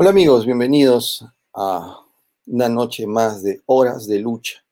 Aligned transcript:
Hola 0.00 0.10
amigos, 0.10 0.46
bienvenidos 0.46 1.24
a 1.52 2.06
una 2.46 2.68
noche 2.68 3.04
más 3.04 3.42
de 3.42 3.62
Horas 3.66 4.06
de 4.06 4.20
Lucha. 4.20 4.64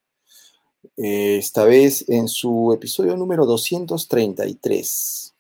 Eh, 0.97 1.39
esta 1.39 1.65
vez 1.65 2.09
en 2.09 2.29
su 2.29 2.73
episodio 2.73 3.17
número 3.17 3.45
233, 3.45 5.35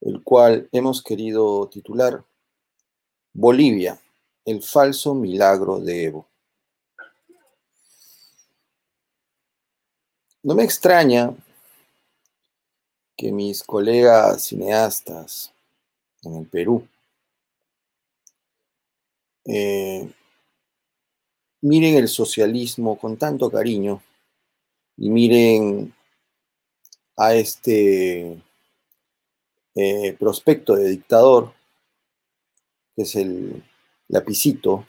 el 0.00 0.24
cual 0.24 0.68
hemos 0.72 1.04
querido 1.04 1.68
titular 1.68 2.24
Bolivia, 3.32 3.96
el 4.44 4.60
falso 4.60 5.14
milagro 5.14 5.78
de 5.78 6.04
Evo. 6.06 6.26
No 10.42 10.56
me 10.56 10.64
extraña 10.64 11.32
que 13.16 13.30
mis 13.30 13.62
colegas 13.62 14.46
cineastas 14.46 15.52
en 16.24 16.34
el 16.34 16.46
Perú 16.48 16.88
eh, 19.46 20.10
miren 21.62 21.96
el 21.96 22.08
socialismo 22.08 22.98
con 22.98 23.16
tanto 23.16 23.50
cariño 23.50 24.02
y 24.96 25.10
miren 25.10 25.94
a 27.16 27.34
este 27.34 28.42
eh, 29.74 30.16
prospecto 30.18 30.74
de 30.74 30.88
dictador, 30.88 31.52
que 32.94 33.02
es 33.02 33.14
el 33.16 33.62
lapicito, 34.08 34.86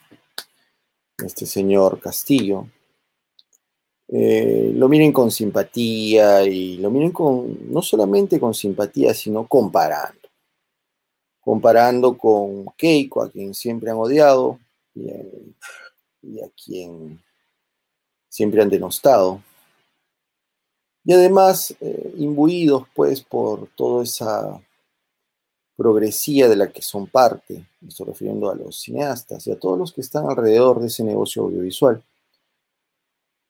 este 1.17 1.45
señor 1.45 1.99
Castillo, 1.99 2.67
eh, 4.09 4.71
lo 4.73 4.87
miren 4.87 5.11
con 5.11 5.31
simpatía 5.31 6.43
y 6.43 6.77
lo 6.77 6.89
miren 6.89 7.11
con, 7.11 7.71
no 7.71 7.81
solamente 7.81 8.39
con 8.39 8.53
simpatía, 8.53 9.13
sino 9.13 9.47
comparando 9.47 10.26
comparando 11.47 12.17
con 12.17 12.65
Keiko, 12.75 13.23
a 13.23 13.31
quien 13.31 13.53
siempre 13.53 13.89
han 13.89 13.95
odiado 13.95 14.59
y, 14.93 15.09
a 16.41 16.49
quien 16.61 17.23
siempre 18.27 18.61
han 18.61 18.69
denostado. 18.69 19.41
Y 21.05 21.13
además, 21.13 21.73
eh, 21.79 22.15
imbuidos 22.17 22.83
pues 22.93 23.21
por 23.21 23.69
toda 23.77 24.03
esa 24.03 24.61
progresía 25.77 26.49
de 26.49 26.57
la 26.57 26.69
que 26.69 26.81
son 26.81 27.07
parte, 27.07 27.65
me 27.79 27.87
estoy 27.87 28.07
refiriendo 28.07 28.49
a 28.49 28.55
los 28.55 28.81
cineastas 28.81 29.47
y 29.47 29.51
a 29.53 29.57
todos 29.57 29.79
los 29.79 29.93
que 29.93 30.01
están 30.01 30.29
alrededor 30.29 30.81
de 30.81 30.87
ese 30.87 31.05
negocio 31.05 31.43
audiovisual, 31.43 32.03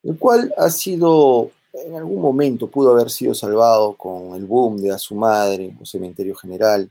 el 0.04 0.16
cual 0.16 0.54
ha 0.56 0.70
sido, 0.70 1.50
en 1.72 1.96
algún 1.96 2.22
momento 2.22 2.68
pudo 2.68 2.92
haber 2.92 3.10
sido 3.10 3.34
salvado 3.34 3.94
con 3.94 4.36
el 4.36 4.46
boom 4.46 4.76
de 4.76 4.92
A 4.92 4.98
su 4.98 5.16
madre 5.16 5.76
o 5.80 5.84
Cementerio 5.84 6.36
General, 6.36 6.88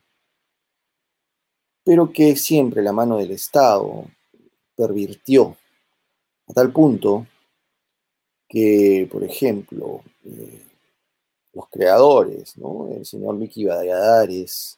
pero 1.88 2.12
que 2.12 2.36
siempre 2.36 2.84
la 2.84 2.92
mano 2.92 3.16
del 3.16 3.31
Estado 3.31 4.03
pervirtió 4.75 5.56
a 6.50 6.53
tal 6.53 6.74
punto 6.74 7.25
que, 8.46 9.08
por 9.09 9.24
ejemplo, 9.24 10.02
eh, 10.25 10.64
los 11.53 11.70
creadores, 11.70 12.56
el 12.92 13.06
señor 13.06 13.36
Miki 13.36 13.64
Badalladares, 13.64 14.78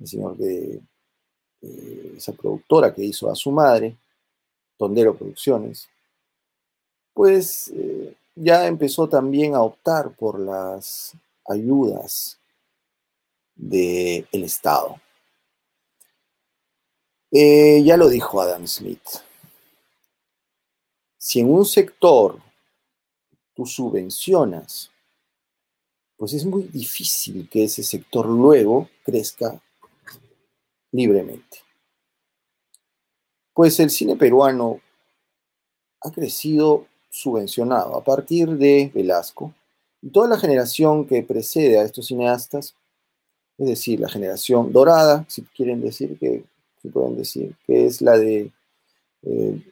el 0.00 0.06
señor 0.06 0.38
de 0.38 0.80
eh, 1.60 2.14
esa 2.16 2.32
productora 2.32 2.94
que 2.94 3.04
hizo 3.04 3.30
a 3.30 3.34
su 3.34 3.50
madre, 3.50 3.94
Tondero 4.78 5.14
Producciones, 5.14 5.90
pues 7.12 7.70
eh, 7.74 8.14
ya 8.34 8.66
empezó 8.66 9.10
también 9.10 9.54
a 9.54 9.60
optar 9.60 10.16
por 10.16 10.40
las 10.40 11.12
ayudas 11.44 12.38
del 13.54 14.24
Estado. 14.32 14.96
Eh, 17.38 17.82
ya 17.84 17.98
lo 17.98 18.08
dijo 18.08 18.40
Adam 18.40 18.66
Smith. 18.66 19.06
Si 21.18 21.40
en 21.40 21.52
un 21.52 21.66
sector 21.66 22.40
tú 23.54 23.66
subvencionas, 23.66 24.90
pues 26.16 26.32
es 26.32 26.46
muy 26.46 26.62
difícil 26.62 27.46
que 27.50 27.64
ese 27.64 27.82
sector 27.82 28.24
luego 28.24 28.88
crezca 29.04 29.60
libremente. 30.92 31.58
Pues 33.52 33.78
el 33.80 33.90
cine 33.90 34.16
peruano 34.16 34.80
ha 36.00 36.10
crecido 36.10 36.86
subvencionado 37.10 37.96
a 37.96 38.02
partir 38.02 38.48
de 38.56 38.90
Velasco 38.94 39.52
y 40.00 40.08
toda 40.08 40.26
la 40.26 40.38
generación 40.38 41.06
que 41.06 41.22
precede 41.22 41.78
a 41.78 41.82
estos 41.82 42.06
cineastas, 42.06 42.74
es 43.58 43.66
decir, 43.68 44.00
la 44.00 44.08
generación 44.08 44.72
dorada, 44.72 45.26
si 45.28 45.42
quieren 45.42 45.82
decir 45.82 46.18
que 46.18 46.42
pueden 46.88 47.16
decir, 47.16 47.54
que 47.66 47.86
es 47.86 48.00
la 48.00 48.18
de 48.18 48.50
eh, 49.22 49.62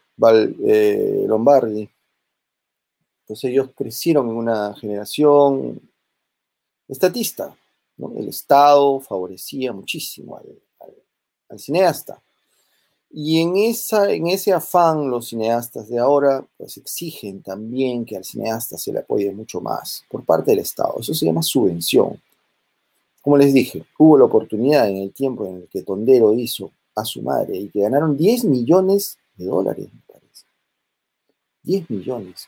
eh, 0.67 1.25
Lombardi. 1.27 1.89
Entonces 3.23 3.51
ellos 3.51 3.71
crecieron 3.75 4.29
en 4.29 4.37
una 4.37 4.75
generación 4.75 5.81
estatista. 6.89 7.57
El 8.17 8.29
Estado 8.29 9.01
favorecía 9.01 9.73
muchísimo 9.73 10.37
al, 10.37 11.59
cineasta. 11.59 12.21
Y 13.11 13.41
en, 13.41 13.57
esa, 13.57 14.11
en 14.11 14.27
ese 14.27 14.53
afán 14.53 15.09
los 15.09 15.29
cineastas 15.29 15.89
de 15.89 16.01
ahora 16.01 16.45
pues 16.57 16.77
exigen 16.77 17.43
también 17.43 18.05
que 18.05 18.17
al 18.17 18.25
cineasta 18.25 18.77
se 18.77 18.93
le 18.93 18.99
apoye 18.99 19.31
mucho 19.33 19.61
más 19.61 20.05
por 20.11 20.25
parte 20.25 20.51
del 20.51 20.61
Estado. 20.61 20.97
Eso 20.99 21.15
se 21.15 21.25
llama 21.25 21.43
subvención. 21.43 22.21
Como 23.23 23.39
les 23.39 23.55
dije, 23.55 23.85
hubo 23.99 24.19
la 24.19 24.25
oportunidad 24.25 24.89
en 24.89 24.97
el 24.97 25.13
tiempo 25.13 25.47
en 25.47 25.57
el 25.57 25.69
que 25.69 25.83
Tondero 25.83 26.35
hizo 26.35 26.73
a 26.95 27.05
su 27.05 27.23
madre 27.23 27.57
y 27.57 27.69
que 27.69 27.81
ganaron 27.81 28.17
10 28.17 28.45
millones 28.45 29.19
de 29.37 29.47
dólares, 29.47 29.89
me 29.93 30.01
parece. 30.07 30.45
10 31.63 31.91
millones. 31.91 32.47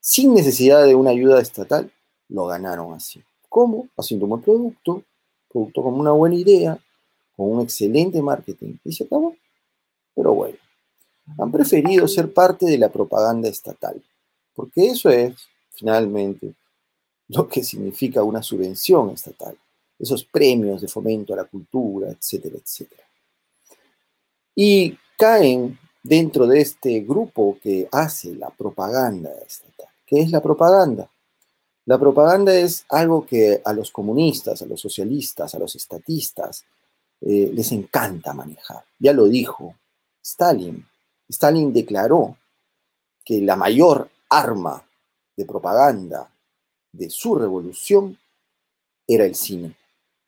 Sin 0.00 0.34
necesidad 0.34 0.84
de 0.86 0.94
una 0.94 1.10
ayuda 1.10 1.40
estatal, 1.40 1.92
lo 2.28 2.46
ganaron 2.46 2.94
así. 2.94 3.22
¿Cómo? 3.48 3.88
Haciendo 3.96 4.26
un 4.26 4.30
buen 4.30 4.42
producto, 4.42 5.02
producto 5.50 5.82
con 5.82 5.94
una 5.94 6.12
buena 6.12 6.36
idea, 6.36 6.78
con 7.36 7.50
un 7.50 7.60
excelente 7.62 8.22
marketing. 8.22 8.76
Y 8.84 8.92
se 8.92 9.04
acabó. 9.04 9.34
Pero 10.14 10.34
bueno, 10.34 10.58
han 11.38 11.52
preferido 11.52 12.08
ser 12.08 12.32
parte 12.32 12.66
de 12.66 12.78
la 12.78 12.90
propaganda 12.90 13.48
estatal, 13.48 14.02
porque 14.54 14.86
eso 14.86 15.10
es, 15.10 15.34
finalmente, 15.70 16.54
lo 17.28 17.46
que 17.46 17.62
significa 17.62 18.22
una 18.22 18.42
subvención 18.42 19.10
estatal, 19.10 19.56
esos 19.98 20.24
premios 20.24 20.80
de 20.80 20.88
fomento 20.88 21.34
a 21.34 21.36
la 21.36 21.44
cultura, 21.44 22.10
etcétera, 22.10 22.56
etcétera. 22.56 23.07
Y 24.60 24.98
caen 25.16 25.78
dentro 26.02 26.44
de 26.48 26.60
este 26.60 26.98
grupo 27.02 27.58
que 27.62 27.88
hace 27.92 28.34
la 28.34 28.50
propaganda 28.50 29.30
estatal. 29.46 29.86
¿Qué 30.04 30.18
es 30.20 30.32
la 30.32 30.42
propaganda? 30.42 31.08
La 31.84 31.96
propaganda 31.96 32.52
es 32.52 32.84
algo 32.88 33.24
que 33.24 33.62
a 33.64 33.72
los 33.72 33.92
comunistas, 33.92 34.60
a 34.60 34.66
los 34.66 34.80
socialistas, 34.80 35.54
a 35.54 35.60
los 35.60 35.76
estatistas 35.76 36.64
eh, 37.20 37.52
les 37.54 37.70
encanta 37.70 38.34
manejar. 38.34 38.82
Ya 38.98 39.12
lo 39.12 39.26
dijo 39.28 39.76
Stalin. 40.20 40.84
Stalin 41.28 41.72
declaró 41.72 42.36
que 43.24 43.40
la 43.40 43.54
mayor 43.54 44.10
arma 44.28 44.84
de 45.36 45.44
propaganda 45.44 46.28
de 46.90 47.08
su 47.10 47.36
revolución 47.36 48.18
era 49.06 49.24
el 49.24 49.36
cine. 49.36 49.76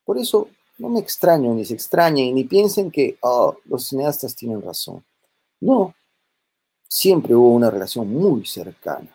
Por 0.05 0.19
eso 0.19 0.50
no 0.81 0.88
me 0.88 1.00
extraño, 1.00 1.55
ni 1.55 1.65
se 1.65 1.75
extrañen, 1.75 2.35
ni 2.35 2.44
piensen 2.44 2.91
que 2.91 3.19
oh, 3.21 3.56
los 3.67 3.87
cineastas 3.87 4.35
tienen 4.35 4.62
razón. 4.62 5.05
No, 5.61 5.94
siempre 6.88 7.35
hubo 7.35 7.50
una 7.50 7.71
relación 7.71 8.11
muy 8.11 8.47
cercana. 8.47 9.15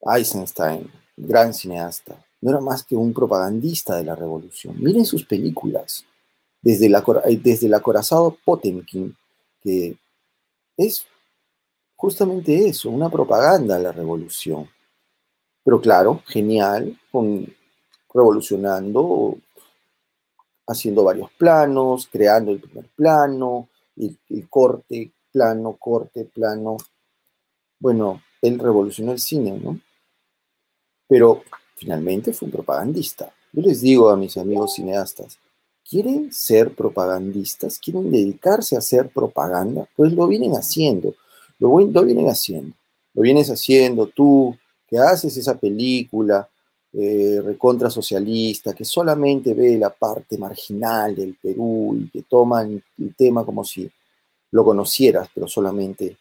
Eisenstein, 0.00 0.90
gran 1.16 1.52
cineasta, 1.52 2.24
no 2.40 2.50
era 2.50 2.60
más 2.60 2.84
que 2.84 2.94
un 2.94 3.12
propagandista 3.12 3.96
de 3.96 4.04
la 4.04 4.14
revolución. 4.14 4.76
Miren 4.78 5.04
sus 5.04 5.24
películas, 5.24 6.04
desde, 6.62 6.88
la, 6.88 7.04
desde 7.42 7.66
el 7.66 7.74
acorazado 7.74 8.36
Potemkin, 8.44 9.14
que 9.60 9.96
es 10.76 11.04
justamente 11.96 12.68
eso, 12.68 12.88
una 12.88 13.10
propaganda 13.10 13.76
de 13.76 13.82
la 13.82 13.92
revolución. 13.92 14.70
Pero 15.64 15.80
claro, 15.80 16.22
genial, 16.26 16.98
con, 17.10 17.52
revolucionando 18.14 19.36
haciendo 20.70 21.02
varios 21.02 21.30
planos, 21.32 22.08
creando 22.10 22.52
el 22.52 22.60
primer 22.60 22.86
plano, 22.94 23.68
el, 23.96 24.48
corte, 24.48 25.12
plano, 25.32 25.76
corte, 25.78 26.24
plano. 26.24 26.76
Bueno, 27.78 28.22
él 28.40 28.58
revolucionó 28.58 29.12
el 29.12 29.18
cine, 29.18 29.58
¿no? 29.58 29.80
Pero 31.08 31.42
finalmente 31.74 32.32
fue 32.32 32.46
un 32.46 32.52
propagandista. 32.52 33.32
Yo 33.52 33.62
les 33.62 33.80
digo 33.80 34.10
a 34.10 34.16
mis 34.16 34.36
amigos 34.36 34.74
cineastas, 34.74 35.38
¿quieren 35.88 36.32
ser 36.32 36.74
propagandistas? 36.74 37.78
¿Quieren 37.78 38.10
dedicarse 38.10 38.76
a 38.76 38.78
hacer 38.78 39.08
propaganda? 39.08 39.88
Pues 39.96 40.12
lo 40.12 40.28
vienen 40.28 40.52
haciendo, 40.52 41.14
lo, 41.58 41.80
lo 41.80 42.04
vienen 42.04 42.28
haciendo. 42.28 42.76
Lo 43.12 43.22
vienes 43.22 43.50
haciendo 43.50 44.06
tú, 44.06 44.56
que 44.86 44.98
haces 44.98 45.36
esa 45.36 45.58
película, 45.58 46.48
eh, 46.92 47.40
recontra 47.44 47.88
socialista, 47.88 48.74
que 48.74 48.84
solamente 48.84 49.54
ve 49.54 49.78
la 49.78 49.90
parte 49.90 50.36
marginal 50.36 51.14
del 51.14 51.36
Perú 51.40 51.96
y 52.00 52.10
que 52.10 52.22
toman 52.22 52.82
el 52.98 53.14
tema 53.14 53.44
como 53.44 53.64
si 53.64 53.90
lo 54.50 54.64
conocieras, 54.64 55.28
pero 55.32 55.46
solamente 55.46 56.16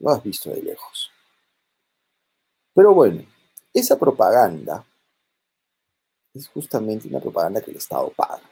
lo 0.00 0.10
has 0.10 0.22
visto 0.22 0.50
de 0.50 0.62
lejos. 0.62 1.10
Pero 2.74 2.92
bueno, 2.92 3.24
esa 3.72 3.98
propaganda 3.98 4.84
es 6.34 6.48
justamente 6.48 7.08
una 7.08 7.20
propaganda 7.20 7.60
que 7.60 7.70
el 7.70 7.76
Estado 7.76 8.12
paga. 8.14 8.42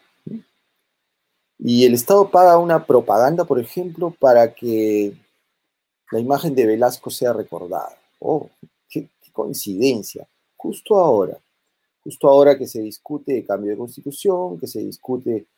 Y 1.58 1.84
el 1.84 1.94
Estado 1.94 2.30
paga 2.30 2.58
una 2.58 2.86
propaganda, 2.86 3.44
por 3.44 3.58
ejemplo, 3.58 4.14
para 4.18 4.52
que 4.54 5.16
la 6.10 6.20
imagen 6.20 6.54
de 6.54 6.66
Velasco 6.66 7.10
sea 7.10 7.32
recordada. 7.32 7.98
Oh, 8.18 8.48
qué, 8.88 9.08
coincidencia. 9.32 10.28
Justo 10.62 10.94
ahora, 10.94 11.36
justo 12.04 12.28
ahora 12.28 12.56
que 12.56 12.68
se 12.68 12.80
discute 12.80 13.44
cambio 13.44 13.72
de 13.72 13.76
constitución, 13.76 14.60
que 14.60 14.68
se 14.68 14.78
discute 14.78 15.48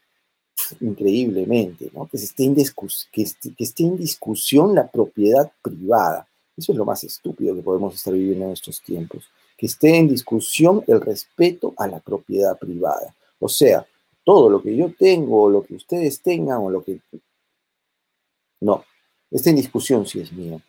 increíblemente, 0.80 1.90
¿no? 1.92 2.06
que, 2.06 2.16
se 2.16 2.24
esté 2.24 2.44
en 2.44 2.54
que, 2.54 3.22
esté, 3.22 3.84
en 3.84 3.98
discusión 3.98 4.74
la 4.74 4.90
propiedad 4.90 5.52
privada. 5.60 6.26
Eso 6.56 6.72
es 6.72 6.78
lo 6.78 6.86
más 6.86 7.04
estúpido 7.04 7.54
que 7.54 7.60
podemos 7.60 7.94
estar 7.94 8.14
viviendo 8.14 8.46
en 8.46 8.52
estos 8.52 8.80
tiempos. 8.80 9.28
Que 9.58 9.66
esté 9.66 9.94
en 9.94 10.08
discusión 10.08 10.82
el 10.86 11.02
respeto 11.02 11.74
a 11.76 11.86
la 11.86 12.00
propiedad 12.00 12.58
privada. 12.58 13.14
O 13.38 13.50
sea, 13.50 13.86
todo 14.24 14.48
lo 14.48 14.62
que 14.62 14.74
yo 14.74 14.90
tengo, 14.98 15.42
o 15.42 15.50
lo 15.50 15.64
que 15.64 15.74
ustedes 15.74 16.22
tengan, 16.22 16.60
o 16.60 16.70
lo 16.70 16.82
que... 16.82 16.98
No, 18.58 18.82
está 19.30 19.50
en 19.50 19.56
discusión 19.56 20.06
si 20.06 20.20
es 20.20 20.32
mío. 20.32 20.62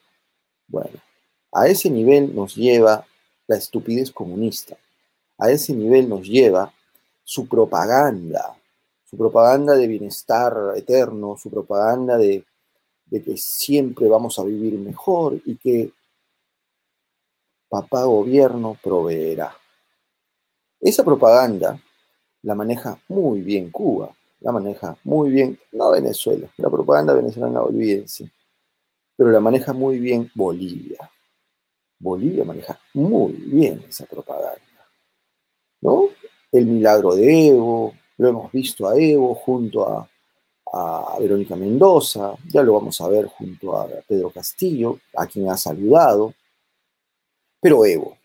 Bueno, 0.68 1.00
a 1.54 1.70
ese 1.70 1.90
nivel 1.90 2.36
nos 2.36 2.56
lleva 2.56 3.08
la 3.48 3.58
estupidez 3.58 4.12
comunista. 4.12 4.78
A 5.38 5.52
ese 5.52 5.74
nivel 5.74 6.10
nos 6.10 6.28
lleva 6.28 6.74
su 7.24 7.48
propaganda, 7.48 8.56
su 9.04 9.18
propaganda 9.18 9.76
de 9.76 9.88
bienestar 9.88 10.74
eterno, 10.76 11.38
su 11.38 11.50
propaganda 11.50 12.18
de, 12.18 12.44
que 13.10 13.38
siempre 13.38 14.08
vamos 14.08 14.38
a 14.40 14.44
vivir 14.44 14.78
mejor 14.78 15.40
y 15.46 15.56
que 15.56 15.92
papá 17.70 18.04
gobierno 18.04 18.78
proveerá. 18.82 19.56
Esa 20.80 21.04
propaganda 21.04 21.80
la 22.44 22.56
maneja 22.56 23.00
muy 23.08 23.42
bien 23.42 23.72
Cuba, 23.72 24.14
la 24.42 24.52
maneja 24.52 24.98
muy 25.04 25.32
bien, 25.32 25.58
no 25.72 25.92
Venezuela, 25.92 26.48
la 26.58 26.70
propaganda 26.70 27.14
venezolana, 27.14 27.62
olvídense, 27.62 28.30
pero 29.16 29.32
la 29.32 29.40
maneja 29.40 29.74
muy 29.74 29.98
bien 29.98 30.30
Bolivia. 30.36 31.10
Bolivia 32.06 32.46
maneja 32.46 32.80
muy 32.94 33.34
bien 33.34 33.84
esa 33.90 34.06
propaganda. 34.06 34.62
¿No? 35.82 36.10
El 36.52 36.68
milagro 36.68 37.16
de 37.16 37.48
Evo, 37.48 37.96
lo 38.18 38.30
hemos 38.30 38.52
visto 38.52 38.88
a 38.88 38.96
Evo 38.98 39.34
junto 39.34 39.88
a, 39.88 40.08
Verónica 41.20 41.56
Mendoza, 41.56 42.36
ya 42.52 42.62
lo 42.62 42.74
vamos 42.74 43.00
a 43.00 43.08
ver 43.08 43.28
junto 43.28 43.78
a 43.78 43.88
Pedro 44.06 44.30
Castillo, 44.30 45.00
a 45.16 45.26
quien 45.26 45.50
ha 45.50 45.56
saludado. 45.56 46.34
Pero 47.62 47.86
Evo, 47.86 48.18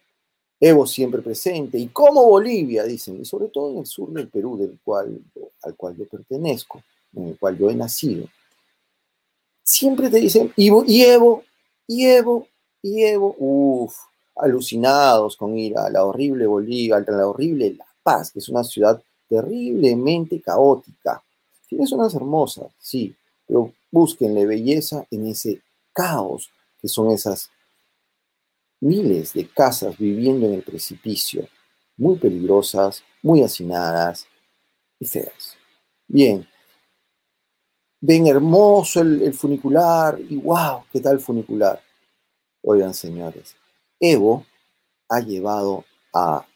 Evo 0.58 0.84
siempre 0.84 1.22
presente, 1.22 1.78
y 1.78 1.86
como 1.88 2.26
Bolivia, 2.26 2.82
dicen, 2.82 3.20
y 3.20 3.24
sobre 3.24 3.48
todo 3.48 3.70
en 3.70 3.78
el 3.78 3.86
sur 3.86 4.10
del 4.10 4.28
Perú, 4.28 4.58
del 4.58 4.80
cual, 4.82 5.20
al 5.62 5.76
cual 5.76 5.96
yo 5.96 6.08
pertenezco, 6.08 6.82
en 7.14 7.28
el 7.28 7.38
cual 7.38 7.56
yo 7.56 7.70
he 7.70 7.74
nacido, 7.76 8.26
siempre 9.62 10.10
te 10.10 10.18
dicen, 10.18 10.52
y 10.56 10.68
Evo, 11.02 11.44
y 11.86 12.04
Evo, 12.04 12.48
y 12.82 13.16
uff, 13.16 13.94
alucinados 14.36 15.36
con 15.36 15.56
ir 15.58 15.76
a 15.76 15.90
la 15.90 16.04
horrible 16.04 16.46
Bolivia, 16.46 16.96
a 16.96 17.00
la 17.00 17.26
horrible 17.26 17.74
La 17.74 17.86
Paz, 18.02 18.32
que 18.32 18.38
es 18.38 18.48
una 18.48 18.64
ciudad 18.64 19.02
terriblemente 19.28 20.40
caótica. 20.40 21.22
Tiene 21.68 21.86
zonas 21.86 22.14
hermosas, 22.14 22.72
sí, 22.78 23.14
pero 23.46 23.72
búsquenle 23.90 24.46
belleza 24.46 25.06
en 25.10 25.26
ese 25.26 25.62
caos 25.92 26.50
que 26.80 26.88
son 26.88 27.10
esas 27.10 27.50
miles 28.80 29.34
de 29.34 29.46
casas 29.48 29.96
viviendo 29.98 30.46
en 30.46 30.54
el 30.54 30.62
precipicio, 30.62 31.46
muy 31.96 32.16
peligrosas, 32.16 33.04
muy 33.22 33.42
hacinadas 33.42 34.26
y 34.98 35.04
feas. 35.04 35.56
Bien, 36.08 36.48
ven 38.00 38.26
hermoso 38.26 39.02
el, 39.02 39.22
el 39.22 39.34
funicular 39.34 40.18
y 40.18 40.36
wow, 40.36 40.84
¿qué 40.90 41.00
tal 41.00 41.20
funicular? 41.20 41.80
Oigan, 42.62 42.94
señores, 42.94 43.56
Evo 43.98 44.44
ha 45.08 45.20
llevado 45.20 45.84
a 46.14 46.46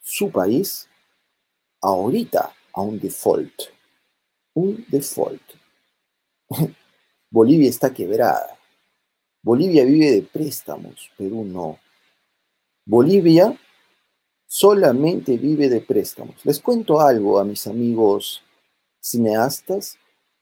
su 0.00 0.30
país 0.30 0.88
ahorita 1.80 2.52
a 2.72 2.80
un 2.80 2.98
default. 2.98 3.62
Un 4.54 4.84
default. 4.88 5.42
Bolivia 7.30 7.68
está 7.68 7.92
quebrada. 7.92 8.58
Bolivia 9.42 9.84
vive 9.84 10.10
de 10.12 10.22
préstamos, 10.22 11.10
Perú 11.16 11.44
no. 11.44 11.78
Bolivia 12.84 13.58
solamente 14.46 15.36
vive 15.36 15.68
de 15.68 15.80
préstamos. 15.80 16.44
Les 16.44 16.60
cuento 16.60 17.00
algo 17.00 17.38
a 17.38 17.44
mis 17.44 17.66
amigos 17.66 18.42
cineastas 19.00 19.98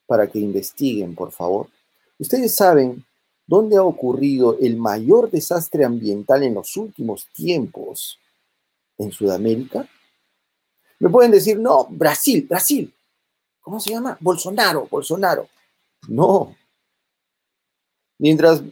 para 0.07 0.27
que 0.27 0.39
investiguen, 0.39 1.15
por 1.15 1.33
favor. 1.33 1.69
Ustedes 2.19 2.55
saben 2.55 3.07
dónde 3.51 3.77
ha 3.77 3.83
ocurrido 3.83 4.57
el 4.61 4.77
mayor 4.77 5.29
desastre 5.29 5.85
ambiental 5.85 6.45
en 6.45 6.55
los 6.55 6.77
últimos 6.77 7.27
tiempos 7.33 8.17
en 8.97 9.11
Sudamérica. 9.11 9.89
Me 11.01 11.09
pueden 11.09 11.33
decir, 11.33 11.59
no, 11.59 11.89
Brasil, 11.91 12.47
Brasil. 12.49 12.95
¿Cómo 13.61 13.81
se 13.81 13.91
llama? 13.91 14.17
Bolsonaro, 14.21 14.87
Bolsonaro. 14.89 15.49
No. 16.07 16.55
Mientras 18.19 18.63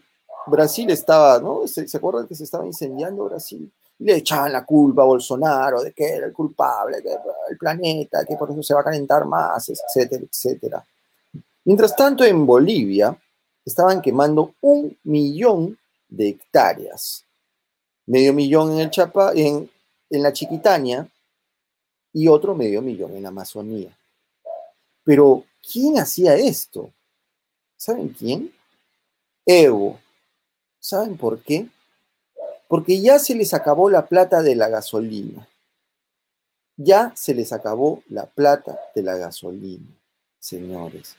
Brasil 0.46 0.88
estaba, 0.90 1.40
¿no? 1.40 1.66
¿Se, 1.66 1.84
acuerdan 1.96 2.28
que 2.28 2.36
se 2.36 2.44
estaba 2.44 2.64
incendiando 2.64 3.24
Brasil? 3.24 3.70
le 4.00 4.14
echaban 4.14 4.52
la 4.52 4.64
culpa 4.64 5.02
a 5.02 5.06
Bolsonaro 5.06 5.82
de 5.82 5.92
que 5.92 6.04
era 6.06 6.26
el 6.26 6.32
culpable, 6.32 7.00
del 7.00 7.58
planeta, 7.58 8.24
que 8.24 8.36
por 8.36 8.48
eso 8.48 8.62
se 8.62 8.72
va 8.72 8.82
a 8.82 8.84
calentar 8.84 9.24
más, 9.24 9.68
etcétera, 9.70 10.22
etcétera. 10.22 10.86
Mientras 11.64 11.96
tanto, 11.96 12.22
en 12.22 12.46
Bolivia 12.46 13.18
estaban 13.68 14.00
quemando 14.00 14.54
un 14.60 14.96
millón 15.04 15.78
de 16.08 16.30
hectáreas. 16.30 17.24
Medio 18.06 18.32
millón 18.32 18.72
en 18.72 18.78
el 18.80 18.90
Chapa, 18.90 19.32
en, 19.34 19.70
en 20.10 20.22
la 20.22 20.32
Chiquitania, 20.32 21.06
y 22.12 22.26
otro 22.28 22.54
medio 22.54 22.80
millón 22.82 23.14
en 23.14 23.22
la 23.22 23.28
Amazonía. 23.28 23.96
Pero, 25.04 25.44
¿quién 25.70 25.98
hacía 25.98 26.34
esto? 26.34 26.90
¿Saben 27.76 28.08
quién? 28.08 28.52
Evo. 29.44 30.00
¿Saben 30.80 31.16
por 31.16 31.42
qué? 31.42 31.68
Porque 32.66 33.00
ya 33.00 33.18
se 33.18 33.34
les 33.34 33.54
acabó 33.54 33.88
la 33.90 34.06
plata 34.06 34.42
de 34.42 34.56
la 34.56 34.68
gasolina. 34.68 35.46
Ya 36.76 37.12
se 37.14 37.34
les 37.34 37.52
acabó 37.52 38.02
la 38.08 38.26
plata 38.26 38.78
de 38.94 39.02
la 39.02 39.16
gasolina, 39.16 39.86
señores. 40.38 41.16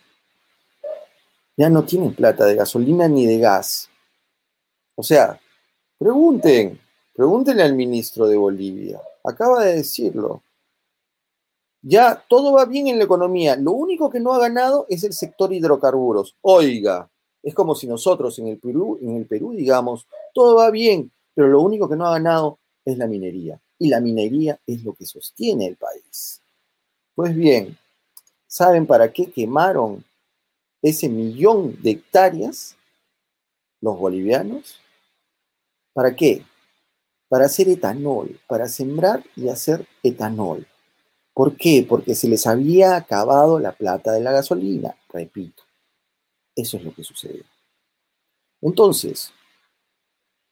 Ya 1.60 1.70
no 1.70 1.84
tienen 1.84 2.14
plata 2.14 2.46
de 2.46 2.56
gasolina 2.56 3.10
ni 3.10 3.26
de 3.26 3.38
gas. 3.38 3.90
O 4.96 5.04
sea, 5.04 5.38
pregunten, 5.98 6.80
pregúntenle 7.14 7.64
al 7.64 7.76
ministro 7.76 8.30
de 8.30 8.38
Bolivia. 8.38 9.02
Acaba 9.26 9.66
de 9.66 9.76
decirlo. 9.76 10.42
Ya 11.82 12.24
todo 12.30 12.54
va 12.54 12.64
bien 12.64 12.88
en 12.88 12.98
la 12.98 13.04
economía. 13.04 13.58
Lo 13.58 13.74
único 13.74 14.10
que 14.10 14.22
no 14.22 14.32
ha 14.32 14.40
ganado 14.40 14.86
es 14.88 15.04
el 15.04 15.12
sector 15.12 15.52
hidrocarburos. 15.52 16.38
Oiga, 16.44 17.10
es 17.44 17.54
como 17.54 17.76
si 17.76 17.88
nosotros 17.88 18.40
en 18.40 18.48
el 18.48 18.58
Perú, 18.58 18.98
en 19.02 19.18
el 19.18 19.26
Perú 19.26 19.52
digamos, 19.52 20.08
todo 20.34 20.56
va 20.56 20.72
bien, 20.72 21.12
pero 21.34 21.50
lo 21.50 21.62
único 21.62 21.90
que 21.90 21.98
no 21.98 22.08
ha 22.08 22.12
ganado 22.12 22.58
es 22.86 22.98
la 22.98 23.06
minería. 23.06 23.60
Y 23.78 23.90
la 23.90 24.00
minería 24.00 24.58
es 24.66 24.82
lo 24.86 24.94
que 24.94 25.06
sostiene 25.06 25.68
el 25.68 25.76
país. 25.76 26.40
Pues 27.16 27.36
bien, 27.36 27.78
¿saben 28.48 28.88
para 28.88 29.12
qué 29.12 29.30
quemaron 29.30 30.06
ese 30.82 31.10
millón 31.10 31.82
de 31.82 31.92
hectáreas 31.92 32.76
los 33.82 33.98
bolivianos? 33.98 34.80
¿Para 35.94 36.16
qué? 36.16 36.44
Para 37.28 37.46
hacer 37.46 37.70
etanol, 37.70 38.40
para 38.48 38.68
sembrar 38.68 39.24
y 39.36 39.50
hacer 39.50 39.86
etanol. 40.04 40.66
¿Por 41.34 41.56
qué? 41.56 41.86
Porque 41.88 42.16
se 42.16 42.28
les 42.28 42.46
había 42.48 42.96
acabado 42.96 43.60
la 43.60 43.72
plata 43.72 44.12
de 44.12 44.22
la 44.22 44.32
gasolina, 44.32 44.96
repito. 45.10 45.64
Eso 46.56 46.78
es 46.78 46.84
lo 46.84 46.94
que 46.94 47.04
sucedió. 47.04 47.44
Entonces, 48.62 49.32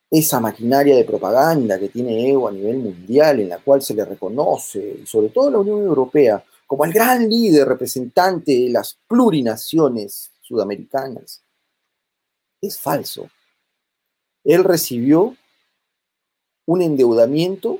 esa 0.09 0.39
maquinaria 0.39 0.95
de 0.95 1.03
propaganda 1.03 1.77
que 1.77 1.89
tiene 1.89 2.29
Evo 2.29 2.47
a 2.47 2.51
nivel 2.51 2.77
mundial, 2.77 3.41
en 3.41 3.49
la 3.49 3.59
cual 3.59 3.81
se 3.81 3.93
le 3.93 4.05
reconoce, 4.05 5.05
sobre 5.05 5.29
todo 5.29 5.51
la 5.51 5.57
Unión 5.57 5.81
Europea, 5.81 6.43
como 6.67 6.83
el 6.83 6.91
gran 6.91 7.29
líder 7.29 7.65
representante 7.67 8.51
de 8.51 8.69
las 8.69 8.99
plurinaciones 9.07 10.31
sudamericanas, 10.41 11.41
es 12.61 12.77
falso. 12.77 13.29
Él 14.43 14.65
recibió 14.65 15.35
un 16.65 16.81
endeudamiento 16.81 17.79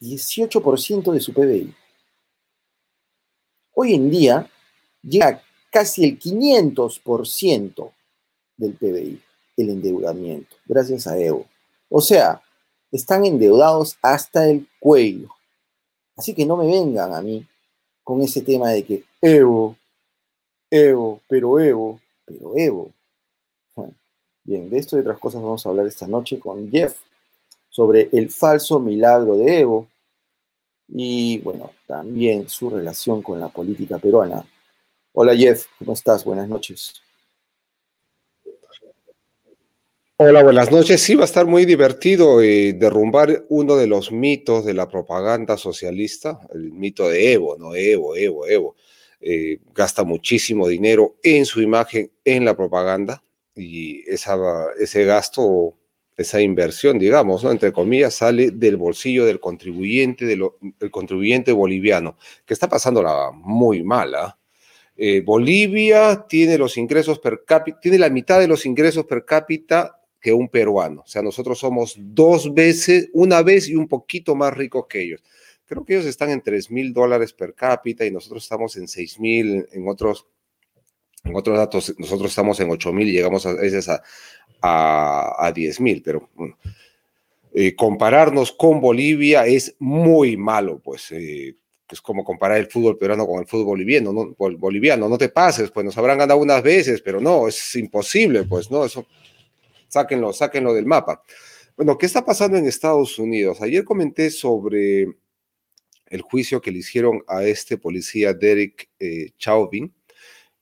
18% 0.00 1.12
de 1.12 1.20
su 1.20 1.32
PBI. 1.32 1.74
Hoy 3.74 3.94
en 3.94 4.10
día 4.10 4.50
llega 5.02 5.40
casi 5.70 6.04
el 6.04 6.18
500% 6.18 7.92
del 8.56 8.74
PBI, 8.74 9.22
el 9.56 9.70
endeudamiento, 9.70 10.56
gracias 10.66 11.06
a 11.06 11.16
Evo. 11.16 11.46
O 11.88 12.00
sea, 12.00 12.42
están 12.90 13.24
endeudados 13.24 13.96
hasta 14.02 14.48
el 14.48 14.66
cuello. 14.80 15.28
Así 16.16 16.34
que 16.34 16.44
no 16.44 16.56
me 16.56 16.66
vengan 16.66 17.14
a 17.14 17.22
mí 17.22 17.46
con 18.08 18.22
ese 18.22 18.40
tema 18.40 18.70
de 18.70 18.82
que 18.86 19.04
Evo, 19.20 19.76
Evo, 20.70 21.20
pero 21.28 21.60
Evo, 21.60 22.00
pero 22.24 22.56
Evo. 22.56 22.90
bien, 24.44 24.70
de 24.70 24.78
esto 24.78 24.96
y 24.96 25.00
otras 25.00 25.18
cosas 25.18 25.42
vamos 25.42 25.66
a 25.66 25.68
hablar 25.68 25.86
esta 25.86 26.06
noche 26.06 26.38
con 26.38 26.70
Jeff 26.70 26.96
sobre 27.68 28.08
el 28.12 28.30
falso 28.30 28.80
milagro 28.80 29.36
de 29.36 29.60
Evo 29.60 29.88
y, 30.88 31.36
bueno, 31.40 31.72
también 31.86 32.48
su 32.48 32.70
relación 32.70 33.20
con 33.20 33.40
la 33.40 33.50
política 33.50 33.98
peruana. 33.98 34.42
Hola 35.12 35.36
Jeff, 35.36 35.66
¿cómo 35.78 35.92
estás? 35.92 36.24
Buenas 36.24 36.48
noches. 36.48 37.02
Hola, 40.20 40.42
buenas 40.42 40.72
noches. 40.72 41.00
Sí, 41.00 41.14
va 41.14 41.22
a 41.22 41.26
estar 41.26 41.46
muy 41.46 41.64
divertido 41.64 42.42
eh, 42.42 42.72
derrumbar 42.72 43.44
uno 43.50 43.76
de 43.76 43.86
los 43.86 44.10
mitos 44.10 44.64
de 44.64 44.74
la 44.74 44.88
propaganda 44.88 45.56
socialista, 45.56 46.40
el 46.52 46.72
mito 46.72 47.08
de 47.08 47.34
Evo, 47.34 47.56
¿no? 47.56 47.76
Evo, 47.76 48.16
Evo, 48.16 48.44
Evo. 48.44 48.74
Eh, 49.20 49.60
gasta 49.72 50.02
muchísimo 50.02 50.66
dinero 50.66 51.18
en 51.22 51.46
su 51.46 51.62
imagen, 51.62 52.10
en 52.24 52.44
la 52.44 52.56
propaganda, 52.56 53.22
y 53.54 54.02
esa, 54.10 54.36
ese 54.80 55.04
gasto, 55.04 55.76
esa 56.16 56.40
inversión, 56.40 56.98
digamos, 56.98 57.44
¿no? 57.44 57.52
entre 57.52 57.72
comillas, 57.72 58.14
sale 58.14 58.50
del 58.50 58.76
bolsillo 58.76 59.24
del 59.24 59.38
contribuyente, 59.38 60.26
del 60.26 60.50
contribuyente 60.90 61.52
boliviano, 61.52 62.16
que 62.44 62.54
está 62.54 62.68
pasándola 62.68 63.30
muy 63.32 63.84
mala. 63.84 64.36
Eh, 64.96 65.20
Bolivia 65.20 66.26
tiene 66.28 66.58
los 66.58 66.76
ingresos 66.76 67.20
per 67.20 67.44
cápita, 67.46 67.78
tiene 67.78 67.98
la 67.98 68.10
mitad 68.10 68.40
de 68.40 68.48
los 68.48 68.66
ingresos 68.66 69.06
per 69.06 69.24
cápita 69.24 69.97
que 70.20 70.32
un 70.32 70.48
peruano. 70.48 71.02
O 71.02 71.06
sea, 71.06 71.22
nosotros 71.22 71.58
somos 71.58 71.94
dos 71.98 72.52
veces, 72.52 73.08
una 73.12 73.42
vez 73.42 73.68
y 73.68 73.76
un 73.76 73.88
poquito 73.88 74.34
más 74.34 74.56
ricos 74.56 74.86
que 74.88 75.02
ellos. 75.02 75.22
Creo 75.66 75.84
que 75.84 75.94
ellos 75.94 76.06
están 76.06 76.30
en 76.30 76.40
3 76.40 76.70
mil 76.70 76.92
dólares 76.92 77.32
per 77.32 77.54
cápita 77.54 78.04
y 78.04 78.10
nosotros 78.10 78.42
estamos 78.42 78.76
en 78.76 78.88
6 78.88 79.20
mil, 79.20 79.66
en 79.72 79.88
otros, 79.88 80.26
en 81.24 81.36
otros 81.36 81.56
datos, 81.56 81.94
nosotros 81.98 82.30
estamos 82.30 82.58
en 82.60 82.70
8 82.70 82.92
mil 82.92 83.08
y 83.08 83.12
llegamos 83.12 83.44
a 83.44 83.52
veces 83.52 83.88
a, 83.88 84.02
a, 84.62 85.52
10 85.52 85.80
mil, 85.80 86.02
pero. 86.02 86.28
Eh, 87.54 87.74
compararnos 87.74 88.52
con 88.52 88.80
Bolivia 88.80 89.46
es 89.46 89.74
muy 89.78 90.36
malo, 90.36 90.80
pues 90.80 91.10
eh, 91.12 91.56
es 91.90 92.00
como 92.00 92.22
comparar 92.22 92.58
el 92.58 92.66
fútbol 92.66 92.98
peruano 92.98 93.26
con 93.26 93.40
el 93.40 93.46
fútbol 93.46 93.64
boliviano, 93.66 94.12
¿no? 94.12 94.34
boliviano, 94.36 95.08
no 95.08 95.16
te 95.16 95.30
pases, 95.30 95.70
pues 95.70 95.84
nos 95.84 95.96
habrán 95.96 96.18
ganado 96.18 96.38
unas 96.38 96.62
veces, 96.62 97.00
pero 97.00 97.20
no, 97.20 97.48
es 97.48 97.74
imposible, 97.76 98.44
pues, 98.44 98.70
¿no? 98.70 98.84
Eso 98.84 99.06
sáquenlo, 99.88 100.32
sáquenlo 100.32 100.74
del 100.74 100.86
mapa. 100.86 101.22
Bueno, 101.76 101.96
¿qué 101.96 102.06
está 102.06 102.24
pasando 102.24 102.56
en 102.56 102.66
Estados 102.66 103.18
Unidos? 103.18 103.60
Ayer 103.60 103.84
comenté 103.84 104.30
sobre 104.30 105.08
el 106.06 106.22
juicio 106.22 106.60
que 106.60 106.72
le 106.72 106.78
hicieron 106.78 107.22
a 107.28 107.44
este 107.44 107.78
policía 107.78 108.34
Derek 108.34 108.90
eh, 108.98 109.30
Chauvin, 109.38 109.92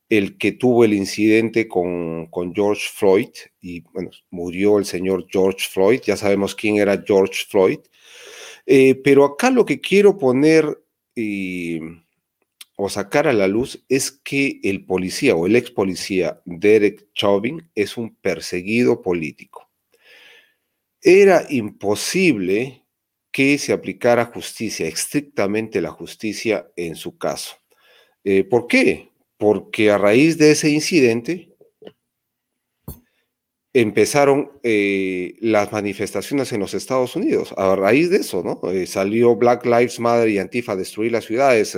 el 0.08 0.38
que 0.38 0.52
tuvo 0.52 0.84
el 0.84 0.94
incidente 0.94 1.66
con, 1.66 2.26
con, 2.26 2.54
George 2.54 2.84
Floyd, 2.92 3.30
y 3.60 3.80
bueno, 3.92 4.10
murió 4.30 4.78
el 4.78 4.84
señor 4.84 5.26
George 5.28 5.68
Floyd, 5.68 6.00
ya 6.04 6.16
sabemos 6.16 6.54
quién 6.54 6.76
era 6.76 7.02
George 7.04 7.44
Floyd, 7.48 7.80
eh, 8.66 8.94
pero 8.96 9.24
acá 9.24 9.50
lo 9.50 9.64
que 9.64 9.80
quiero 9.80 10.16
poner 10.18 10.80
o 12.76 12.88
sacar 12.90 13.26
a 13.26 13.32
la 13.32 13.48
luz 13.48 13.84
es 13.88 14.10
que 14.10 14.60
el 14.62 14.84
policía 14.84 15.34
o 15.34 15.46
el 15.46 15.56
ex 15.56 15.70
policía 15.70 16.40
Derek 16.44 17.12
Chauvin 17.14 17.68
es 17.74 17.96
un 17.96 18.14
perseguido 18.14 19.02
político. 19.02 19.70
Era 21.00 21.46
imposible 21.48 22.84
que 23.32 23.58
se 23.58 23.72
aplicara 23.72 24.26
justicia, 24.26 24.86
estrictamente 24.86 25.80
la 25.80 25.90
justicia 25.90 26.70
en 26.76 26.96
su 26.96 27.16
caso. 27.18 27.56
Eh, 28.24 28.44
¿Por 28.44 28.66
qué? 28.66 29.10
Porque 29.38 29.90
a 29.90 29.98
raíz 29.98 30.38
de 30.38 30.52
ese 30.52 30.70
incidente, 30.70 31.56
empezaron 33.72 34.52
eh, 34.62 35.34
las 35.40 35.70
manifestaciones 35.70 36.50
en 36.50 36.60
los 36.60 36.72
Estados 36.72 37.14
Unidos. 37.14 37.52
A 37.58 37.76
raíz 37.76 38.08
de 38.08 38.16
eso, 38.16 38.42
¿no? 38.42 38.70
Eh, 38.70 38.86
salió 38.86 39.36
Black 39.36 39.66
Lives 39.66 40.00
Matter 40.00 40.30
y 40.30 40.38
Antifa 40.38 40.72
a 40.72 40.76
destruir 40.76 41.12
las 41.12 41.26
ciudades. 41.26 41.76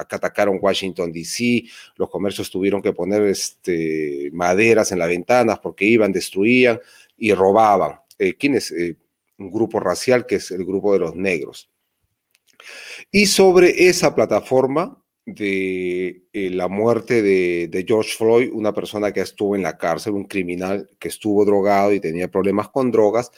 Eh, 0.00 0.06
atacaron 0.10 0.58
Washington, 0.60 1.12
D.C. 1.12 1.64
Los 1.96 2.10
comercios 2.10 2.50
tuvieron 2.50 2.82
que 2.82 2.92
poner 2.92 3.22
este, 3.22 4.30
maderas 4.32 4.92
en 4.92 4.98
las 4.98 5.08
ventanas 5.08 5.58
porque 5.58 5.84
iban, 5.84 6.12
destruían 6.12 6.80
y 7.16 7.32
robaban. 7.32 8.00
¿Quién 8.38 8.54
es? 8.54 8.72
un 9.40 9.50
grupo 9.50 9.80
racial 9.80 10.26
que 10.26 10.36
es 10.36 10.50
el 10.50 10.64
grupo 10.64 10.92
de 10.92 11.00
los 11.00 11.16
negros. 11.16 11.70
Y 13.10 13.26
sobre 13.26 13.88
esa 13.88 14.14
plataforma 14.14 15.02
de 15.24 16.24
eh, 16.32 16.50
la 16.50 16.68
muerte 16.68 17.22
de, 17.22 17.84
George 17.86 18.16
Floyd, 18.16 18.50
una 18.52 18.72
persona 18.72 19.12
que 19.12 19.20
estuvo 19.20 19.56
en 19.56 19.62
la 19.62 19.76
cárcel, 19.78 20.12
un 20.12 20.24
criminal 20.24 20.88
que 20.98 21.08
estuvo 21.08 21.44
drogado 21.44 21.92
y 21.92 22.00
tenía 22.00 22.30
problemas 22.30 22.68
con 22.68 22.90
drogas, 22.90 23.30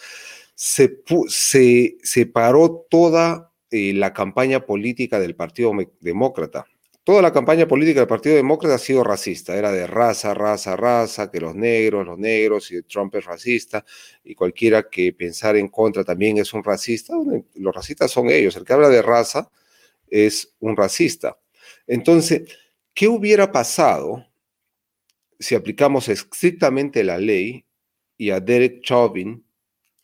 se, 0.54 1.02
se 1.28 1.97
separó 2.02 2.87
toda 2.90 3.51
eh, 3.73 3.95
la 3.95 4.12
campaña 4.12 4.67
política 4.67 5.19
del 5.19 5.35
Partido 5.35 5.73
Demócrata. 6.00 6.67
Toda 7.05 7.23
la 7.23 7.33
campaña 7.33 7.67
política 7.67 8.00
del 8.00 8.07
Partido 8.07 8.37
Demócrata 8.37 8.75
ha 8.75 8.79
sido 8.79 9.02
racista, 9.02 9.57
era 9.57 9.73
de 9.73 9.87
raza, 9.87 10.35
raza, 10.35 10.76
raza, 10.76 11.31
que 11.31 11.41
los 11.41 11.55
negros, 11.57 12.07
los 12.07 12.19
negros, 12.19 12.71
y 12.71 12.83
Trump 12.83 13.14
es 13.17 13.25
racista, 13.25 13.85
y 14.23 14.35
cualquiera 14.35 14.88
que 14.88 15.12
pensar 15.12 15.57
en 15.57 15.69
contra 15.69 16.05
también 16.05 16.38
es 16.38 16.52
un 16.52 16.62
racista. 16.62 17.14
Los 17.55 17.75
racistas 17.75 18.11
son 18.11 18.31
ellos, 18.31 18.55
el 18.57 18.64
que 18.64 18.75
habla 18.75 18.88
de 18.88 19.02
raza 19.02 19.50
es 20.07 20.55
un 20.61 20.76
racista. 20.76 21.38
Entonces, 21.87 22.43
¿qué 22.95 23.09
hubiera 23.09 23.50
pasado 23.50 24.26
si 25.41 25.55
aplicamos 25.55 26.09
estrictamente 26.09 27.02
la 27.02 27.19
ley 27.19 27.64
y 28.17 28.31
a 28.31 28.38
Derek 28.38 28.83
Chauvin 28.83 29.45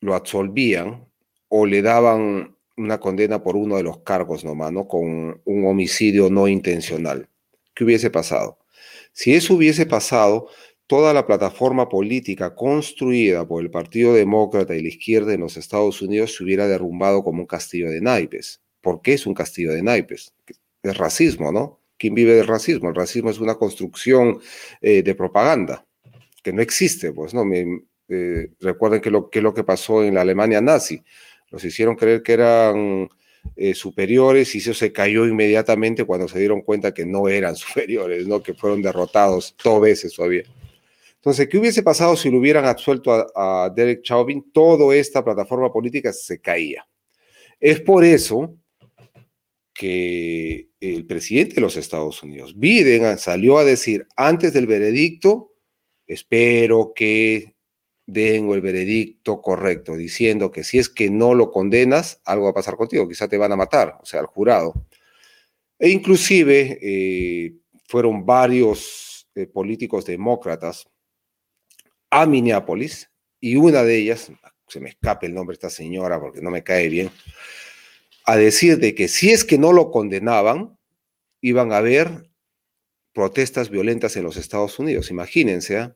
lo 0.00 0.14
absolvían 0.14 1.06
o 1.48 1.64
le 1.64 1.82
daban 1.82 2.57
una 2.78 2.98
condena 2.98 3.42
por 3.42 3.56
uno 3.56 3.76
de 3.76 3.82
los 3.82 3.98
cargos 3.98 4.44
nomás, 4.44 4.72
¿no? 4.72 4.88
Con 4.88 5.40
un 5.44 5.66
homicidio 5.66 6.30
no 6.30 6.48
intencional. 6.48 7.28
¿Qué 7.74 7.84
hubiese 7.84 8.10
pasado? 8.10 8.58
Si 9.12 9.34
eso 9.34 9.54
hubiese 9.54 9.86
pasado, 9.86 10.48
toda 10.86 11.12
la 11.12 11.26
plataforma 11.26 11.88
política 11.88 12.54
construida 12.54 13.46
por 13.46 13.62
el 13.62 13.70
Partido 13.70 14.14
Demócrata 14.14 14.74
y 14.74 14.82
la 14.82 14.88
izquierda 14.88 15.34
en 15.34 15.40
los 15.40 15.56
Estados 15.56 16.00
Unidos 16.02 16.34
se 16.34 16.44
hubiera 16.44 16.66
derrumbado 16.66 17.22
como 17.22 17.40
un 17.40 17.46
castillo 17.46 17.90
de 17.90 18.00
naipes. 18.00 18.60
¿Por 18.80 19.02
qué 19.02 19.14
es 19.14 19.26
un 19.26 19.34
castillo 19.34 19.72
de 19.72 19.82
naipes? 19.82 20.32
Es 20.82 20.96
racismo, 20.96 21.52
¿no? 21.52 21.80
¿Quién 21.98 22.14
vive 22.14 22.34
del 22.34 22.46
racismo? 22.46 22.88
El 22.88 22.94
racismo 22.94 23.30
es 23.30 23.38
una 23.38 23.56
construcción 23.56 24.40
eh, 24.80 25.02
de 25.02 25.14
propaganda 25.14 25.84
que 26.42 26.52
no 26.52 26.62
existe, 26.62 27.12
pues, 27.12 27.34
¿no? 27.34 27.44
Me, 27.44 27.66
eh, 28.08 28.52
recuerden 28.60 29.00
que 29.02 29.10
lo, 29.10 29.28
que 29.28 29.42
lo 29.42 29.52
que 29.52 29.64
pasó 29.64 30.02
en 30.02 30.14
la 30.14 30.22
Alemania 30.22 30.60
nazi 30.62 31.02
los 31.50 31.64
hicieron 31.64 31.96
creer 31.96 32.22
que 32.22 32.32
eran 32.32 33.08
eh, 33.56 33.74
superiores 33.74 34.54
y 34.54 34.58
eso 34.58 34.74
se 34.74 34.92
cayó 34.92 35.26
inmediatamente 35.26 36.04
cuando 36.04 36.28
se 36.28 36.38
dieron 36.38 36.62
cuenta 36.62 36.92
que 36.92 37.06
no 37.06 37.28
eran 37.28 37.56
superiores, 37.56 38.26
¿no? 38.26 38.42
que 38.42 38.54
fueron 38.54 38.82
derrotados 38.82 39.54
dos 39.62 39.80
veces 39.80 40.14
todavía. 40.14 40.44
Entonces, 41.16 41.48
¿qué 41.48 41.58
hubiese 41.58 41.82
pasado 41.82 42.16
si 42.16 42.30
lo 42.30 42.38
hubieran 42.38 42.64
absuelto 42.64 43.12
a, 43.12 43.64
a 43.64 43.70
Derek 43.70 44.02
Chauvin? 44.02 44.50
Toda 44.52 44.94
esta 44.94 45.24
plataforma 45.24 45.72
política 45.72 46.12
se 46.12 46.40
caía. 46.40 46.86
Es 47.58 47.80
por 47.80 48.04
eso 48.04 48.56
que 49.74 50.68
el 50.80 51.06
presidente 51.06 51.56
de 51.56 51.60
los 51.60 51.76
Estados 51.76 52.22
Unidos, 52.22 52.56
Biden, 52.56 53.18
salió 53.18 53.58
a 53.58 53.64
decir 53.64 54.06
antes 54.16 54.52
del 54.52 54.66
veredicto, 54.66 55.52
espero 56.06 56.92
que 56.94 57.54
den 58.08 58.50
el 58.50 58.62
veredicto 58.62 59.42
correcto, 59.42 59.94
diciendo 59.94 60.50
que 60.50 60.64
si 60.64 60.78
es 60.78 60.88
que 60.88 61.10
no 61.10 61.34
lo 61.34 61.52
condenas, 61.52 62.22
algo 62.24 62.44
va 62.46 62.50
a 62.52 62.54
pasar 62.54 62.76
contigo, 62.76 63.06
quizá 63.06 63.28
te 63.28 63.36
van 63.36 63.52
a 63.52 63.56
matar, 63.56 63.98
o 64.00 64.06
sea, 64.06 64.20
al 64.20 64.26
jurado. 64.26 64.72
E 65.78 65.90
inclusive 65.90 66.78
eh, 66.80 67.54
fueron 67.86 68.24
varios 68.24 69.28
eh, 69.34 69.46
políticos 69.46 70.06
demócratas 70.06 70.88
a 72.08 72.24
Minneapolis 72.24 73.10
y 73.40 73.56
una 73.56 73.82
de 73.84 73.98
ellas, 73.98 74.32
se 74.68 74.80
me 74.80 74.88
escape 74.88 75.26
el 75.26 75.34
nombre 75.34 75.52
de 75.52 75.58
esta 75.58 75.70
señora 75.70 76.18
porque 76.18 76.40
no 76.40 76.50
me 76.50 76.64
cae 76.64 76.88
bien, 76.88 77.10
a 78.24 78.36
decir 78.36 78.78
de 78.78 78.94
que 78.94 79.08
si 79.08 79.30
es 79.32 79.44
que 79.44 79.58
no 79.58 79.72
lo 79.72 79.90
condenaban, 79.90 80.78
iban 81.42 81.72
a 81.72 81.76
haber 81.76 82.30
protestas 83.12 83.68
violentas 83.68 84.16
en 84.16 84.22
los 84.22 84.38
Estados 84.38 84.78
Unidos. 84.78 85.10
Imagínense, 85.10 85.78
¿eh? 85.78 85.92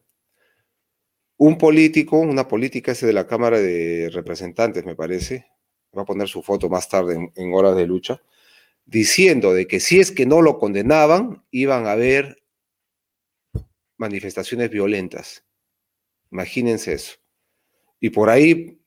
Un 1.37 1.59
político, 1.59 2.19
una 2.19 2.49
política 2.49 2.93
ese 2.93 3.07
de 3.07 3.13
la 3.13 3.27
Cámara 3.27 3.59
de 3.59 4.11
Representantes, 4.13 4.85
me 4.85 4.95
parece, 4.95 5.47
va 5.97 6.03
a 6.03 6.07
poner 6.07 6.29
su 6.29 6.43
foto 6.43 6.69
más 6.69 6.89
tarde 6.89 7.33
en, 7.35 7.55
horas 7.55 7.77
de 7.77 7.87
lucha, 7.87 8.23
diciendo 8.85 9.53
de 9.53 9.67
que 9.67 9.81
si 9.81 10.01
es 10.01 10.13
que 10.13 10.27
no 10.27 10.43
lo 10.43 10.59
condenaban, 10.59 11.45
iban 11.51 11.87
a 11.87 11.93
haber 11.93 12.43
manifestaciones 13.97 14.71
violentas. 14.71 15.45
Imagínense 16.31 16.95
eso. 16.95 17.17
Y 18.01 18.11
por 18.11 18.31
ahí 18.31 18.81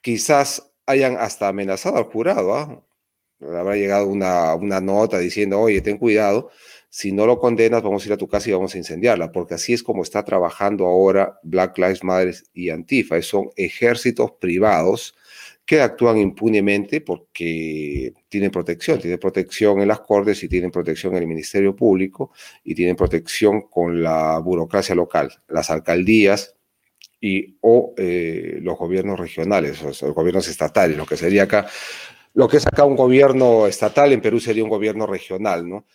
quizás 0.00 0.72
hayan 0.86 1.16
hasta 1.16 1.48
amenazado 1.48 1.96
al 1.96 2.04
jurado. 2.04 2.54
¿ah? 2.54 2.84
Habrá 3.40 3.76
llegado 3.76 4.06
una, 4.06 4.54
una 4.54 4.80
nota 4.80 5.18
diciendo, 5.18 5.60
oye, 5.60 5.80
ten 5.80 5.98
cuidado, 5.98 6.50
si 6.94 7.10
no 7.10 7.26
lo 7.26 7.40
condenas, 7.40 7.82
vamos 7.82 8.04
a 8.04 8.06
ir 8.06 8.12
a 8.12 8.16
tu 8.16 8.28
casa 8.28 8.48
y 8.48 8.52
vamos 8.52 8.72
a 8.72 8.78
incendiarla, 8.78 9.32
porque 9.32 9.54
así 9.54 9.72
es 9.72 9.82
como 9.82 10.04
está 10.04 10.22
trabajando 10.22 10.86
ahora 10.86 11.40
Black 11.42 11.76
Lives 11.76 12.04
Matter 12.04 12.36
y 12.52 12.70
Antifa. 12.70 13.20
Son 13.20 13.50
ejércitos 13.56 14.30
privados 14.38 15.16
que 15.66 15.80
actúan 15.80 16.18
impunemente 16.18 17.00
porque 17.00 18.12
tienen 18.28 18.52
protección, 18.52 19.00
tienen 19.00 19.18
protección 19.18 19.80
en 19.80 19.88
las 19.88 20.02
cortes 20.02 20.40
y 20.44 20.48
tienen 20.48 20.70
protección 20.70 21.16
en 21.16 21.22
el 21.22 21.26
Ministerio 21.26 21.74
Público 21.74 22.30
y 22.62 22.76
tienen 22.76 22.94
protección 22.94 23.62
con 23.62 24.00
la 24.00 24.38
burocracia 24.38 24.94
local, 24.94 25.32
las 25.48 25.70
alcaldías 25.70 26.54
y 27.20 27.56
o 27.62 27.92
eh, 27.96 28.60
los 28.62 28.78
gobiernos 28.78 29.18
regionales, 29.18 29.82
o 29.82 29.86
los 29.88 30.14
gobiernos 30.14 30.46
estatales, 30.46 30.96
lo 30.96 31.06
que 31.06 31.16
sería 31.16 31.42
acá, 31.42 31.66
lo 32.34 32.46
que 32.46 32.58
es 32.58 32.66
acá 32.68 32.84
un 32.84 32.94
gobierno 32.94 33.66
estatal, 33.66 34.12
en 34.12 34.20
Perú 34.20 34.38
sería 34.38 34.62
un 34.62 34.70
gobierno 34.70 35.08
regional, 35.08 35.68
¿no? 35.68 35.86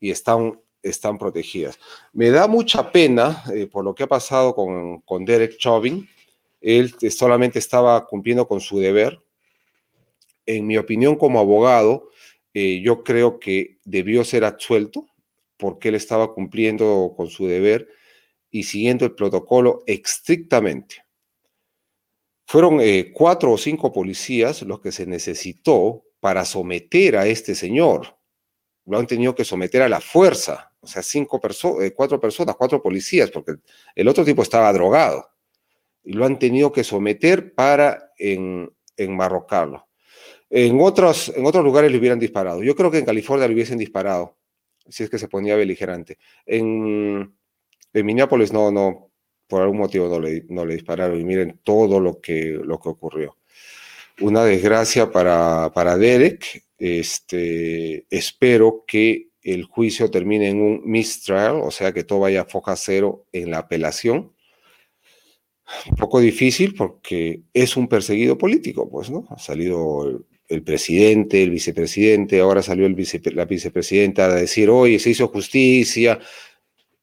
Y 0.00 0.10
están, 0.10 0.60
están 0.82 1.18
protegidas. 1.18 1.78
Me 2.12 2.30
da 2.30 2.46
mucha 2.46 2.92
pena 2.92 3.42
eh, 3.54 3.66
por 3.66 3.84
lo 3.84 3.94
que 3.94 4.04
ha 4.04 4.08
pasado 4.08 4.54
con, 4.54 5.00
con 5.00 5.24
Derek 5.24 5.56
Chauvin, 5.58 6.08
él 6.60 6.94
solamente 7.10 7.58
estaba 7.58 8.06
cumpliendo 8.06 8.48
con 8.48 8.60
su 8.60 8.78
deber. 8.78 9.22
En 10.46 10.66
mi 10.66 10.76
opinión 10.76 11.16
como 11.16 11.38
abogado, 11.38 12.10
eh, 12.54 12.80
yo 12.82 13.04
creo 13.04 13.38
que 13.38 13.78
debió 13.84 14.24
ser 14.24 14.44
absuelto 14.44 15.06
porque 15.56 15.88
él 15.88 15.94
estaba 15.94 16.32
cumpliendo 16.32 17.14
con 17.16 17.28
su 17.28 17.46
deber 17.46 17.88
y 18.50 18.62
siguiendo 18.62 19.04
el 19.04 19.14
protocolo 19.14 19.82
estrictamente. 19.86 21.04
Fueron 22.46 22.80
eh, 22.80 23.12
cuatro 23.12 23.52
o 23.52 23.58
cinco 23.58 23.92
policías 23.92 24.62
los 24.62 24.80
que 24.80 24.92
se 24.92 25.06
necesitó 25.06 26.04
para 26.20 26.44
someter 26.44 27.16
a 27.16 27.26
este 27.26 27.54
señor. 27.54 28.15
Lo 28.86 28.98
han 28.98 29.06
tenido 29.06 29.34
que 29.34 29.44
someter 29.44 29.82
a 29.82 29.88
la 29.88 30.00
fuerza, 30.00 30.72
o 30.80 30.86
sea, 30.86 31.02
cinco 31.02 31.40
personas, 31.40 31.84
eh, 31.84 31.92
cuatro 31.94 32.20
personas, 32.20 32.56
cuatro 32.56 32.80
policías, 32.80 33.30
porque 33.30 33.54
el 33.94 34.08
otro 34.08 34.24
tipo 34.24 34.42
estaba 34.42 34.72
drogado 34.72 35.28
y 36.06 36.12
lo 36.12 36.24
han 36.24 36.38
tenido 36.38 36.72
que 36.72 36.84
someter 36.84 37.52
para 37.52 38.12
en, 38.16 38.72
enmarrocarlo. 38.96 39.88
En 40.48 40.80
otros, 40.80 41.32
en 41.34 41.44
otros 41.44 41.64
lugares 41.64 41.90
le 41.90 41.98
hubieran 41.98 42.20
disparado. 42.20 42.62
Yo 42.62 42.76
creo 42.76 42.90
que 42.90 42.98
en 42.98 43.04
California 43.04 43.48
le 43.48 43.54
hubiesen 43.54 43.78
disparado, 43.78 44.38
si 44.88 45.02
es 45.02 45.10
que 45.10 45.18
se 45.18 45.26
ponía 45.26 45.56
beligerante. 45.56 46.18
En, 46.46 47.36
en 47.92 48.06
Minneapolis 48.06 48.52
no, 48.52 48.70
no, 48.70 49.10
por 49.48 49.62
algún 49.62 49.78
motivo 49.78 50.08
no 50.08 50.20
le, 50.20 50.44
no 50.48 50.64
le 50.64 50.74
dispararon. 50.74 51.20
Y 51.20 51.24
miren 51.24 51.60
todo 51.64 51.98
lo 51.98 52.20
que, 52.20 52.56
lo 52.62 52.78
que 52.78 52.88
ocurrió. 52.88 53.36
Una 54.20 54.44
desgracia 54.44 55.10
para, 55.10 55.72
para 55.74 55.96
Derek. 55.96 56.65
Este, 56.78 58.06
espero 58.10 58.84
que 58.86 59.30
el 59.42 59.64
juicio 59.64 60.10
termine 60.10 60.48
en 60.48 60.60
un 60.60 60.82
mistrial, 60.84 61.60
o 61.62 61.70
sea 61.70 61.92
que 61.92 62.04
todo 62.04 62.20
vaya 62.20 62.42
a 62.42 62.46
foca 62.46 62.76
cero 62.76 63.26
en 63.32 63.50
la 63.50 63.58
apelación 63.58 64.32
un 65.90 65.96
poco 65.96 66.20
difícil 66.20 66.74
porque 66.74 67.42
es 67.52 67.76
un 67.76 67.88
perseguido 67.88 68.38
político, 68.38 68.88
pues, 68.88 69.10
¿no? 69.10 69.26
Ha 69.30 69.38
salido 69.38 70.24
el, 70.48 70.62
presidente, 70.62 71.42
el 71.42 71.50
vicepresidente, 71.50 72.40
ahora 72.40 72.62
salió 72.62 72.86
el 72.86 72.96
la 73.34 73.44
vicepresidenta 73.44 74.26
a 74.26 74.34
decir, 74.34 74.70
oye, 74.70 74.98
se 74.98 75.10
hizo 75.10 75.28
justicia, 75.28 76.20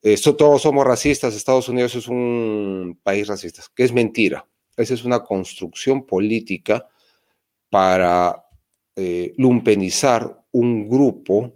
esto, 0.02 0.36
todos 0.36 0.62
somos 0.62 0.86
racistas, 0.86 1.36
Estados 1.36 1.70
Unidos 1.70 1.96
es 1.96 2.08
un 2.08 3.00
país 3.04 3.28
racista, 3.28 3.64
que 3.74 3.84
es 3.84 3.94
mentira. 3.94 4.46
Esa 4.76 4.96
es 4.96 5.06
una 5.06 5.24
construcción 5.24 6.06
política 6.06 6.88
para 7.70 8.44
eh, 8.96 9.34
lumpenizar 9.38 10.46
un 10.52 10.88
grupo 10.88 11.52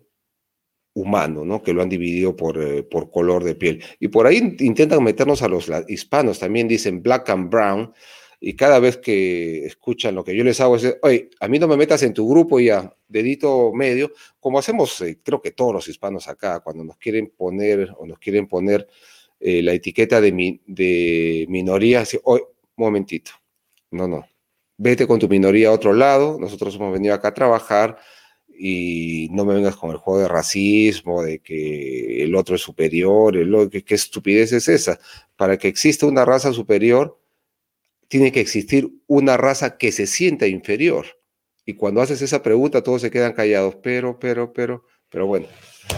humano, 0.93 1.45
¿no? 1.45 1.61
Que 1.61 1.73
lo 1.73 1.83
han 1.83 1.89
dividido 1.89 2.35
por, 2.35 2.59
eh, 2.59 2.81
por 2.81 3.11
color 3.11 3.43
de 3.43 3.53
piel. 3.53 3.83
Y 3.99 4.07
por 4.07 4.25
ahí 4.25 4.55
intentan 4.59 5.03
meternos 5.03 5.43
a 5.43 5.47
los 5.47 5.69
hispanos, 5.87 6.39
también 6.39 6.67
dicen 6.67 7.03
black 7.03 7.29
and 7.29 7.49
brown, 7.51 7.93
y 8.39 8.55
cada 8.55 8.79
vez 8.79 8.97
que 8.97 9.65
escuchan 9.65 10.15
lo 10.15 10.23
que 10.23 10.35
yo 10.35 10.43
les 10.43 10.59
hago 10.59 10.77
es, 10.77 10.97
oye, 11.03 11.29
a 11.39 11.47
mí 11.47 11.59
no 11.59 11.67
me 11.67 11.77
metas 11.77 12.01
en 12.03 12.13
tu 12.13 12.27
grupo 12.27 12.59
ya, 12.59 12.95
dedito 13.07 13.71
medio, 13.71 14.11
como 14.39 14.57
hacemos, 14.57 14.99
eh, 15.01 15.19
creo 15.23 15.41
que 15.41 15.51
todos 15.51 15.73
los 15.73 15.87
hispanos 15.87 16.27
acá, 16.27 16.59
cuando 16.61 16.83
nos 16.83 16.97
quieren 16.97 17.31
poner 17.35 17.91
o 17.97 18.05
nos 18.07 18.17
quieren 18.19 18.47
poner 18.47 18.87
la 19.39 19.73
etiqueta 19.73 20.19
de, 20.19 20.31
mi, 20.31 20.59
de 20.65 21.45
minoría, 21.49 22.01
así, 22.01 22.17
oye, 22.23 22.43
momentito, 22.75 23.31
no, 23.91 24.07
no, 24.07 24.25
vete 24.77 25.07
con 25.07 25.19
tu 25.19 25.27
minoría 25.27 25.69
a 25.69 25.73
otro 25.73 25.93
lado, 25.93 26.37
nosotros 26.39 26.75
hemos 26.75 26.93
venido 26.93 27.13
acá 27.13 27.29
a 27.29 27.33
trabajar, 27.33 27.97
y 28.59 29.27
no 29.31 29.45
me 29.45 29.53
vengas 29.53 29.75
con 29.75 29.91
el 29.91 29.97
juego 29.97 30.19
de 30.19 30.27
racismo, 30.27 31.21
de 31.21 31.39
que 31.39 32.23
el 32.23 32.35
otro 32.35 32.55
es 32.55 32.61
superior, 32.61 33.37
el 33.37 33.69
¿qué, 33.69 33.95
estupidez 33.95 34.51
es 34.51 34.67
esa? 34.67 34.99
Para 35.35 35.57
que 35.57 35.67
exista 35.67 36.07
una 36.07 36.25
raza 36.25 36.51
superior, 36.53 37.19
tiene 38.07 38.31
que 38.31 38.39
existir 38.39 38.89
una 39.05 39.37
raza 39.37 39.77
que 39.77 39.91
se 39.91 40.07
sienta 40.07 40.47
inferior. 40.47 41.05
Y 41.65 41.73
cuando 41.73 42.01
haces 42.01 42.21
esa 42.21 42.41
pregunta, 42.41 42.81
todos 42.81 43.01
se 43.01 43.11
quedan 43.11 43.33
callados, 43.33 43.75
pero, 43.83 44.17
pero, 44.17 44.53
pero, 44.53 44.85
pero 45.09 45.27
bueno, 45.27 45.47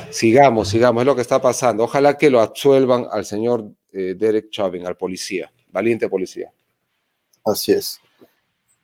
sigamos, 0.09 0.69
sigamos, 0.69 1.01
es 1.01 1.05
lo 1.05 1.15
que 1.15 1.21
está 1.21 1.41
pasando. 1.41 1.83
Ojalá 1.83 2.17
que 2.17 2.29
lo 2.29 2.41
absuelvan 2.41 3.05
al 3.11 3.25
señor 3.25 3.71
eh, 3.93 4.15
Derek 4.17 4.49
Chauvin, 4.49 4.85
al 4.85 4.97
policía, 4.97 5.51
valiente 5.69 6.09
policía. 6.09 6.51
Así 7.45 7.71
es. 7.71 8.01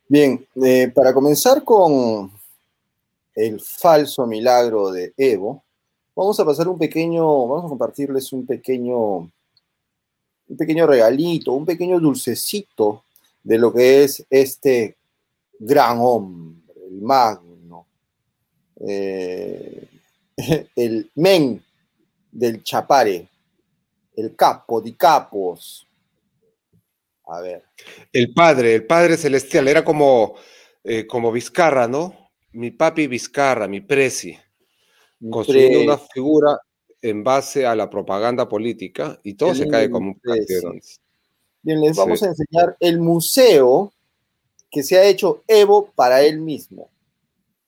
Bien, 0.07 0.45
eh, 0.63 0.91
para 0.93 1.13
comenzar 1.13 1.63
con, 1.63 2.31
el 3.35 3.59
falso 3.59 4.25
milagro 4.25 4.91
de 4.91 5.13
Evo, 5.17 5.63
vamos 6.15 6.39
a 6.39 6.45
pasar 6.45 6.67
un 6.69 6.79
pequeño, 6.79 7.47
vamos 7.47 7.65
a 7.65 7.69
compartirles 7.69 8.31
un 8.31 8.45
pequeño, 8.45 9.17
un 9.17 10.57
pequeño 10.57 10.87
regalito, 10.87 11.51
un 11.51 11.65
pequeño 11.65 11.99
dulcecito 11.99 13.03
de 13.43 13.57
lo 13.57 13.73
que 13.73 14.03
es 14.03 14.25
este 14.29 14.95
gran 15.59 15.97
hombre, 15.99 16.61
el 16.87 17.01
magno, 17.01 17.85
eh, 18.87 19.87
el 20.75 21.11
men 21.15 21.61
del 22.31 22.63
chapare, 22.63 23.27
el 24.15 24.35
capo 24.35 24.79
de 24.79 24.95
capos. 24.95 25.85
A 27.27 27.41
ver. 27.41 27.63
El 28.13 28.33
padre, 28.33 28.75
el 28.75 28.85
padre 28.85 29.17
celestial, 29.17 29.67
era 29.67 29.83
como, 29.83 30.35
eh, 30.83 31.07
como 31.07 31.31
Vizcarra, 31.31 31.88
¿no? 31.88 32.25
mi 32.55 32.71
papi 32.71 33.07
Vizcarra, 33.07 33.67
mi 33.67 33.81
presi, 33.81 34.35
construyendo 35.29 35.81
una 35.81 35.97
figura 35.97 36.57
en 37.01 37.23
base 37.23 37.65
a 37.65 37.75
la 37.75 37.89
propaganda 37.89 38.47
política 38.47 39.19
y 39.23 39.33
todo 39.35 39.53
se 39.53 39.67
cae 39.67 39.89
como 39.89 40.11
un 40.11 40.21
Bien, 41.61 41.81
les 41.81 41.97
vamos 41.97 42.21
a 42.23 42.27
enseñar 42.27 42.77
el 42.79 42.99
museo 42.99 43.91
que 44.71 44.83
se 44.83 44.97
ha 44.97 45.05
hecho 45.05 45.43
Evo 45.47 45.91
para 45.95 46.21
él 46.21 46.39
mismo. 46.39 46.89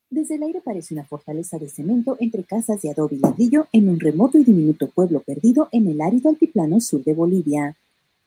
Desde 0.08 0.36
el 0.36 0.44
aire 0.44 0.62
parece 0.62 0.94
una 0.94 1.04
fortaleza 1.04 1.58
de 1.58 1.68
cemento 1.68 2.16
entre 2.20 2.44
casas 2.44 2.80
de 2.80 2.90
adobe 2.90 3.16
y 3.16 3.18
ladrillo 3.18 3.66
en 3.72 3.88
un 3.88 4.00
remoto 4.00 4.38
y 4.38 4.44
diminuto 4.44 4.88
pueblo 4.88 5.20
perdido 5.20 5.68
en 5.72 5.88
el 5.88 6.00
árido 6.00 6.30
altiplano 6.30 6.80
sur 6.80 7.04
de 7.04 7.12
Bolivia. 7.12 7.76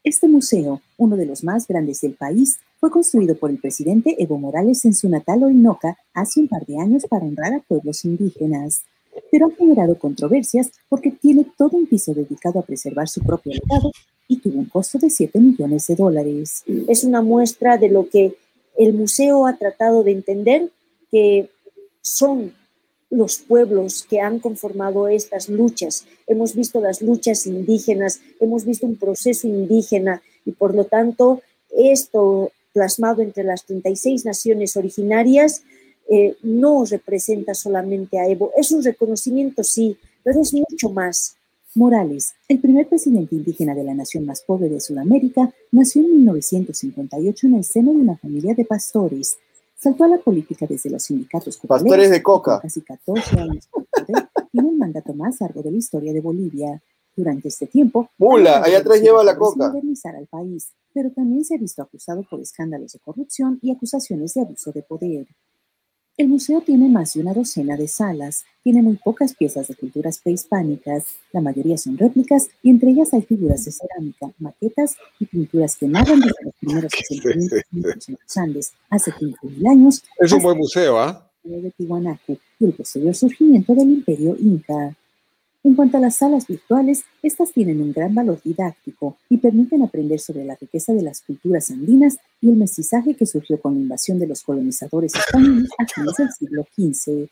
Este 0.04 0.28
museo, 0.28 0.82
uno 0.98 1.16
de 1.16 1.28
los 1.28 1.44
más 1.44 1.68
grandes 1.68 2.02
del 2.02 2.14
país, 2.14 2.60
fue 2.80 2.90
construido 2.90 3.36
por 3.36 3.52
el 3.52 3.60
presidente 3.60 4.16
Evo 4.18 4.40
Morales 4.40 4.84
en 4.86 4.96
su 4.96 5.08
natal 5.08 5.44
Orinoca 5.44 5.96
hace 6.16 6.40
un 6.40 6.48
par 6.48 6.66
de 6.66 6.80
años 6.80 7.06
para 7.08 7.24
honrar 7.24 7.54
a 7.54 7.60
pueblos 7.60 8.04
indígenas, 8.04 8.82
pero 9.32 9.46
ha 9.46 9.52
generado 9.52 10.00
controversias 10.00 10.72
porque 10.90 11.12
tiene 11.12 11.46
todo 11.56 11.78
un 11.78 11.86
piso 11.86 12.16
dedicado 12.16 12.60
a 12.60 12.64
preservar 12.64 13.08
su 13.08 13.22
propio 13.22 13.54
legado 13.54 13.92
y 14.28 14.38
tuvo 14.38 14.58
un 14.58 14.66
costo 14.66 14.98
de 14.98 15.12
7 15.12 15.40
millones 15.40 15.86
de 15.86 15.96
dólares. 15.96 16.64
Es 16.88 17.04
una 17.04 17.22
muestra 17.22 17.78
de 17.78 17.90
lo 17.90 18.10
que 18.10 18.36
el 18.80 18.94
museo 18.94 19.46
ha 19.46 19.56
tratado 19.56 20.04
de 20.04 20.14
entender, 20.14 20.72
que 21.12 21.48
son 22.02 22.54
los 23.12 23.38
pueblos 23.38 24.08
que 24.10 24.21
han 24.21 24.39
conformado 24.39 25.08
estas 25.08 25.50
luchas. 25.50 26.06
Hemos 26.26 26.56
visto 26.56 26.82
las 26.82 27.02
luchas 27.02 27.45
indígenas, 27.45 28.21
hemos 28.39 28.65
visto 28.65 28.88
un 28.88 28.95
proceso 28.95 29.47
indígena 29.47 30.24
y 30.45 30.54
por 30.54 30.74
lo 30.74 30.86
tanto 30.86 31.41
esto 31.69 32.52
plasmado 32.74 33.21
entre 33.21 33.43
las 33.43 33.65
36 33.65 34.26
naciones 34.26 34.78
originarias, 34.78 35.62
eh, 36.10 36.36
no 36.41 36.86
representa 36.86 37.54
solamente 37.54 38.17
a 38.17 38.28
Evo. 38.28 38.52
Es 38.56 38.71
un 38.71 38.84
reconocimiento, 38.84 39.63
sí, 39.63 39.97
pero 40.24 40.41
es 40.41 40.54
mucho 40.54 40.89
más. 40.89 41.36
Morales, 41.74 42.34
el 42.50 42.60
primer 42.60 42.88
presidente 42.89 43.34
indígena 43.34 43.74
de 43.74 43.86
la 43.86 43.93
nación 43.93 44.26
más 44.26 44.41
pobre 44.41 44.67
de 44.67 44.82
Sudamérica, 44.82 45.54
nació 45.71 46.02
en 46.02 46.17
1958 46.17 47.47
en 47.47 47.56
el 47.56 47.63
seno 47.63 47.93
de 47.93 48.00
una 48.00 48.17
familia 48.17 48.54
de 48.54 48.65
pastores. 48.65 49.38
Saltó 49.82 50.04
a 50.04 50.08
la 50.10 50.20
política 50.20 50.67
desde 50.67 50.91
los 50.91 51.02
sindicatos 51.02 51.58
Pastores 51.58 52.12
de 52.12 52.22
coca. 52.22 52.60
Casi 52.62 52.82
14 52.82 53.39
años 53.39 53.67
tiene 54.52 54.70
el 54.70 54.78
mandato 54.78 55.12
más 55.15 55.41
largo 55.41 55.63
de 55.63 55.72
la 55.72 55.78
historia 55.78 56.13
de 56.13 56.22
Bolivia. 56.22 56.80
Durante 57.13 57.50
este 57.50 57.67
tiempo, 57.67 58.10
Mula, 58.17 58.63
allá 58.63 58.78
atrás 58.78 59.02
lleva 59.02 59.22
la 59.22 59.36
coca. 59.36 59.67
modernizar 59.67 60.15
al 60.15 60.28
país, 60.28 60.72
pero 60.94 61.12
también 61.12 61.44
se 61.44 61.56
ha 61.56 61.58
visto 61.58 61.82
acusado 61.82 62.24
por 62.30 62.39
escándalos 62.39 62.94
de 62.94 63.00
corrupción 63.00 63.60
y 63.62 63.72
acusaciones 63.72 64.34
de 64.34 64.41
abuso 64.41 64.72
de 64.72 64.82
poder. 64.82 65.28
El 66.22 66.28
museo 66.28 66.62
tiene 66.62 66.88
más 66.88 67.16
de 67.16 67.22
una 67.22 67.34
docena 67.34 67.76
de 67.76 67.88
salas, 67.88 68.46
tiene 68.64 68.84
muy 68.84 68.96
pocas 69.04 69.34
piezas 69.34 69.68
de 69.68 69.74
culturas 69.74 70.20
prehispánicas, 70.20 71.04
la 71.34 71.42
mayoría 71.42 71.80
son 71.80 71.98
réplicas 71.98 72.48
y 72.62 72.70
entre 72.70 72.92
ellas 72.92 73.12
hay 73.12 73.24
figuras 73.24 73.66
de 73.66 73.72
cerámica, 73.72 74.32
maquetas 74.38 74.98
y 75.20 75.26
pinturas 75.26 75.76
que 75.78 75.88
narran 75.88 76.20
desde 76.20 76.44
los 76.44 76.54
primeros 76.60 76.94
asentamientos 76.94 77.62
en 77.74 77.82
los 77.82 78.38
Andes 78.38 78.72
hace 78.92 79.12
5.000 79.12 79.72
años. 79.72 80.04
Es 80.20 80.32
un 80.32 80.44
buen 80.44 80.60
museo, 80.60 81.00
¿ah? 81.00 81.28
de 81.44 81.72
Tiwanaku 81.72 82.38
y 82.60 82.66
el 82.66 82.74
posterior 82.74 83.16
surgimiento 83.16 83.74
del 83.74 83.90
imperio 83.90 84.38
inca. 84.40 84.96
En 85.63 85.76
cuanto 85.76 85.97
a 85.97 86.00
las 86.00 86.15
salas 86.15 86.47
virtuales, 86.47 87.04
estas 87.21 87.52
tienen 87.52 87.82
un 87.82 87.93
gran 87.93 88.15
valor 88.15 88.41
didáctico 88.43 89.17
y 89.30 89.38
permiten 89.38 89.84
aprender 89.84 90.19
sobre 90.19 90.43
la 90.43 90.56
riqueza 90.56 90.91
de 90.93 91.04
las 91.04 91.21
culturas 91.21 91.69
andinas 91.69 92.17
y 92.41 92.50
el 92.50 92.56
mestizaje 92.56 93.13
que 93.13 93.28
surgió 93.28 93.60
con 93.62 93.76
la 93.76 93.82
invasión 93.82 94.17
de 94.17 94.26
los 94.26 94.41
colonizadores 94.41 95.13
españoles 95.13 95.69
a 95.78 95.86
fines 95.86 96.15
del 96.17 96.32
siglo 96.32 96.67
XV. 96.76 97.30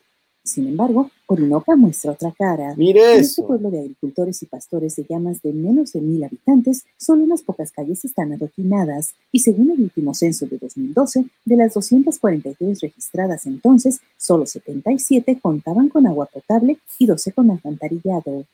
Sin 0.49 0.67
embargo, 0.67 1.11
Orinoca 1.27 1.75
muestra 1.75 2.11
otra 2.11 2.33
cara. 2.37 2.73
Mire 2.75 3.15
En 3.15 3.21
este 3.21 3.43
pueblo 3.43 3.69
de 3.69 3.81
agricultores 3.81 4.41
y 4.41 4.47
pastores 4.47 4.95
de 4.95 5.05
llamas 5.07 5.41
de 5.41 5.53
menos 5.53 5.93
de 5.93 6.01
mil 6.01 6.23
habitantes, 6.23 6.85
solo 6.97 7.23
unas 7.23 7.43
pocas 7.43 7.71
calles 7.71 8.03
están 8.03 8.33
adoquinadas, 8.33 9.13
y 9.31 9.39
según 9.39 9.71
el 9.71 9.81
último 9.81 10.13
censo 10.13 10.47
de 10.47 10.57
2012, 10.57 11.25
de 11.45 11.55
las 11.55 11.73
243 11.75 12.81
registradas 12.81 13.45
entonces, 13.45 14.01
solo 14.17 14.45
77 14.47 15.39
contaban 15.39 15.89
con 15.89 16.07
agua 16.07 16.25
potable 16.25 16.79
y 16.97 17.05
12 17.05 17.31
con 17.33 17.51
alcantarillado. 17.51 18.45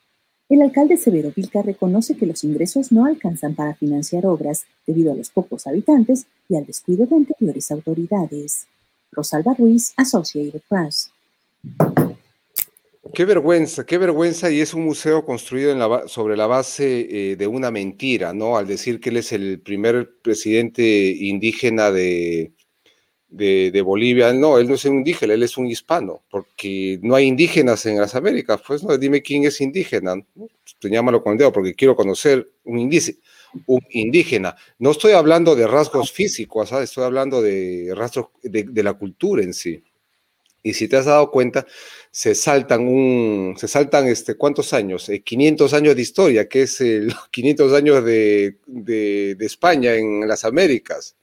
El 0.49 0.61
alcalde 0.61 0.97
Severo 0.97 1.31
Vilca 1.35 1.61
reconoce 1.61 2.15
que 2.15 2.27
los 2.27 2.43
ingresos 2.43 2.91
no 2.91 3.05
alcanzan 3.05 3.55
para 3.55 3.73
financiar 3.73 4.27
obras 4.27 4.65
debido 4.85 5.11
a 5.11 5.15
los 5.15 5.29
pocos 5.29 5.65
habitantes 5.65 6.27
y 6.49 6.55
al 6.55 6.65
descuido 6.65 7.05
de 7.05 7.15
anteriores 7.15 7.71
autoridades. 7.71 8.67
Rosalba 9.11 9.53
Ruiz, 9.53 9.93
Associated 9.97 10.61
Press. 10.69 11.14
Qué 13.15 13.23
vergüenza, 13.23 13.85
qué 13.85 13.97
vergüenza, 13.97 14.51
y 14.51 14.59
es 14.59 14.73
un 14.73 14.83
museo 14.83 15.25
construido 15.25 16.07
sobre 16.09 16.35
la 16.35 16.47
base 16.47 17.31
eh, 17.31 17.35
de 17.37 17.47
una 17.47 17.71
mentira, 17.71 18.33
¿no? 18.33 18.57
Al 18.57 18.67
decir 18.67 18.99
que 18.99 19.09
él 19.09 19.17
es 19.17 19.31
el 19.31 19.61
primer 19.61 20.17
presidente 20.21 20.83
indígena 20.83 21.91
de, 21.91 22.51
de, 23.29 23.81
Bolivia. 23.81 24.33
No, 24.33 24.57
él 24.57 24.67
no 24.67 24.75
es 24.75 24.83
un 24.83 24.95
indígena, 24.95 25.33
él 25.33 25.43
es 25.43 25.57
un 25.57 25.67
hispano, 25.67 26.23
porque 26.29 26.99
no 27.03 27.15
hay 27.15 27.27
indígenas 27.27 27.85
en 27.85 27.99
las 27.99 28.15
Américas. 28.15 28.61
Pues 28.67 28.83
no, 28.83 28.97
dime 28.97 29.21
quién 29.21 29.45
es 29.45 29.61
indígena. 29.61 30.15
Te 30.79 30.89
llámalo 30.89 31.23
con 31.23 31.33
el 31.33 31.39
dedo, 31.39 31.53
porque 31.53 31.73
quiero 31.73 31.95
conocer 31.95 32.51
un 32.65 32.79
indígena. 32.79 33.17
Un 33.67 33.79
indígena. 33.91 34.55
No 34.79 34.91
estoy 34.91 35.13
hablando 35.13 35.55
de 35.55 35.67
rasgos 35.67 36.11
físicos, 36.11 36.71
estoy 36.73 37.05
hablando 37.05 37.41
de 37.41 37.93
rasgos 37.95 38.27
de 38.43 38.83
la 38.83 38.93
cultura 38.93 39.41
en 39.41 39.53
sí. 39.53 39.81
Y 40.65 40.73
si 40.73 40.87
te 40.87 40.97
has 40.97 41.05
dado 41.05 41.29
cuenta, 41.29 41.67
se 42.09 42.33
saltan 42.33 42.87
un, 42.87 43.53
se 43.55 43.67
saltan 43.67 44.07
este, 44.07 44.33
¿cuántos 44.33 44.73
años? 44.73 45.11
500 45.23 45.71
eh, 45.71 45.75
años 45.75 45.95
de 45.95 46.01
historia, 46.01 46.49
que 46.49 46.63
es 46.63 46.81
los 46.81 47.27
500 47.31 47.71
años 47.73 48.03
de, 48.03 48.57
de, 48.65 49.37
España 49.41 49.93
en 49.93 50.27
las 50.27 50.43
Américas. 50.43 51.15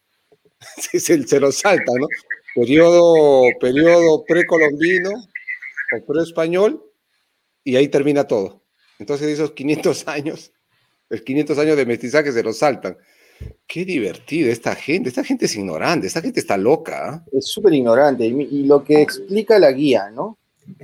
se, 0.79 1.01
se, 1.01 1.41
lo 1.41 1.51
salta, 1.51 1.93
¿no? 1.99 2.07
Periodo, 2.55 3.43
periodo 3.59 4.25
precolombino 4.25 5.11
o 5.11 6.07
pre-español, 6.07 6.81
y 7.65 7.75
ahí 7.75 7.89
termina 7.89 8.29
todo. 8.29 8.63
Entonces 9.01 9.27
esos 9.27 9.51
500 9.55 10.07
años, 10.07 10.53
el 11.11 11.25
500 11.25 11.59
años 11.59 11.77
de 11.77 11.85
mestizaje 11.85 12.31
se 12.31 12.45
los 12.45 12.59
saltan. 12.59 12.97
Qué 13.67 13.85
divertido 13.85 14.51
esta 14.51 14.75
gente, 14.75 15.09
esta 15.09 15.25
gente 15.25 15.47
es 15.47 15.57
ignorante, 15.57 16.07
esta 16.07 16.21
gente 16.21 16.41
está 16.41 16.57
loca. 16.57 17.09
¿ah? 17.09 17.25
Es 17.33 17.47
súper 17.47 17.73
ignorante 17.75 18.27
y, 18.27 18.65
lo 18.65 18.85
que 18.85 19.01
explica 19.01 19.59
la 19.59 19.73
guía, 19.73 20.11
¿no? 20.11 20.39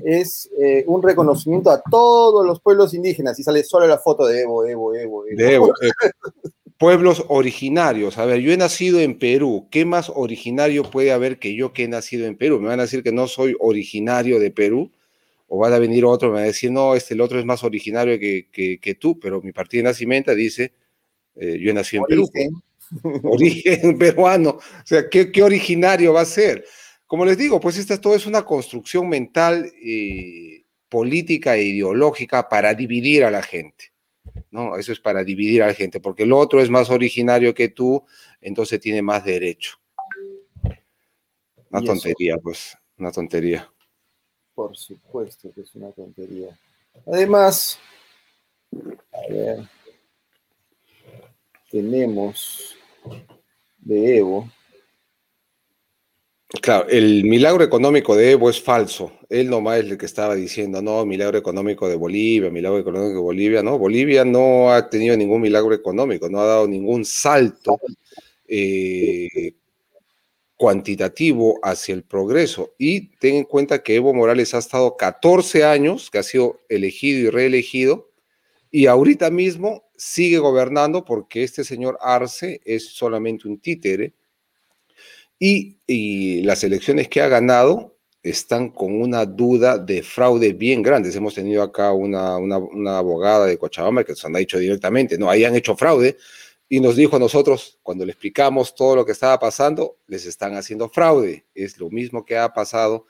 Es 0.05 0.51
eh, 0.61 0.85
un 0.87 1.03
reconocimiento 1.03 1.71
a 1.71 1.83
todos 1.83 2.45
los 2.45 2.61
pueblos 2.61 2.95
indígenas 2.95 3.39
y 3.39 3.43
sale 3.43 3.63
solo 3.63 3.87
la 3.87 3.99
foto 3.99 4.27
de 4.27 4.43
Evo, 4.43 4.65
Evo, 4.67 4.95
Evo. 4.95 5.27
Evo. 5.27 5.37
De 5.37 5.55
Evo. 5.55 5.69
Eh, 5.83 6.11
pueblos 6.79 7.25
originarios. 7.29 8.19
A 8.19 8.25
ver, 8.25 8.41
yo 8.41 8.53
he 8.53 8.57
nacido 8.57 9.01
en 9.01 9.19
Perú. 9.19 9.67
¿Qué 9.71 9.85
más 9.85 10.11
originario 10.15 10.85
puede 10.85 11.13
haber 11.13 11.39
que 11.39 11.55
yo 11.55 11.73
que 11.73 11.85
he 11.85 11.89
nacido 11.89 12.27
en 12.27 12.37
Perú? 12.37 12.61
Me 12.61 12.69
van 12.69 12.79
a 12.79 12.85
decir 12.85 13.03
que 13.03 13.13
no 13.13 13.27
soy 13.27 13.57
originario 13.59 14.39
de 14.39 14.51
Perú. 14.51 14.91
O 15.49 15.59
van 15.59 15.73
a 15.73 15.79
venir 15.79 16.05
otro, 16.05 16.29
me 16.29 16.35
van 16.35 16.43
a 16.45 16.47
decir, 16.49 16.71
no, 16.71 16.95
este, 16.95 17.15
el 17.15 17.23
otro 17.23 17.39
es 17.39 17.47
más 17.47 17.65
originario 17.65 18.19
que, 18.19 18.49
que, 18.53 18.95
tú, 18.95 19.19
pero 19.19 19.41
mi 19.41 19.53
partida 19.53 19.79
de 19.79 19.89
nacimiento 19.89 20.35
dice, 20.35 20.73
eh, 21.39 21.59
yo 21.61 21.73
nacido 21.73 22.05
en 22.09 22.09
Perú 22.09 22.31
origen 23.23 23.99
peruano. 23.99 24.51
O 24.51 24.87
sea, 24.87 25.09
¿qué, 25.09 25.31
¿qué, 25.31 25.43
originario 25.43 26.13
va 26.13 26.23
a 26.23 26.27
ser? 26.27 26.65
Como 27.07 27.25
les 27.25 27.39
digo, 27.39 27.61
pues 27.61 27.79
esta 27.79 28.01
todo 28.01 28.15
es 28.15 28.27
una 28.27 28.43
construcción 28.45 29.09
mental, 29.09 29.71
eh, 29.83 30.65
política 30.89 31.57
e 31.57 31.65
ideológica 31.65 32.49
para 32.49 32.75
dividir 32.75 33.25
a 33.25 33.31
la 33.31 33.43
gente. 33.43 33.93
¿no? 34.51 34.77
Eso 34.77 34.93
es 34.93 35.01
para 35.01 35.25
dividir 35.25 35.63
a 35.63 35.69
la 35.69 35.75
gente, 35.75 36.01
porque 36.01 36.23
el 36.23 36.33
otro 36.33 36.61
es 36.61 36.71
más 36.71 36.91
originario 36.91 37.55
que 37.55 37.69
tú, 37.69 38.05
entonces 38.41 38.81
tiene 38.81 39.03
más 39.03 39.25
derecho. 39.25 39.79
Una 41.71 41.83
tontería, 41.83 42.37
pues, 42.39 42.77
una 42.97 43.13
tontería. 43.13 43.71
Por 44.55 44.77
supuesto 44.77 45.53
que 45.55 45.61
es 45.61 45.75
una 45.75 45.93
tontería. 45.93 46.59
Además, 47.07 47.79
a 49.13 49.33
ver, 49.33 49.69
tenemos 51.71 52.77
de 53.79 54.19
Evo. 54.19 54.51
Claro, 56.63 56.89
el 56.89 57.25
milagro 57.25 57.63
económico 57.63 58.17
de 58.17 58.33
Evo 58.33 58.49
es 58.49 58.61
falso. 58.61 59.13
Él 59.29 59.51
nomás 59.51 59.81
es 59.81 59.91
el 59.91 59.99
que 59.99 60.07
estaba 60.07 60.35
diciendo, 60.35 60.81
no, 60.81 61.05
milagro 61.05 61.37
económico 61.37 61.89
de 61.89 61.97
Bolivia, 61.97 62.51
milagro 62.51 62.79
económico 62.79 63.15
de 63.15 63.21
Bolivia. 63.21 63.63
No, 63.63 63.79
Bolivia 63.79 64.25
no 64.25 64.73
ha 64.73 64.89
tenido 64.89 65.15
ningún 65.17 65.43
milagro 65.43 65.75
económico, 65.75 66.31
no 66.31 66.41
ha 66.41 66.47
dado 66.47 66.67
ningún 66.67 67.05
salto 67.05 67.79
eh, 68.47 69.53
cuantitativo 70.57 71.59
hacia 71.63 71.95
el 71.95 72.03
progreso. 72.03 72.75
Y 72.79 73.11
ten 73.19 73.37
en 73.37 73.45
cuenta 73.45 73.83
que 73.83 73.97
Evo 73.97 74.15
Morales 74.15 74.55
ha 74.55 74.59
estado 74.59 74.97
14 74.97 75.65
años, 75.65 76.11
que 76.11 76.19
ha 76.19 76.23
sido 76.23 76.61
elegido 76.71 77.29
y 77.29 77.31
reelegido, 77.31 78.11
y 78.71 78.87
ahorita 78.87 79.31
mismo 79.31 79.88
sigue 79.99 80.39
gobernando 80.39 81.05
porque 81.05 81.43
este 81.43 81.65
señor 81.65 81.99
Arce 82.01 82.61
es 82.65 82.87
solamente 82.95 83.49
un 83.49 83.59
títere 83.59 84.15
y, 85.39 86.43
las 86.43 86.65
elecciones 86.65 87.09
que 87.09 87.21
ha 87.21 87.29
ganado 87.29 87.97
están 88.23 88.71
con 88.71 89.01
una 89.01 89.25
duda 89.27 89.79
de 89.79 90.03
fraude 90.03 90.53
bien 90.53 90.83
grande. 90.83 91.11
Hemos 91.15 91.35
tenido 91.35 91.63
acá 91.63 91.93
una, 91.93 92.37
abogada 92.97 93.47
de 93.47 93.59
Cochabamba 93.59 94.05
que 94.05 94.13
nos 94.13 94.25
han 94.25 94.33
dicho 94.35 94.59
directamente, 94.59 95.19
no, 95.19 95.31
ahí 95.31 95.45
han 95.45 95.55
hecho 95.55 95.77
fraude 95.77 96.17
y 96.69 96.81
nos 96.81 96.97
dijo 96.97 97.17
a 97.17 97.19
nosotros, 97.19 97.79
cuando 97.83 98.05
le 98.05 98.13
explicamos 98.13 98.75
todo 98.75 98.97
lo 98.97 99.07
que 99.07 99.13
estaba 99.13 99.39
pasando, 99.39 99.99
les 100.07 100.27
están 100.27 100.55
haciendo 100.55 100.89
fraude. 100.89 101.47
Es 101.55 101.79
lo 101.79 101.89
mismo 101.91 102.25
que 102.25 102.37
ha 102.37 102.53
pasado 102.53 103.07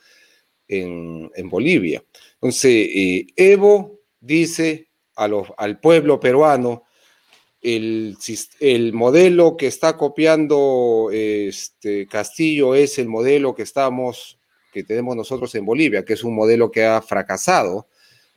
en, 0.69 1.31
Bolivia. 1.49 2.05
Entonces, 2.35 2.89
eh, 2.95 3.27
Evo 3.37 4.01
dice, 4.21 4.88
al 5.19 5.81
pueblo 5.81 6.21
peruano 6.21 6.85
el, 7.61 8.17
el, 8.61 8.93
modelo 8.93 9.57
que 9.57 9.67
está 9.67 9.97
copiando 9.97 11.11
este 11.13 12.07
Castillo 12.07 12.75
es 12.75 12.99
el 12.99 13.09
modelo 13.09 13.55
que 13.55 13.63
estamos, 13.63 14.39
que 14.73 14.85
tenemos 14.85 15.17
nosotros 15.17 15.55
en 15.55 15.67
Bolivia, 15.67 16.05
que 16.05 16.13
es 16.13 16.23
un 16.23 16.35
modelo 16.35 16.71
que 16.71 16.85
ha 16.85 17.03
fracasado, 17.03 17.89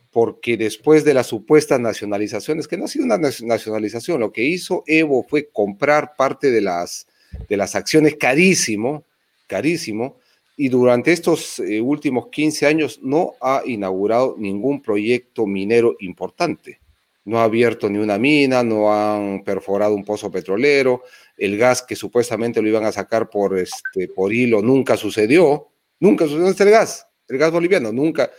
porque 0.09 0.57
después 0.57 1.03
de 1.05 1.13
las 1.13 1.27
supuestas 1.27 1.79
nacionalizaciones, 1.79 2.67
que 2.67 2.77
no 2.77 2.85
ha 2.85 2.87
sido 2.87 3.05
una 3.05 3.17
nacionalización, 3.17 4.19
lo 4.19 4.31
que 4.31 4.43
hizo 4.43 4.83
Evo 4.87 5.23
fue 5.23 5.49
comprar 5.49 6.15
parte 6.17 6.49
de 6.49 6.61
las, 6.61 7.07
de 7.47 7.57
las 7.57 7.75
acciones 7.75 8.15
carísimo, 8.15 9.05
carísimo, 9.47 10.17
y 10.57 10.69
durante 10.69 11.11
estos 11.11 11.59
eh, 11.59 11.81
últimos 11.81 12.27
15 12.27 12.67
años 12.67 12.99
no 13.01 13.33
ha 13.41 13.63
inaugurado 13.65 14.35
ningún 14.37 14.81
proyecto 14.81 15.45
minero 15.45 15.95
importante. 15.99 16.79
No 17.23 17.39
ha 17.39 17.43
abierto 17.43 17.89
ni 17.89 17.99
una 17.99 18.17
mina, 18.17 18.63
no 18.63 18.91
han 18.93 19.43
perforado 19.43 19.93
un 19.93 20.03
pozo 20.03 20.31
petrolero, 20.31 21.03
el 21.37 21.57
gas 21.57 21.81
que 21.81 21.95
supuestamente 21.95 22.61
lo 22.61 22.67
iban 22.67 22.85
a 22.85 22.91
sacar 22.91 23.29
por, 23.29 23.57
este, 23.57 24.07
por 24.07 24.33
hilo 24.33 24.61
nunca 24.61 24.97
sucedió, 24.97 25.69
nunca 25.99 26.25
sucedió, 26.25 26.41
¿dónde 26.41 26.51
está 26.51 26.63
el 26.63 26.71
gas? 26.71 27.07
El 27.27 27.37
gas 27.37 27.51
boliviano, 27.51 27.91
nunca, 27.91 28.29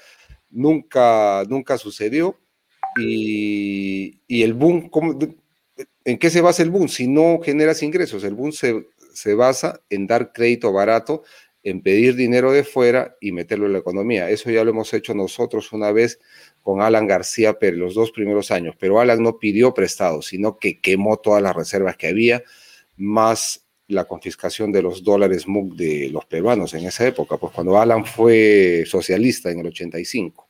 nunca, 0.50 1.44
nunca 1.48 1.78
sucedió. 1.78 2.38
Y, 3.00 4.20
y 4.26 4.42
el 4.42 4.52
boom, 4.52 4.90
¿en 6.04 6.18
qué 6.18 6.28
se 6.28 6.42
basa 6.42 6.62
el 6.62 6.70
boom? 6.70 6.88
Si 6.88 7.06
no 7.06 7.40
generas 7.42 7.82
ingresos, 7.82 8.22
el 8.24 8.34
boom 8.34 8.52
se, 8.52 8.86
se 9.14 9.34
basa 9.34 9.80
en 9.88 10.06
dar 10.06 10.32
crédito 10.32 10.72
barato 10.72 11.22
en 11.64 11.82
pedir 11.82 12.16
dinero 12.16 12.52
de 12.52 12.64
fuera 12.64 13.16
y 13.20 13.32
meterlo 13.32 13.66
en 13.66 13.72
la 13.72 13.78
economía. 13.78 14.30
Eso 14.30 14.50
ya 14.50 14.64
lo 14.64 14.70
hemos 14.70 14.92
hecho 14.94 15.14
nosotros 15.14 15.72
una 15.72 15.92
vez 15.92 16.18
con 16.62 16.80
Alan 16.80 17.06
García 17.06 17.58
Pérez, 17.58 17.78
los 17.78 17.94
dos 17.94 18.10
primeros 18.10 18.50
años, 18.50 18.74
pero 18.78 19.00
Alan 19.00 19.22
no 19.22 19.38
pidió 19.38 19.74
prestado, 19.74 20.22
sino 20.22 20.58
que 20.58 20.80
quemó 20.80 21.18
todas 21.18 21.42
las 21.42 21.54
reservas 21.54 21.96
que 21.96 22.08
había, 22.08 22.42
más 22.96 23.64
la 23.88 24.04
confiscación 24.04 24.72
de 24.72 24.82
los 24.82 25.04
dólares 25.04 25.46
MUC 25.46 25.74
de 25.74 26.08
los 26.10 26.24
peruanos 26.24 26.74
en 26.74 26.86
esa 26.86 27.06
época, 27.06 27.36
pues 27.36 27.52
cuando 27.52 27.78
Alan 27.78 28.04
fue 28.04 28.84
socialista 28.86 29.50
en 29.50 29.60
el 29.60 29.66
85. 29.66 30.48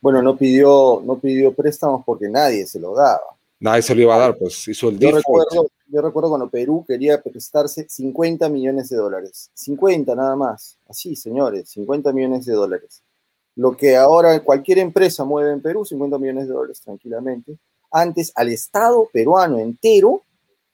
Bueno, 0.00 0.22
no 0.22 0.36
pidió, 0.36 1.02
no 1.04 1.18
pidió 1.18 1.52
préstamos 1.52 2.02
porque 2.04 2.28
nadie 2.28 2.66
se 2.66 2.78
lo 2.78 2.94
daba. 2.94 3.37
Nadie 3.60 3.82
se 3.82 3.94
lo 3.94 4.02
iba 4.02 4.14
a 4.14 4.18
dar, 4.18 4.38
pues 4.38 4.68
hizo 4.68 4.88
el 4.88 4.98
yo 4.98 5.10
recuerdo, 5.10 5.68
yo 5.88 6.00
recuerdo 6.00 6.28
cuando 6.28 6.48
Perú 6.48 6.84
quería 6.86 7.20
prestarse 7.20 7.86
50 7.88 8.48
millones 8.48 8.88
de 8.88 8.96
dólares. 8.96 9.50
50 9.54 10.14
nada 10.14 10.36
más. 10.36 10.76
Así, 10.88 11.16
señores, 11.16 11.68
50 11.70 12.12
millones 12.12 12.46
de 12.46 12.52
dólares. 12.52 13.02
Lo 13.56 13.76
que 13.76 13.96
ahora 13.96 14.38
cualquier 14.44 14.78
empresa 14.78 15.24
mueve 15.24 15.52
en 15.52 15.60
Perú, 15.60 15.84
50 15.84 16.18
millones 16.18 16.46
de 16.46 16.54
dólares 16.54 16.80
tranquilamente. 16.80 17.58
Antes 17.90 18.30
al 18.36 18.50
Estado 18.50 19.08
peruano 19.12 19.58
entero 19.58 20.22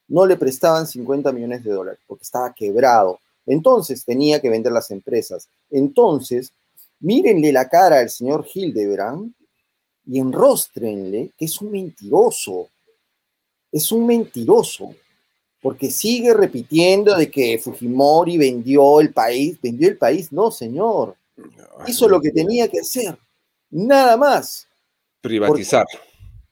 no 0.08 0.26
le 0.26 0.36
prestaban 0.36 0.86
50 0.86 1.32
millones 1.32 1.64
de 1.64 1.72
dólares 1.72 2.00
porque 2.06 2.24
estaba 2.24 2.52
quebrado. 2.52 3.18
Entonces 3.46 4.04
tenía 4.04 4.40
que 4.40 4.50
vender 4.50 4.72
las 4.72 4.90
empresas. 4.90 5.48
Entonces, 5.70 6.52
mírenle 7.00 7.52
la 7.52 7.68
cara 7.68 8.00
al 8.00 8.10
señor 8.10 8.46
Hildebrand 8.52 9.32
y 10.06 10.18
enróstrenle 10.18 11.30
que 11.38 11.46
es 11.46 11.60
un 11.62 11.70
mentiroso 11.70 12.68
es 13.74 13.90
un 13.90 14.06
mentiroso, 14.06 14.94
porque 15.60 15.90
sigue 15.90 16.32
repitiendo 16.32 17.16
de 17.16 17.28
que 17.28 17.58
Fujimori 17.58 18.38
vendió 18.38 19.00
el 19.00 19.12
país, 19.12 19.58
vendió 19.60 19.88
el 19.88 19.98
país, 19.98 20.30
no, 20.30 20.52
señor. 20.52 21.16
Hizo 21.84 22.08
lo 22.08 22.20
que 22.20 22.30
tenía 22.30 22.68
que 22.68 22.78
hacer, 22.78 23.18
nada 23.70 24.16
más. 24.16 24.68
Privatizar. 25.20 25.86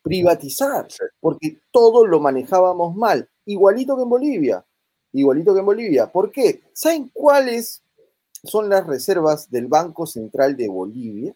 privatizar, 0.02 0.88
porque 1.20 1.58
todo 1.70 2.04
lo 2.04 2.18
manejábamos 2.18 2.96
mal, 2.96 3.28
igualito 3.46 3.94
que 3.96 4.02
en 4.02 4.08
Bolivia, 4.08 4.66
igualito 5.12 5.54
que 5.54 5.60
en 5.60 5.66
Bolivia. 5.66 6.10
¿Por 6.10 6.32
qué? 6.32 6.62
¿Saben 6.72 7.08
cuáles 7.14 7.84
son 8.42 8.68
las 8.68 8.84
reservas 8.84 9.48
del 9.48 9.68
Banco 9.68 10.06
Central 10.08 10.56
de 10.56 10.66
Bolivia? 10.66 11.32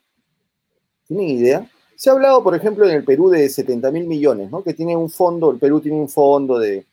¿Tienen 1.07 1.29
idea? 1.29 1.70
Se 1.96 2.11
ha 2.11 2.12
hablado, 2.12 2.42
por 2.42 2.54
ejemplo, 2.54 2.85
en 2.85 2.94
el 2.94 3.04
Perú 3.04 3.30
de 3.30 3.48
70 3.48 3.90
mil 3.90 4.06
millones, 4.06 4.50
¿no? 4.50 4.62
Que 4.62 4.74
tiene 4.74 4.94
un 4.94 5.09
fondo, 5.09 5.50
el 5.50 5.59
Perú 5.59 5.80
tiene 5.80 5.98
un 5.98 6.11
fondo 6.11 6.59
de, 6.59 6.85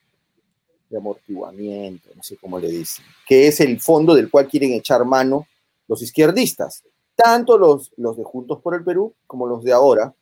amortiguamiento, 0.96 2.10
no 2.16 2.24
sé 2.24 2.38
cómo 2.38 2.60
le 2.60 2.70
dicen, 2.70 3.04
que 3.28 3.48
es 3.48 3.60
el 3.60 3.82
fondo 3.82 4.14
del 4.14 4.30
cual 4.30 4.48
quieren 4.48 4.72
echar 4.74 5.04
mano 5.04 5.48
los 5.88 6.02
izquierdistas, 6.02 6.84
tanto 7.16 7.58
los, 7.58 7.92
de 7.98 8.24
Juntos 8.24 8.62
por 8.62 8.76
el 8.76 8.84
Perú 8.84 9.14
como 9.28 9.48
los 9.48 9.64
de 9.64 9.74
ahora, 9.74 10.14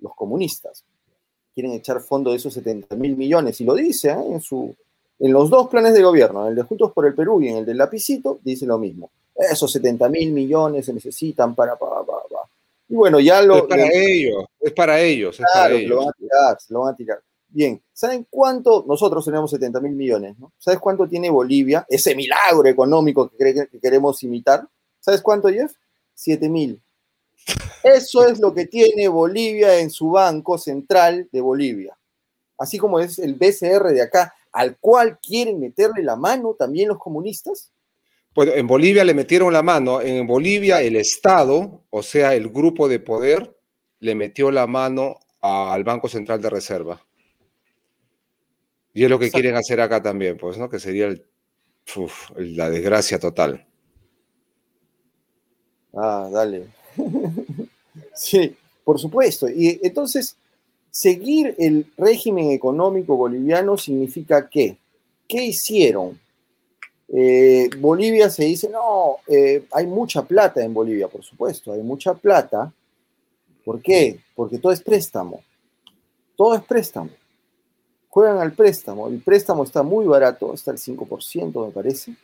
los 0.00 0.14
comunistas. 0.14 0.82
Quieren 1.54 1.72
echar 1.72 2.00
fondo 2.00 2.30
de 2.30 2.38
esos 2.38 2.52
70 2.54 2.96
mil 2.96 3.16
millones, 3.16 3.60
y 3.60 3.64
lo 3.64 3.74
dice 3.74 4.10
¿eh? 4.10 4.32
en, 4.32 4.40
su, 4.40 4.74
en 5.20 5.32
los 5.32 5.48
dos 5.48 5.68
planes 5.68 5.94
de 5.94 6.02
gobierno, 6.02 6.42
en 6.42 6.48
el 6.48 6.56
de 6.56 6.62
Juntos 6.62 6.90
por 6.92 7.06
el 7.06 7.14
Perú 7.14 7.40
y 7.40 7.48
en 7.48 7.58
el 7.58 7.66
del 7.66 7.78
Lapicito, 7.78 8.40
dice 8.42 8.66
lo 8.66 8.78
mismo. 8.78 9.10
Esos 9.36 9.70
70 9.70 10.08
mil 10.08 10.32
millones 10.32 10.86
se 10.86 10.92
necesitan 10.92 11.54
para, 11.54 11.76
para, 11.76 12.02
y 12.94 12.96
bueno, 12.96 13.18
ya 13.18 13.42
lo. 13.42 13.56
Es 13.56 13.62
para 13.64 13.88
ellos, 13.92 14.44
es 14.60 14.72
para 14.72 15.00
ellos. 15.00 15.40
Es 15.40 15.46
para 15.52 15.74
ellos. 15.74 15.90
Lo 15.90 15.96
van 15.96 16.08
a 16.10 16.12
tirar, 16.12 16.58
lo 16.68 16.80
van 16.82 16.94
a 16.94 16.96
tirar. 16.96 17.22
Bien, 17.48 17.82
¿saben 17.92 18.24
cuánto? 18.30 18.84
Nosotros 18.86 19.24
tenemos 19.24 19.50
70 19.50 19.80
mil 19.80 19.96
millones, 19.96 20.38
¿no? 20.38 20.52
¿Sabes 20.58 20.78
cuánto 20.78 21.08
tiene 21.08 21.28
Bolivia? 21.28 21.84
Ese 21.88 22.14
milagro 22.14 22.68
económico 22.68 23.28
que, 23.36 23.68
queremos 23.82 24.22
imitar. 24.22 24.68
¿Sabes 25.00 25.22
cuánto, 25.22 25.48
Jeff? 25.48 25.72
7 26.14 26.48
mil. 26.48 26.80
Eso 27.82 28.28
es 28.28 28.38
lo 28.38 28.54
que 28.54 28.66
tiene 28.66 29.08
Bolivia 29.08 29.80
en 29.80 29.90
su 29.90 30.10
Banco 30.10 30.56
Central 30.56 31.28
de 31.32 31.40
Bolivia. 31.40 31.98
Así 32.56 32.78
como 32.78 33.00
es 33.00 33.18
el 33.18 33.34
BCR 33.34 33.88
de 33.88 34.02
acá, 34.02 34.32
al 34.52 34.78
cual 34.78 35.18
quieren 35.18 35.58
meterle 35.58 36.04
la 36.04 36.14
mano 36.14 36.54
también 36.56 36.90
los 36.90 36.98
comunistas. 36.98 37.72
Bueno, 38.34 38.52
en 38.52 38.66
Bolivia 38.66 39.04
le 39.04 39.14
metieron 39.14 39.52
la 39.52 39.62
mano. 39.62 40.00
En 40.00 40.26
Bolivia 40.26 40.80
el 40.80 40.96
Estado, 40.96 41.84
o 41.90 42.02
sea, 42.02 42.34
el 42.34 42.48
grupo 42.48 42.88
de 42.88 42.98
poder, 42.98 43.56
le 44.00 44.14
metió 44.14 44.50
la 44.50 44.66
mano 44.66 45.20
al 45.40 45.84
Banco 45.84 46.08
Central 46.08 46.40
de 46.40 46.50
Reserva. 46.50 47.04
Y 48.92 49.04
es 49.04 49.10
lo 49.10 49.18
que 49.18 49.30
quieren 49.30 49.56
hacer 49.56 49.80
acá 49.80 50.02
también, 50.02 50.36
pues, 50.36 50.56
¿no? 50.56 50.68
Que 50.68 50.78
sería 50.78 51.14
la 52.36 52.70
desgracia 52.70 53.18
total. 53.18 53.66
Ah, 55.92 56.28
dale. 56.32 56.68
sí, 58.14 58.56
por 58.84 58.98
supuesto. 58.98 59.48
Y 59.48 59.80
entonces, 59.82 60.36
seguir 60.90 61.54
el 61.58 61.86
régimen 61.96 62.50
económico 62.50 63.16
boliviano 63.16 63.76
significa 63.76 64.48
qué? 64.48 64.78
¿Qué 65.28 65.44
hicieron? 65.44 66.18
Eh, 67.16 67.70
Bolivia 67.78 68.28
se 68.28 68.44
dice, 68.44 68.68
no, 68.68 69.18
eh, 69.28 69.66
hay 69.70 69.86
mucha 69.86 70.22
plata 70.22 70.64
en 70.64 70.74
Bolivia, 70.74 71.06
por 71.06 71.22
supuesto, 71.22 71.72
hay 71.72 71.80
mucha 71.80 72.12
plata. 72.12 72.72
¿Por 73.64 73.80
qué? 73.80 74.18
Porque 74.34 74.58
todo 74.58 74.72
es 74.72 74.82
préstamo. 74.82 75.40
Todo 76.36 76.56
es 76.56 76.62
préstamo. 76.64 77.10
Juegan 78.08 78.38
al 78.38 78.52
préstamo. 78.52 79.06
El 79.06 79.22
préstamo 79.22 79.62
está 79.62 79.84
muy 79.84 80.06
barato, 80.06 80.52
está 80.54 80.72
al 80.72 80.78
5%, 80.78 81.66
me 81.66 81.70
parece. 81.70 82.16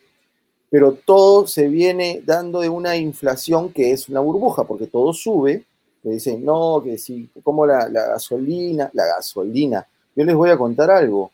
Pero 0.68 0.94
todo 0.94 1.46
se 1.46 1.68
viene 1.68 2.20
dando 2.24 2.61
de 2.61 2.68
una 2.68 2.96
inflación 2.96 3.72
que 3.72 3.92
es 3.92 4.09
una 4.09 4.18
burbuja, 4.18 4.64
porque 4.64 4.88
todo 4.88 5.12
sube. 5.12 5.64
Le 6.03 6.12
dicen, 6.14 6.44
no, 6.44 6.83
que 6.83 6.98
si, 6.98 7.31
como 7.44 7.64
la 7.64 7.88
gasolina, 7.88 8.90
la 8.92 9.07
gasolina. 9.07 9.87
Yo 10.16 10.24
les 10.24 10.35
voy 10.35 10.50
a 10.50 10.59
contar 10.59 10.90
algo. 10.90 11.31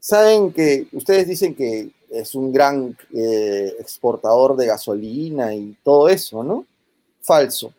Saben 0.00 0.52
que 0.52 0.88
ustedes 0.92 1.28
dicen 1.28 1.54
que 1.54 1.90
es 2.12 2.34
un 2.34 2.52
gran 2.52 2.96
eh, 3.14 3.74
exportador 3.78 4.56
de 4.56 4.66
gasolina 4.66 5.54
y 5.54 5.74
todo 5.82 6.08
eso, 6.08 6.44
¿no? 6.44 6.66
Falso. 7.20 7.72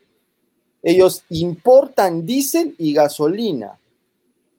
Ellos 0.81 1.23
importan 1.29 2.25
diésel 2.25 2.73
y 2.77 2.93
gasolina. 2.93 3.77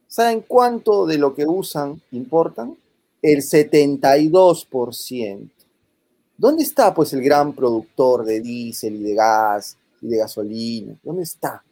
¿Saben 0.07 0.45
cuánto 0.47 1.07
de 1.07 1.19
lo 1.19 1.35
que 1.35 1.45
usan 1.45 2.01
importan? 2.13 2.77
El 3.21 3.43
72%. 3.43 5.51
¿Dónde 6.37 6.63
está 6.63 6.95
pues 6.95 7.13
el 7.13 7.23
gran 7.23 7.53
productor 7.53 8.25
de 8.25 8.41
diésel 8.41 8.95
y 8.97 9.03
de 9.03 9.15
gas 9.15 9.77
y 10.01 10.09
de 10.09 10.17
gasolina? 10.19 10.95
¿Dónde 11.03 11.25
está? 11.25 11.65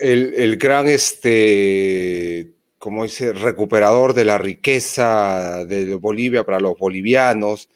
el, 0.00 0.34
el, 0.34 0.56
gran 0.56 0.86
este, 0.86 2.52
como 2.80 3.02
dice, 3.02 3.34
recuperador 3.34 4.14
de 4.14 4.24
la 4.24 4.38
riqueza 4.38 5.66
de 5.66 5.94
Bolivia 5.96 6.44
para 6.44 6.60
los 6.60 6.78
bolivianos. 6.78 7.68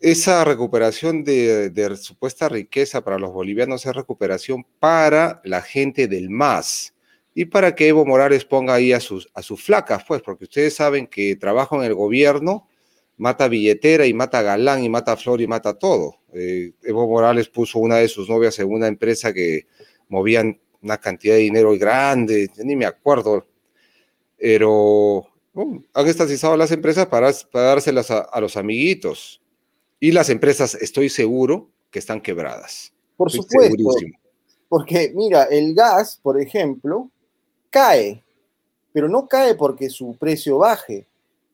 Esa 0.00 0.46
recuperación 0.46 1.24
de, 1.24 1.94
supuesta 2.00 2.48
riqueza 2.48 3.04
para 3.04 3.18
los 3.18 3.30
bolivianos 3.32 3.84
es 3.84 3.94
recuperación 3.94 4.64
para 4.80 5.42
la 5.44 5.60
gente 5.60 6.08
del 6.08 6.30
MAS 6.30 6.94
y 7.34 7.44
para 7.44 7.74
que 7.74 7.88
Evo 7.88 8.06
Morales 8.06 8.46
ponga 8.46 8.72
ahí 8.72 8.94
a 8.94 9.00
sus, 9.00 9.28
a 9.34 9.42
flacas, 9.42 10.02
pues, 10.08 10.22
porque 10.22 10.44
ustedes 10.44 10.74
saben 10.74 11.06
que 11.06 11.36
trabajo 11.36 11.76
en 11.76 11.82
el 11.82 11.94
gobierno 11.94 12.66
mata 13.18 13.46
billetera 13.46 14.06
y 14.06 14.14
mata 14.14 14.40
galán 14.40 14.82
y 14.82 14.88
mata 14.88 15.18
flor 15.18 15.42
y 15.42 15.46
mata 15.46 15.74
todo. 15.74 16.16
Eh, 16.32 16.72
Evo 16.82 17.06
Morales 17.06 17.50
puso 17.50 17.78
una 17.78 17.96
de 17.96 18.08
sus 18.08 18.26
novias 18.30 18.58
en 18.58 18.72
una 18.72 18.86
empresa 18.86 19.34
que 19.34 19.66
movían 20.08 20.58
una 20.80 20.96
cantidad 20.96 21.34
de 21.34 21.40
dinero 21.40 21.76
grande, 21.76 22.48
ni 22.64 22.74
me 22.74 22.86
acuerdo 22.86 23.44
pero 24.38 25.26
han 25.94 26.06
estatizado 26.06 26.56
las 26.56 26.70
empresas 26.70 27.06
para, 27.06 27.32
dárselas 27.52 28.10
a, 28.10 28.40
los 28.40 28.56
amiguitos. 28.56 29.40
Y 30.00 30.12
las 30.12 30.30
empresas, 30.30 30.76
estoy 30.76 31.08
seguro, 31.08 31.68
que 31.90 31.98
están 31.98 32.20
quebradas. 32.20 32.92
Por 33.16 33.30
supuesto. 33.30 33.76
Porque, 34.68 35.12
mira, 35.14 35.44
el 35.44 35.74
gas, 35.74 36.20
por 36.22 36.40
ejemplo, 36.40 37.10
cae, 37.70 38.22
pero 38.92 39.08
no 39.08 39.26
cae 39.26 39.54
porque 39.54 39.90
su 39.90 40.14
precio 40.16 40.58
baje, 40.58 41.06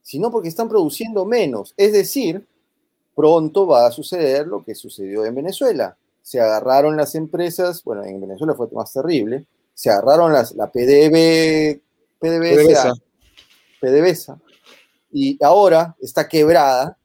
sino 0.02 0.30
porque 0.30 0.48
están 0.48 0.68
produciendo 0.68 1.24
menos. 1.24 1.72
Es 1.76 1.92
decir, 1.92 2.46
pronto 3.14 3.66
va 3.66 3.86
a 3.86 3.92
suceder 3.92 4.46
lo 4.46 4.64
que 4.64 4.74
sucedió 4.74 5.24
en 5.24 5.34
Venezuela. 5.34 5.96
Se 6.22 6.40
agarraron 6.40 6.96
las 6.96 7.14
empresas, 7.14 7.82
bueno, 7.84 8.04
en 8.04 8.20
Venezuela 8.20 8.54
fue 8.54 8.68
más 8.72 8.92
terrible, 8.92 9.46
se 9.74 9.90
agarraron 9.90 10.32
las, 10.32 10.52
la 10.54 10.70
PDB 10.70 11.80
PDVSA, 12.24 12.94
PDVSA, 13.80 14.40
y 15.12 15.38
ahora 15.44 15.94
está 16.00 16.26
quebrada. 16.26 16.96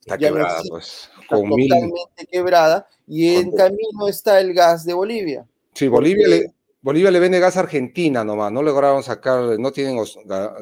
Está 0.00 0.18
quebrada, 0.18 0.60
pues. 0.68 1.08
totalmente 1.28 2.26
quebrada, 2.30 2.86
y 3.06 3.36
en 3.36 3.52
camino 3.52 4.08
está 4.08 4.40
el 4.40 4.52
gas 4.52 4.84
de 4.84 4.92
Bolivia. 4.92 5.46
Sí, 5.74 5.88
Bolivia 5.88 6.28
le, 6.28 6.52
Bolivia 6.82 7.10
le 7.10 7.20
vende 7.20 7.40
gas 7.40 7.56
a 7.56 7.60
Argentina 7.60 8.24
nomás, 8.24 8.52
no 8.52 8.62
lograron 8.62 9.02
sacar, 9.02 9.58
no 9.58 9.72
tienen 9.72 9.96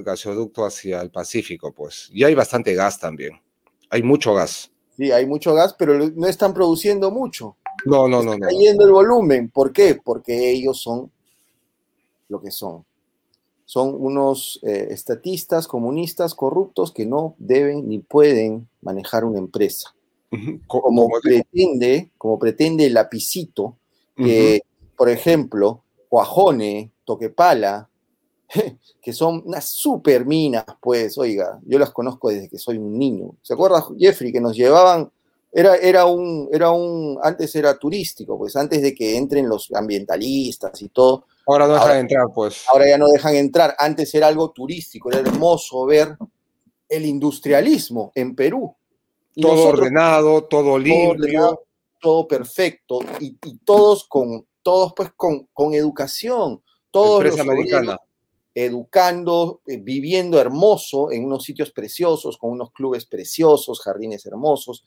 gasoducto 0.05 0.65
hacia 0.65 1.01
el 1.01 1.11
Pacífico, 1.11 1.73
pues. 1.73 2.11
Y 2.13 2.23
hay 2.23 2.35
bastante 2.35 2.75
gas 2.75 3.01
también. 3.01 3.41
Hay 3.89 4.03
mucho 4.03 4.35
gas. 4.35 4.71
Sí, 4.97 5.11
hay 5.11 5.27
mucho 5.27 5.55
gas, 5.55 5.75
pero 5.77 5.99
no 5.99 6.27
están 6.27 6.55
produciendo 6.55 7.11
mucho. 7.11 7.57
No, 7.87 8.07
no, 8.07 8.23
no. 8.23 8.35
Está 8.35 8.47
cayendo 8.47 8.85
el 8.85 8.93
volumen. 8.93 9.51
¿Por 9.51 9.73
qué? 9.73 9.99
Porque 10.03 10.51
ellos 10.51 10.81
son 10.81 11.11
lo 12.29 12.41
que 12.41 12.51
son. 12.51 12.85
Son 13.71 13.95
unos 13.97 14.59
eh, 14.65 14.89
estatistas 14.91 15.69
comunistas 15.69 16.35
corruptos 16.35 16.91
que 16.91 17.07
no 17.07 17.37
deben 17.39 17.89
ni 17.89 18.01
pueden 18.01 18.69
manejar 18.83 19.25
una 19.25 19.39
empresa. 19.39 19.95
Como, 20.67 21.09
pretende, 21.23 22.11
como 22.19 22.37
pretende 22.37 22.87
el 22.87 22.95
lapicito, 22.95 23.77
que, 24.17 24.63
por 24.97 25.09
ejemplo, 25.09 25.85
Cuajone, 26.09 26.91
Toquepala, 27.05 27.89
que 29.01 29.13
son 29.13 29.45
unas 29.47 29.71
super 29.71 30.27
minas, 30.27 30.65
pues, 30.81 31.17
oiga, 31.17 31.61
yo 31.65 31.79
las 31.79 31.93
conozco 31.93 32.31
desde 32.31 32.49
que 32.49 32.59
soy 32.59 32.77
un 32.77 32.99
niño. 32.99 33.37
¿Se 33.41 33.55
acuerda, 33.55 33.87
Jeffrey, 33.97 34.33
que 34.33 34.41
nos 34.41 34.57
llevaban, 34.57 35.13
era, 35.53 35.77
era, 35.77 36.07
un, 36.07 36.49
era 36.51 36.73
un, 36.73 37.21
antes 37.23 37.55
era 37.55 37.79
turístico, 37.79 38.37
pues, 38.37 38.57
antes 38.57 38.83
de 38.83 38.93
que 38.97 39.17
entren 39.17 39.49
los 39.49 39.71
ambientalistas 39.73 40.83
y 40.83 40.89
todo. 40.89 41.27
Ahora 41.47 41.67
no 41.67 41.75
dejan 41.75 41.99
entrar, 41.99 42.27
pues. 42.35 42.65
Ahora 42.69 42.89
ya 42.89 42.99
no 42.99 43.09
dejan 43.09 43.35
entrar, 43.37 43.75
antes 43.79 44.15
era 44.15 44.29
algo 44.29 44.51
turístico, 44.51 45.11
era 45.11 45.21
hermoso 45.21 45.85
ver 45.87 46.17
el 46.89 47.07
industrialismo 47.07 48.13
en 48.15 48.35
Perú. 48.35 48.75
todo 49.35 49.69
ordenado, 49.69 50.45
todo 50.45 50.79
limpio. 50.79 51.63
Todo, 52.03 52.27
perfecto, 52.27 53.01
y, 53.21 53.37
todos 53.59 54.09
con, 54.09 54.47
todos 54.63 54.95
pues 54.97 55.11
con, 55.15 55.49
con 55.53 55.75
educación, 55.75 56.63
todos 56.91 57.23
los 57.23 57.39
americana 57.39 57.99
educando, 58.55 59.61
eh, 59.67 59.79
viviendo 59.79 60.41
hermoso 60.41 61.13
en 61.13 61.25
unos 61.25 61.45
sitios 61.45 61.71
preciosos, 61.71 62.37
con 62.37 62.51
unos 62.51 62.73
clubes 62.73 63.07
preciosos, 63.07 63.81
jardines 63.81 64.27
hermosos, 64.27 64.85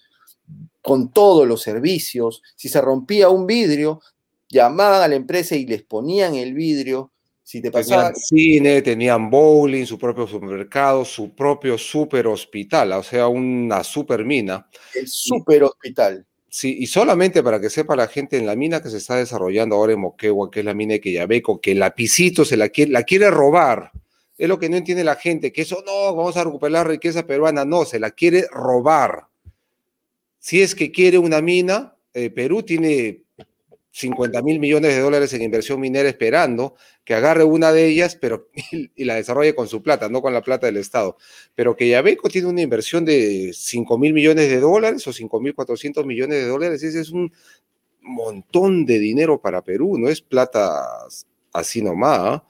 con 0.82 1.12
todos 1.12 1.48
los 1.48 1.62
servicios. 1.62 2.42
Si 2.56 2.70
se 2.70 2.82
rompía 2.82 3.30
un 3.30 3.46
vidrio, 3.46 4.02
llamaban 4.50 5.02
a 5.02 5.08
la 5.08 5.16
empresa 5.16 5.56
y 5.56 5.66
les 5.66 5.84
ponían 5.84 6.36
el 6.36 6.54
vidrio. 6.54 7.12
Si 7.44 7.62
te 7.62 7.72
pasaba... 7.72 8.04
Tenían 8.04 8.16
cine, 8.16 8.82
tenían 8.82 9.30
bowling, 9.30 9.86
su 9.86 9.98
propio 9.98 10.26
supermercado, 10.28 11.04
su 11.04 11.36
propio 11.36 11.78
super 11.78 12.28
hospital, 12.28 12.94
o 12.94 13.04
sea, 13.04 13.28
una 13.28 13.84
super 13.84 14.24
mina. 14.24 14.68
El 14.96 15.08
super 15.08 15.64
hospital. 15.64 16.26
Sí, 16.56 16.78
y 16.80 16.86
solamente 16.86 17.42
para 17.42 17.60
que 17.60 17.72
sepa 17.72 17.96
la 17.96 18.08
gente 18.08 18.38
en 18.38 18.46
la 18.46 18.56
mina 18.56 18.80
que 18.80 18.92
se 18.92 18.98
está 18.98 19.16
desarrollando 19.16 19.76
ahora 19.76 19.94
en 19.94 20.02
Moquegua, 20.02 20.52
que 20.52 20.60
es 20.60 20.66
la 20.66 20.76
mina 20.76 20.94
de 20.94 21.02
Queyabeco, 21.02 21.60
que 21.60 21.72
el 21.72 21.80
lapicito 21.80 22.46
se 22.46 22.58
la 22.58 22.70
quiere, 22.70 22.92
la 22.92 23.02
quiere 23.02 23.32
robar. 23.32 23.92
Es 24.38 24.48
lo 24.48 24.60
que 24.60 24.70
no 24.70 24.78
entiende 24.78 25.04
la 25.04 25.16
gente, 25.16 25.52
que 25.52 25.64
eso 25.64 25.84
no, 25.84 26.16
vamos 26.16 26.38
a 26.38 26.44
recuperar 26.44 26.72
la 26.72 26.84
riqueza 26.84 27.26
peruana, 27.26 27.66
no, 27.66 27.86
se 27.86 28.00
la 28.00 28.12
quiere 28.12 28.46
robar. 28.52 29.30
Si 30.38 30.62
es 30.62 30.76
que 30.76 30.92
quiere 30.92 31.18
una 31.18 31.42
mina, 31.42 31.96
eh, 32.14 32.30
Perú 32.30 32.62
tiene 32.62 33.23
50 33.94 34.42
mil 34.42 34.60
millones 34.60 34.96
de 34.96 35.02
dólares 35.02 35.32
en 35.34 35.44
inversión 35.44 35.80
minera 35.80 36.10
esperando 36.10 36.76
que 37.06 37.14
agarre 37.14 37.44
una 37.44 37.72
de 37.72 37.86
ellas 37.86 38.16
pero, 38.16 38.50
y 38.96 39.04
la 39.04 39.16
desarrolle 39.16 39.54
con 39.54 39.68
su 39.68 39.84
plata, 39.84 40.10
no 40.10 40.22
con 40.22 40.34
la 40.34 40.42
plata 40.42 40.66
del 40.66 40.78
Estado. 40.78 41.16
Pero 41.54 41.76
que 41.76 41.88
Yabeco 41.88 42.28
tiene 42.28 42.48
una 42.48 42.62
inversión 42.62 43.06
de 43.06 43.52
5 43.54 43.98
mil 44.00 44.14
millones 44.14 44.50
de 44.50 44.60
dólares 44.60 45.08
o 45.08 45.14
5 45.14 45.40
mil 45.40 45.54
400 45.54 46.06
millones 46.08 46.42
de 46.42 46.48
dólares, 46.48 46.82
ese 46.82 47.02
es 47.02 47.12
un 47.12 47.32
montón 48.02 48.86
de 48.86 48.98
dinero 48.98 49.40
para 49.40 49.64
Perú, 49.64 49.98
no 50.00 50.10
es 50.10 50.22
plata 50.22 50.84
así 51.54 51.84
nomás. 51.84 52.20
¿ah? 52.20 52.48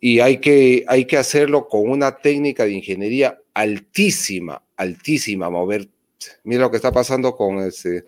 Y 0.00 0.18
hay 0.18 0.38
que, 0.38 0.84
hay 0.88 1.04
que 1.04 1.16
hacerlo 1.16 1.68
con 1.68 1.88
una 1.88 2.18
técnica 2.18 2.64
de 2.64 2.72
ingeniería 2.72 3.38
altísima, 3.54 4.64
altísima, 4.76 5.48
mover. 5.48 5.88
Mira 6.42 6.62
lo 6.62 6.70
que 6.72 6.76
está 6.76 6.90
pasando 6.90 7.36
con 7.36 7.60
ese 7.60 8.04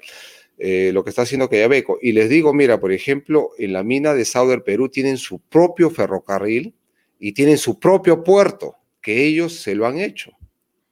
eh, 0.59 0.91
lo 0.93 1.03
que 1.03 1.11
está 1.11 1.23
haciendo 1.23 1.49
Cayabeco. 1.49 1.99
Y 2.01 2.13
les 2.13 2.29
digo, 2.29 2.53
mira, 2.53 2.79
por 2.79 2.93
ejemplo, 2.93 3.51
en 3.59 3.73
la 3.73 3.83
mina 3.83 4.15
de 4.15 4.25
Sauder 4.25 4.63
Perú 4.63 4.89
tienen 4.89 5.17
su 5.17 5.41
propio 5.41 5.91
ferrocarril 5.91 6.75
y 7.19 7.33
tienen 7.33 7.59
su 7.59 7.79
propio 7.79 8.23
puerto, 8.23 8.77
que 9.01 9.25
ellos 9.25 9.55
se 9.55 9.75
lo 9.75 9.87
han 9.87 9.99
hecho. 9.99 10.33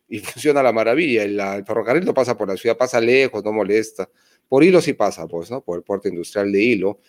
Y 0.08 0.18
funciona 0.20 0.62
la 0.62 0.72
maravilla. 0.72 1.22
El, 1.22 1.38
el 1.38 1.64
ferrocarril 1.64 2.04
no 2.04 2.14
pasa 2.14 2.36
por 2.36 2.48
la 2.48 2.56
ciudad, 2.56 2.76
pasa 2.76 3.00
lejos, 3.00 3.44
no 3.44 3.52
molesta. 3.52 4.08
Por 4.48 4.64
hilo 4.64 4.80
sí 4.80 4.92
pasa, 4.92 5.26
pues, 5.26 5.50
¿no? 5.50 5.62
Por 5.62 5.78
el 5.78 5.84
puerto 5.84 6.08
industrial 6.08 6.52
de 6.52 6.60
hilo. 6.60 7.00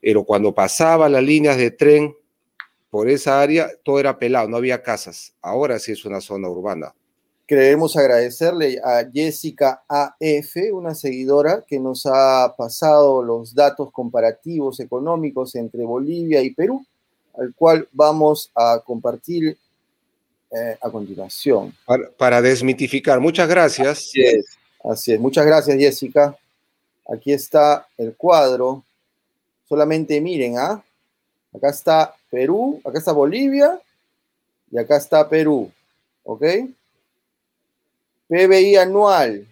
Pero 0.00 0.24
cuando 0.24 0.54
pasaba 0.54 1.08
las 1.08 1.22
líneas 1.22 1.56
de 1.56 1.70
tren 1.70 2.14
por 2.90 3.08
esa 3.10 3.42
área, 3.42 3.68
todo 3.82 3.98
era 4.00 4.18
pelado, 4.18 4.48
no 4.48 4.56
había 4.56 4.82
casas. 4.82 5.34
Ahora 5.42 5.78
sí 5.78 5.92
es 5.92 6.04
una 6.04 6.20
zona 6.20 6.48
urbana. 6.48 6.94
Queremos 7.46 7.96
agradecerle 7.96 8.80
a 8.82 9.08
Jessica 9.08 9.84
AF, 9.88 10.56
una 10.72 10.96
seguidora 10.96 11.64
que 11.64 11.78
nos 11.78 12.04
ha 12.04 12.52
pasado 12.56 13.22
los 13.22 13.54
datos 13.54 13.92
comparativos 13.92 14.80
económicos 14.80 15.54
entre 15.54 15.84
Bolivia 15.84 16.42
y 16.42 16.50
Perú, 16.50 16.84
al 17.38 17.54
cual 17.54 17.88
vamos 17.92 18.50
a 18.52 18.82
compartir 18.84 19.56
eh, 20.50 20.76
a 20.80 20.90
continuación. 20.90 21.72
Para, 22.18 22.42
desmitificar. 22.42 23.20
Muchas 23.20 23.48
gracias. 23.48 24.12
Así 24.82 25.12
es. 25.12 25.20
Muchas 25.20 25.46
gracias, 25.46 25.78
Jessica. 25.78 26.36
Aquí 27.08 27.32
está 27.32 27.86
el 27.96 28.16
cuadro. 28.16 28.82
Solamente 29.68 30.20
miren, 30.20 30.58
¿ah? 30.58 30.82
Acá 31.54 31.70
está 31.70 32.14
Perú, 32.28 32.80
acá 32.84 32.98
está 32.98 33.12
Bolivia 33.12 33.80
y 34.70 34.78
acá 34.78 34.96
está 34.96 35.28
Perú. 35.28 35.70
¿Ok? 36.24 36.42
PBI 38.28 38.76
anual. 38.76 39.46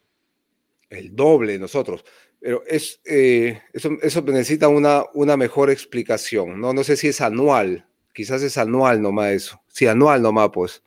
El 0.90 1.16
doble 1.16 1.54
de 1.54 1.58
nosotros. 1.58 2.04
Pero 2.40 2.62
es, 2.66 3.00
eh, 3.04 3.60
eso, 3.72 3.90
eso, 4.02 4.20
necesita 4.22 4.68
una, 4.68 5.04
una 5.14 5.36
mejor 5.36 5.70
explicación. 5.70 6.60
¿no? 6.60 6.72
no 6.72 6.84
sé 6.84 6.96
si 6.96 7.08
es 7.08 7.20
anual. 7.20 7.84
Quizás 8.12 8.42
es 8.42 8.58
anual 8.58 9.00
nomás 9.00 9.32
eso. 9.32 9.60
Sí, 9.68 9.86
anual 9.86 10.22
nomás, 10.22 10.50
pues. 10.52 10.82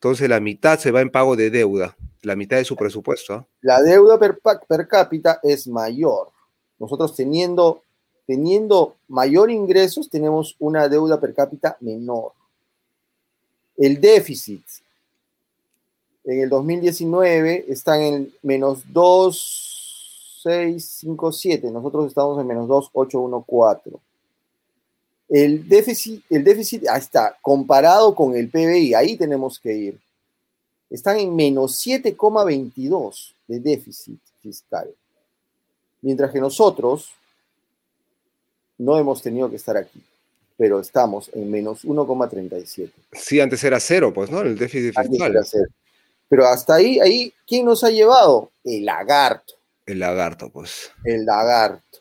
Entonces 0.00 0.28
la 0.30 0.40
mitad 0.40 0.78
se 0.78 0.92
va 0.92 1.02
en 1.02 1.10
pago 1.10 1.36
de 1.36 1.50
deuda, 1.50 1.94
la 2.22 2.34
mitad 2.34 2.56
de 2.56 2.64
su 2.64 2.74
presupuesto. 2.74 3.34
¿ah? 3.34 3.46
La 3.60 3.82
deuda 3.82 4.18
per, 4.18 4.40
per, 4.66 4.88
cápita 4.88 5.40
es 5.42 5.68
mayor. 5.68 6.30
Nosotros 6.78 7.14
teniendo, 7.14 7.82
teniendo 8.26 8.96
mayor 9.08 9.50
ingresos, 9.50 10.08
tenemos 10.08 10.56
una 10.58 10.88
deuda 10.88 11.20
per 11.20 11.34
cápita 11.34 11.76
menor. 11.80 12.32
El 13.76 14.00
déficit 14.00 14.64
en 16.24 16.40
el 16.40 16.48
2019 16.48 17.66
está 17.68 18.02
en 18.02 18.32
menos 18.42 18.84
2,657. 18.90 21.70
Nosotros 21.70 22.06
estamos 22.06 22.40
en 22.40 22.46
menos 22.46 22.66
2,814. 22.68 23.98
El 25.30 25.68
déficit, 25.68 26.24
el 26.28 26.42
déficit, 26.42 26.88
ahí 26.88 26.98
está, 26.98 27.38
comparado 27.40 28.14
con 28.16 28.34
el 28.34 28.48
PBI, 28.50 28.94
ahí 28.94 29.16
tenemos 29.16 29.60
que 29.60 29.72
ir. 29.72 29.98
están 30.90 31.18
en 31.18 31.34
menos 31.36 31.86
7,22 31.86 33.32
de 33.46 33.60
déficit 33.60 34.18
fiscal. 34.42 34.90
Mientras 36.02 36.32
que 36.32 36.40
nosotros 36.40 37.10
no 38.76 38.98
hemos 38.98 39.22
tenido 39.22 39.48
que 39.48 39.54
estar 39.56 39.76
aquí, 39.76 40.02
pero 40.56 40.80
estamos 40.80 41.30
en 41.32 41.48
menos 41.48 41.84
1,37. 41.84 42.90
Sí, 43.12 43.40
antes 43.40 43.62
era 43.62 43.78
cero, 43.78 44.12
pues, 44.12 44.30
¿no? 44.30 44.40
El 44.40 44.58
déficit 44.58 44.94
fiscal. 44.94 45.32
Pero 46.28 46.46
hasta 46.46 46.74
ahí, 46.74 46.98
ahí, 46.98 47.32
¿quién 47.46 47.64
nos 47.64 47.84
ha 47.84 47.90
llevado? 47.90 48.50
El 48.64 48.84
lagarto. 48.84 49.54
El 49.86 50.00
lagarto, 50.00 50.50
pues. 50.50 50.90
El 51.04 51.24
lagarto. 51.24 51.98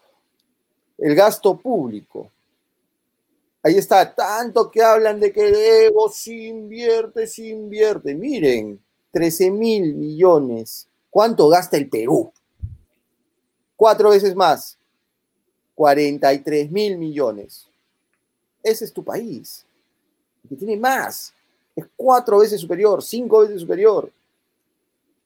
El 0.97 1.15
gasto 1.15 1.57
público. 1.57 2.31
Ahí 3.61 3.77
está, 3.77 4.15
tanto 4.15 4.71
que 4.71 4.81
hablan 4.81 5.19
de 5.19 5.33
que 5.33 5.85
Evo 5.85 6.09
si 6.09 6.47
invierte, 6.47 7.27
si 7.27 7.49
invierte. 7.49 8.15
Miren, 8.15 8.79
13 9.11 9.51
mil 9.51 9.95
millones. 9.95 10.87
¿Cuánto 11.09 11.49
gasta 11.49 11.75
el 11.75 11.89
Perú? 11.89 12.31
Cuatro 13.75 14.11
veces 14.11 14.33
más. 14.35 14.77
43 15.75 16.71
mil 16.71 16.97
millones. 16.97 17.67
Ese 18.63 18.85
es 18.85 18.93
tu 18.93 19.03
país. 19.03 19.65
que 20.47 20.55
tiene 20.55 20.77
más. 20.77 21.33
Es 21.75 21.85
cuatro 21.95 22.39
veces 22.39 22.59
superior, 22.61 23.03
cinco 23.03 23.41
veces 23.41 23.61
superior. 23.61 24.11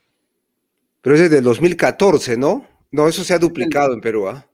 Pero 1.03 1.16
es 1.16 1.31
del 1.31 1.43
2014, 1.43 2.37
¿no? 2.37 2.66
No, 2.93 3.09
eso 3.09 3.25
se 3.25 3.35
ha 3.35 3.39
duplicado 3.39 3.95
en 3.95 4.01
Perú, 4.01 4.29
¿ah? 4.29 4.47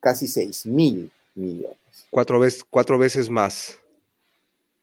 casi 0.00 0.28
6 0.28 0.66
mil 0.66 1.10
millones. 1.34 1.85
Cuatro, 2.10 2.40
veces, 2.40 2.64
cuatro 2.68 2.98
veces 2.98 3.28
más. 3.28 3.78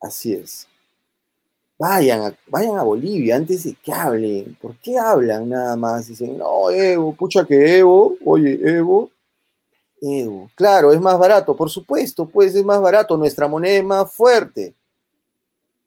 Así 0.01 0.33
es. 0.33 0.67
Vayan 1.77 2.21
a, 2.21 2.37
vayan 2.47 2.77
a 2.77 2.83
Bolivia 2.83 3.35
antes 3.35 3.63
de 3.63 3.75
que 3.75 3.91
hablen. 3.91 4.57
¿Por 4.61 4.77
qué 4.77 4.97
hablan 4.97 5.49
nada 5.49 5.75
más? 5.75 6.07
Dicen, 6.07 6.37
no, 6.37 6.69
Evo, 6.69 7.13
pucha 7.13 7.45
que 7.45 7.77
Evo, 7.77 8.15
oye, 8.23 8.59
Evo, 8.63 9.09
Evo. 10.01 10.51
Claro, 10.55 10.93
es 10.93 11.01
más 11.01 11.17
barato, 11.17 11.55
por 11.55 11.69
supuesto, 11.69 12.25
pues 12.27 12.53
es 12.55 12.63
más 12.63 12.81
barato, 12.81 13.17
nuestra 13.17 13.47
moneda 13.47 13.77
es 13.77 13.83
más 13.83 14.13
fuerte. 14.13 14.75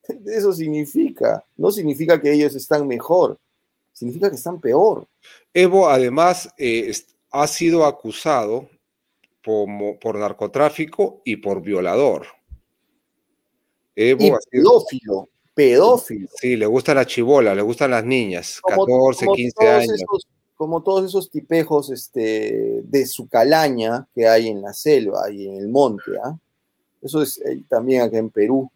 Eso 0.27 0.53
significa, 0.53 1.45
no 1.57 1.71
significa 1.71 2.21
que 2.21 2.33
ellos 2.33 2.55
están 2.55 2.87
mejor, 2.87 3.39
significa 3.93 4.31
que 4.31 4.37
están 4.37 4.61
peor. 4.61 5.07
Evo 5.53 5.89
además 5.89 6.49
eh, 6.59 6.93
ha 7.31 7.47
sido 7.47 7.85
acusado 7.85 8.69
por, 10.01 10.19
narcotráfico 10.19 11.21
y 11.25 11.37
por 11.37 11.63
violador. 11.63 12.27
Evo 13.95 14.39
pedófilo, 14.51 15.29
pedófilo. 15.55 16.29
Sí, 16.35 16.57
le 16.57 16.67
gusta 16.67 16.95
la 16.95 17.07
chibola, 17.07 17.55
le 17.55 17.63
gustan 17.63 17.93
las 17.93 18.05
niñas, 18.05 18.61
14, 18.63 19.27
15 19.35 19.69
años. 19.69 20.05
como 20.57 20.83
todos 20.83 21.05
esos 21.07 21.31
tipejos 21.31 21.91
este, 21.91 22.83
de 22.83 23.07
su 23.07 23.29
calaña 23.29 24.07
que 24.15 24.27
hay 24.27 24.49
en 24.49 24.63
la 24.63 24.73
selva 24.73 25.31
y 25.31 25.47
en 25.47 25.57
el 25.57 25.69
monte. 25.69 26.13
¿ah? 26.23 26.37
Eso 27.01 27.23
es 27.23 27.39
eh, 27.39 27.63
también 27.69 28.03
acá 28.03 28.19
en 28.19 28.31
Perú, 28.31 28.71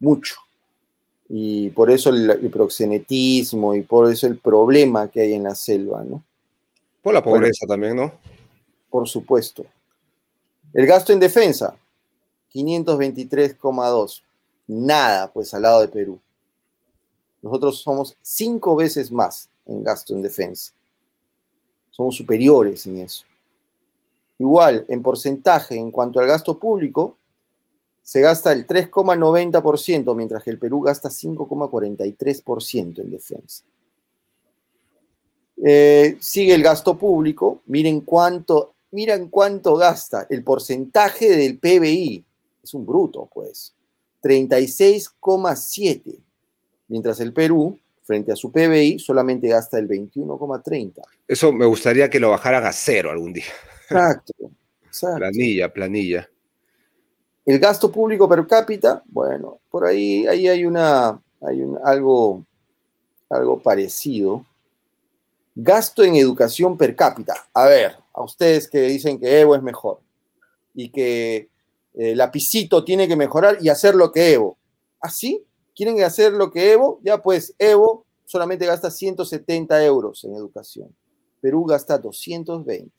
mucho. 0.00 0.34
Y 1.28 1.70
por 1.70 1.90
eso 1.90 2.10
el, 2.10 2.28
el, 2.28 2.50
proxenetismo 2.50 3.74
y 3.74 3.82
por 3.82 4.10
eso 4.10 4.26
el 4.26 4.38
problema 4.38 5.08
que 5.08 5.20
hay 5.20 5.32
en 5.32 5.44
la 5.44 5.54
selva, 5.54 6.04
¿no? 6.04 6.22
Por 7.00 7.14
la 7.14 7.22
pobreza 7.22 7.66
también, 7.66 7.96
¿no? 7.96 8.12
Por 8.90 9.08
supuesto. 9.08 9.64
El 10.74 10.86
gasto 10.86 11.12
en 11.12 11.20
defensa, 11.20 11.76
523,2. 12.52 14.22
Nada, 14.68 15.32
pues 15.32 15.52
al 15.54 15.62
lado 15.62 15.80
de 15.80 15.88
Perú. 15.88 16.20
Nosotros 17.42 17.80
somos 17.80 18.16
cinco 18.22 18.76
veces 18.76 19.10
más 19.10 19.50
en 19.66 19.82
gasto 19.82 20.14
en 20.14 20.22
defensa. 20.22 20.72
Somos 21.90 22.16
superiores 22.16 22.86
en 22.86 22.98
eso. 22.98 23.24
Igual, 24.38 24.86
en 24.88 25.02
porcentaje, 25.02 25.76
en 25.76 25.90
cuanto 25.90 26.20
al 26.20 26.26
gasto 26.26 26.58
público, 26.58 27.16
se 28.02 28.20
gasta 28.20 28.52
el 28.52 28.66
3,90%, 28.66 30.14
mientras 30.16 30.42
que 30.42 30.50
el 30.50 30.58
Perú 30.58 30.80
gasta 30.80 31.08
5,43% 31.08 32.98
en 32.98 33.10
defensa. 33.10 33.62
Eh, 35.64 36.16
sigue 36.18 36.54
el 36.54 36.62
gasto 36.62 36.98
público. 36.98 37.60
Miren 37.66 38.00
cuánto, 38.00 38.74
miren 38.92 39.28
cuánto 39.28 39.76
gasta. 39.76 40.26
El 40.30 40.44
porcentaje 40.44 41.36
del 41.36 41.58
PBI 41.58 42.24
es 42.62 42.74
un 42.74 42.86
bruto, 42.86 43.28
pues. 43.32 43.74
36,7. 44.22 46.18
Mientras 46.88 47.18
el 47.20 47.32
Perú, 47.32 47.78
frente 48.04 48.30
a 48.32 48.36
su 48.36 48.52
PBI, 48.52 48.98
solamente 48.98 49.48
gasta 49.48 49.78
el 49.78 49.88
21,30. 49.88 51.02
Eso 51.26 51.52
me 51.52 51.66
gustaría 51.66 52.08
que 52.08 52.20
lo 52.20 52.30
bajaran 52.30 52.64
a 52.64 52.72
cero 52.72 53.10
algún 53.10 53.32
día. 53.32 53.44
Exacto. 53.90 54.32
Planilla, 55.16 55.72
planilla. 55.72 56.28
El 57.44 57.58
gasto 57.58 57.90
público 57.90 58.28
per 58.28 58.46
cápita, 58.46 59.02
bueno, 59.06 59.58
por 59.70 59.84
ahí, 59.84 60.26
ahí 60.26 60.46
hay 60.46 60.64
una, 60.64 61.20
hay 61.40 61.62
un, 61.62 61.78
algo, 61.82 62.44
algo 63.28 63.60
parecido. 63.60 64.44
Gasto 65.54 66.04
en 66.04 66.14
educación 66.14 66.76
per 66.76 66.94
cápita. 66.94 67.34
A 67.52 67.66
ver, 67.66 67.96
a 68.12 68.22
ustedes 68.22 68.68
que 68.68 68.82
dicen 68.82 69.18
que 69.18 69.40
Evo 69.40 69.54
es 69.54 69.62
mejor 69.62 70.00
y 70.74 70.90
que 70.90 71.48
eh, 71.94 72.14
Lapicito 72.14 72.84
tiene 72.84 73.08
que 73.08 73.16
mejorar 73.16 73.58
y 73.60 73.68
hacer 73.68 73.94
lo 73.94 74.12
que 74.12 74.32
Evo. 74.32 74.58
¿Así? 75.00 75.42
¿Ah, 75.42 75.48
¿Quieren 75.74 76.02
hacer 76.02 76.32
lo 76.32 76.50
que 76.50 76.72
Evo? 76.72 77.00
Ya 77.02 77.22
pues 77.22 77.54
Evo 77.58 78.06
solamente 78.24 78.66
gasta 78.66 78.90
170 78.90 79.84
euros 79.84 80.24
en 80.24 80.34
educación. 80.34 80.94
Perú 81.40 81.64
gasta 81.64 81.98
220. 81.98 82.90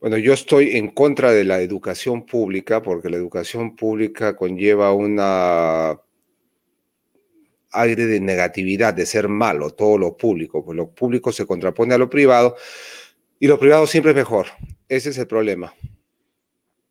Bueno, 0.00 0.16
yo 0.16 0.32
estoy 0.32 0.76
en 0.76 0.88
contra 0.88 1.30
de 1.30 1.44
la 1.44 1.60
educación 1.60 2.26
pública 2.26 2.82
porque 2.82 3.08
la 3.08 3.16
educación 3.16 3.76
pública 3.76 4.34
conlleva 4.36 4.92
una 4.92 6.00
aire 7.70 8.06
de 8.06 8.20
negatividad, 8.20 8.94
de 8.94 9.06
ser 9.06 9.28
malo, 9.28 9.70
todo 9.70 9.98
lo 9.98 10.16
público, 10.16 10.64
pues 10.64 10.76
lo 10.76 10.90
público 10.90 11.32
se 11.32 11.46
contrapone 11.46 11.94
a 11.94 11.98
lo 11.98 12.10
privado 12.10 12.56
y 13.42 13.48
lo 13.48 13.58
privado 13.58 13.88
siempre 13.88 14.12
es 14.12 14.16
mejor. 14.16 14.46
Ese 14.88 15.10
es 15.10 15.18
el 15.18 15.26
problema. 15.26 15.74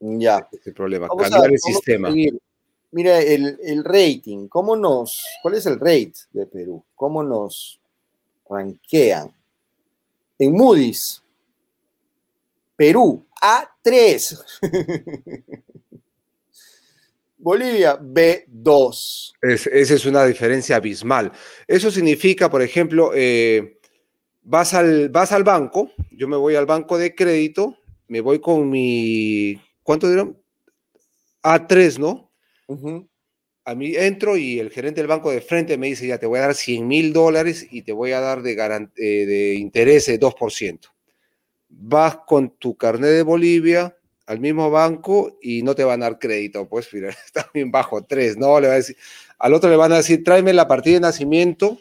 Ya. 0.01 0.45
Ese 0.51 0.59
es 0.59 0.67
el 0.67 0.73
problema, 0.73 1.07
cambiar 1.07 1.49
el 1.49 1.57
sistema. 1.57 2.13
Mira, 2.91 3.21
el, 3.21 3.57
el, 3.63 3.85
rating, 3.85 4.49
¿cómo 4.49 4.75
nos, 4.75 5.23
cuál 5.41 5.53
es 5.53 5.65
el 5.65 5.79
rate 5.79 6.11
de 6.33 6.45
Perú? 6.47 6.83
¿Cómo 6.93 7.23
nos 7.23 7.79
ranquean? 8.49 9.33
En 10.37 10.51
Moody's, 10.51 11.23
Perú, 12.75 13.25
A3. 13.41 14.43
Bolivia, 17.37 17.97
B2. 17.97 19.31
esa 19.41 19.93
es 19.93 20.05
una 20.05 20.25
diferencia 20.25 20.75
abismal. 20.75 21.31
Eso 21.65 21.89
significa, 21.89 22.51
por 22.51 22.61
ejemplo, 22.61 23.11
eh, 23.15 23.79
vas, 24.43 24.73
al, 24.73 25.09
vas 25.09 25.31
al 25.31 25.43
banco, 25.43 25.91
yo 26.11 26.27
me 26.27 26.37
voy 26.37 26.55
al 26.55 26.65
banco 26.65 26.97
de 26.97 27.15
crédito, 27.15 27.77
me 28.07 28.21
voy 28.21 28.39
con 28.39 28.69
mi, 28.69 29.59
¿cuánto 29.83 30.07
dieron? 30.07 30.37
A3, 31.43 31.99
¿no? 31.99 32.31
A 33.63 33.75
mí 33.75 33.95
entro 33.95 34.37
y 34.37 34.59
el 34.59 34.71
gerente 34.71 35.01
del 35.01 35.07
banco 35.07 35.31
de 35.31 35.41
frente 35.41 35.77
me 35.77 35.87
dice, 35.87 36.07
ya 36.07 36.17
te 36.17 36.25
voy 36.25 36.39
a 36.39 36.43
dar 36.43 36.55
100 36.55 36.87
mil 36.87 37.13
dólares 37.13 37.67
y 37.71 37.83
te 37.83 37.91
voy 37.91 38.11
a 38.11 38.19
dar 38.19 38.41
de, 38.41 38.53
eh, 38.97 39.25
de 39.25 39.55
interés 39.55 40.07
de 40.07 40.19
2%. 40.19 40.79
Vas 41.69 42.17
con 42.25 42.49
tu 42.57 42.75
carnet 42.75 43.11
de 43.11 43.23
Bolivia, 43.23 43.95
al 44.25 44.39
mismo 44.39 44.69
banco 44.71 45.37
y 45.41 45.61
no 45.61 45.75
te 45.75 45.83
van 45.83 46.01
a 46.01 46.05
dar 46.05 46.19
crédito, 46.19 46.67
pues 46.67 46.93
mira, 46.93 47.09
está 47.25 47.49
bien 47.53 47.71
bajo, 47.71 48.03
tres, 48.03 48.37
¿no? 48.37 48.59
Le 48.59 48.67
va 48.67 48.73
a 48.73 48.77
decir, 48.77 48.95
al 49.37 49.53
otro 49.53 49.69
le 49.69 49.75
van 49.75 49.91
a 49.91 49.97
decir, 49.97 50.23
tráeme 50.23 50.53
la 50.53 50.67
partida 50.67 50.95
de 50.95 51.01
nacimiento 51.01 51.77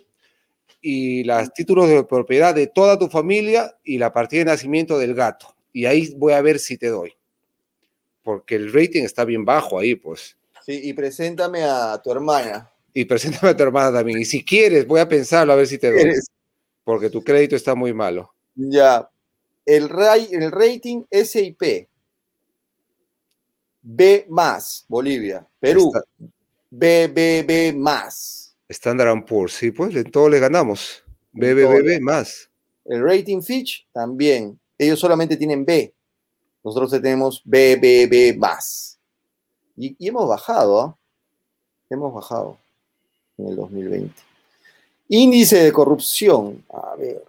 y 0.80 1.24
los 1.24 1.52
títulos 1.52 1.88
de 1.88 2.04
propiedad 2.04 2.54
de 2.54 2.66
toda 2.66 2.98
tu 2.98 3.08
familia 3.08 3.76
y 3.84 3.98
la 3.98 4.12
partida 4.12 4.40
de 4.40 4.50
nacimiento 4.52 4.98
del 4.98 5.14
gato. 5.14 5.54
Y 5.72 5.86
ahí 5.86 6.14
voy 6.16 6.32
a 6.32 6.40
ver 6.40 6.58
si 6.58 6.76
te 6.76 6.88
doy. 6.88 7.14
Porque 8.22 8.56
el 8.56 8.72
rating 8.72 9.02
está 9.02 9.24
bien 9.24 9.44
bajo 9.44 9.78
ahí, 9.78 9.94
pues. 9.94 10.36
Sí, 10.64 10.80
y 10.84 10.92
preséntame 10.92 11.62
a 11.64 12.00
tu 12.02 12.12
hermana. 12.12 12.70
Y 12.92 13.04
preséntame 13.04 13.50
a 13.50 13.56
tu 13.56 13.62
hermana 13.62 13.92
también. 13.92 14.18
Y 14.18 14.24
si 14.24 14.44
quieres, 14.44 14.86
voy 14.86 15.00
a 15.00 15.08
pensarlo 15.08 15.52
a 15.52 15.56
ver 15.56 15.66
si 15.66 15.78
te 15.78 15.90
doy. 15.90 16.14
Porque 16.84 17.10
tu 17.10 17.22
crédito 17.22 17.56
está 17.56 17.74
muy 17.74 17.92
malo. 17.92 18.32
Ya. 18.54 19.08
El, 19.64 19.88
el 20.30 20.50
rating 20.50 21.04
SIP. 21.10 21.88
B 23.82 24.26
más, 24.28 24.84
Bolivia. 24.88 25.46
Perú. 25.58 25.92
B, 26.70 27.08
B, 27.08 27.44
B 27.46 27.72
más. 27.72 28.39
Standard 28.70 29.24
Poor's, 29.24 29.54
sí, 29.54 29.72
pues 29.72 29.94
en 29.96 30.10
todo 30.10 30.28
le 30.28 30.38
ganamos. 30.38 31.02
B, 31.32 31.54
B, 31.54 31.66
B, 31.66 31.82
B 31.82 32.00
más. 32.00 32.48
El 32.84 33.02
rating 33.04 33.42
Fitch 33.42 33.86
también. 33.92 34.58
Ellos 34.78 34.98
solamente 34.98 35.36
tienen 35.36 35.64
B. 35.64 35.92
Nosotros 36.62 36.90
tenemos 36.90 37.42
B, 37.44 37.76
B, 37.76 38.06
B 38.06 38.36
más. 38.38 38.98
Y, 39.76 39.96
hemos 40.06 40.28
bajado, 40.28 40.80
¿ah? 40.80 40.96
Hemos 41.88 42.14
bajado 42.14 42.56
en 43.38 43.48
el 43.48 43.56
2020. 43.56 44.14
Índice 45.08 45.64
de 45.64 45.72
corrupción. 45.72 46.64
A 46.72 46.94
ver. 46.96 47.24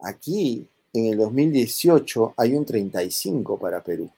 Aquí, 0.00 0.66
en 0.92 1.06
el 1.06 1.18
2018, 1.18 2.34
hay 2.36 2.54
un 2.54 2.64
35 2.64 3.58
para 3.58 3.82
Perú, 3.82 4.08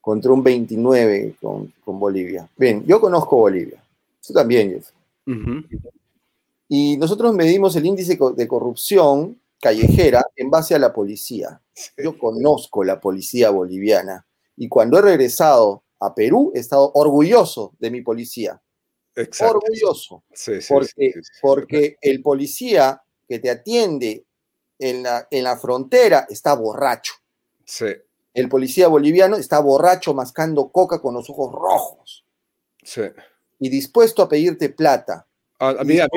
contra 0.00 0.32
un 0.32 0.42
29 0.42 1.36
con, 1.40 1.72
Bolivia. 1.84 2.48
Bien, 2.56 2.84
yo 2.86 3.00
conozco 3.00 3.36
Bolivia. 3.36 3.82
Tú 4.26 4.32
también, 4.32 4.70
Jeff. 4.70 4.90
Y 6.68 6.96
nosotros 6.96 7.34
medimos 7.34 7.76
el 7.76 7.86
índice 7.86 8.18
de 8.36 8.48
corrupción 8.48 9.40
callejera 9.60 10.24
en 10.36 10.50
base 10.50 10.74
a 10.74 10.78
la 10.78 10.92
policía. 10.92 11.60
Yo 11.96 12.18
conozco 12.18 12.84
la 12.84 13.00
policía 13.00 13.50
boliviana 13.50 14.26
y 14.56 14.68
cuando 14.68 14.98
he 14.98 15.02
regresado 15.02 15.82
a 16.00 16.14
Perú 16.14 16.52
he 16.54 16.58
estado 16.58 16.90
orgulloso 16.94 17.74
de 17.78 17.90
mi 17.90 18.02
policía. 18.02 18.60
Orgulloso. 19.40 20.24
porque, 20.68 21.14
porque 21.40 21.96
el 22.02 22.22
policía 22.22 23.02
que 23.28 23.38
te 23.38 23.50
atiende 23.50 24.24
en 24.78 25.02
la, 25.02 25.26
en 25.30 25.44
la 25.44 25.56
frontera 25.56 26.26
está 26.28 26.54
borracho. 26.54 27.14
Sí. 27.64 27.86
El 28.34 28.48
policía 28.48 28.88
boliviano 28.88 29.36
está 29.36 29.58
borracho 29.60 30.12
mascando 30.12 30.68
coca 30.68 31.00
con 31.00 31.14
los 31.14 31.30
ojos 31.30 31.52
rojos. 31.52 32.24
Sí. 32.82 33.02
Y 33.58 33.68
dispuesto 33.68 34.22
a 34.22 34.28
pedirte 34.28 34.68
plata. 34.68 35.26
A, 35.58 35.84
mí, 35.84 35.98
a 35.98 36.08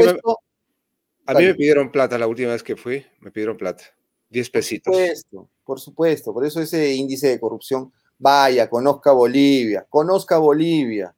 mí 1.34 1.46
me 1.46 1.56
pidieron 1.56 1.92
plata 1.92 2.18
la 2.18 2.28
última 2.28 2.52
vez 2.52 2.64
que 2.64 2.76
fui, 2.76 3.06
me 3.20 3.32
pidieron 3.32 3.56
plata. 3.56 3.84
10 4.30 4.50
pesitos. 4.50 4.92
Por 4.92 5.02
supuesto, 5.02 5.50
por 5.64 5.80
supuesto. 5.80 6.34
Por 6.34 6.46
eso 6.46 6.62
ese 6.62 6.94
índice 6.94 7.28
de 7.30 7.40
corrupción, 7.40 7.92
vaya, 8.18 8.70
conozca 8.70 9.12
Bolivia, 9.12 9.86
conozca 9.90 10.38
Bolivia. 10.38 11.16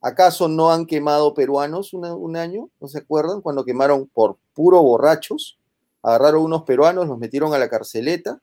¿Acaso 0.00 0.48
no 0.48 0.70
han 0.70 0.86
quemado 0.86 1.34
peruanos 1.34 1.92
un 1.92 2.36
año? 2.36 2.70
¿No 2.80 2.88
se 2.88 2.98
acuerdan? 2.98 3.40
Cuando 3.40 3.64
quemaron 3.64 4.06
por 4.06 4.38
puro 4.54 4.80
borrachos, 4.80 5.58
agarraron 6.02 6.44
unos 6.44 6.62
peruanos, 6.62 7.08
los 7.08 7.18
metieron 7.18 7.52
a 7.52 7.58
la 7.58 7.68
carceleta 7.68 8.40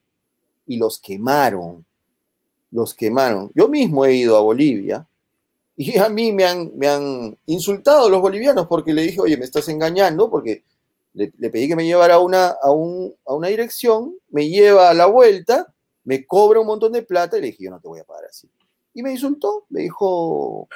y 0.67 0.77
los 0.77 0.99
quemaron. 0.99 1.85
Los 2.71 2.93
quemaron. 2.93 3.51
Yo 3.55 3.69
mismo 3.69 4.05
he 4.05 4.15
ido 4.15 4.35
a 4.35 4.41
Bolivia 4.41 5.07
y 5.77 5.97
a 5.99 6.09
mí 6.09 6.31
me 6.31 6.45
han, 6.45 6.71
me 6.75 6.87
han 6.87 7.37
insultado 7.45 8.09
los 8.09 8.21
bolivianos 8.21 8.67
porque 8.67 8.93
le 8.93 9.03
dije, 9.03 9.19
oye, 9.19 9.37
me 9.37 9.45
estás 9.45 9.67
engañando 9.69 10.29
porque 10.29 10.63
le, 11.13 11.29
pedí 11.49 11.67
que 11.67 11.75
me 11.75 11.85
llevara 11.85 12.15
a 12.15 12.19
una, 12.19 12.47
a, 12.61 12.71
una 12.71 13.47
dirección, 13.47 14.15
me 14.29 14.49
lleva 14.49 14.89
a 14.89 14.93
la 14.93 15.05
vuelta, 15.05 15.73
me 16.03 16.25
cobra 16.25 16.59
un 16.59 16.67
montón 16.67 16.91
de 16.91 17.03
plata 17.03 17.37
y 17.37 17.41
le 17.41 17.47
dije, 17.47 17.63
yo 17.63 17.71
no 17.71 17.79
te 17.79 17.87
voy 17.87 17.99
a 17.99 18.03
pagar 18.03 18.25
así. 18.25 18.49
Y 18.93 19.01
me 19.01 19.11
insultó, 19.11 19.65
me 19.69 19.81
dijo, 19.81 20.67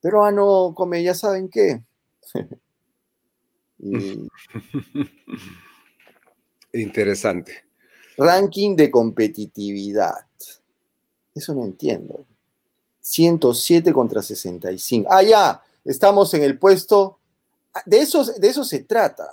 peruano, 0.00 0.72
come, 0.76 1.02
ya 1.02 1.14
saben 1.14 1.48
qué. 1.48 1.82
Interesante. 6.72 7.64
Ranking 8.18 8.74
de 8.76 8.90
competitividad. 8.90 10.26
Eso 11.34 11.54
no 11.54 11.64
entiendo. 11.64 12.26
107 13.06 13.92
contra 13.92 14.20
65. 14.20 15.08
Ah, 15.08 15.22
ya, 15.22 15.62
estamos 15.84 16.34
en 16.34 16.42
el 16.42 16.58
puesto 16.58 17.20
de 17.84 17.98
eso, 17.98 18.24
de 18.24 18.48
eso 18.48 18.64
se 18.64 18.80
trata. 18.80 19.32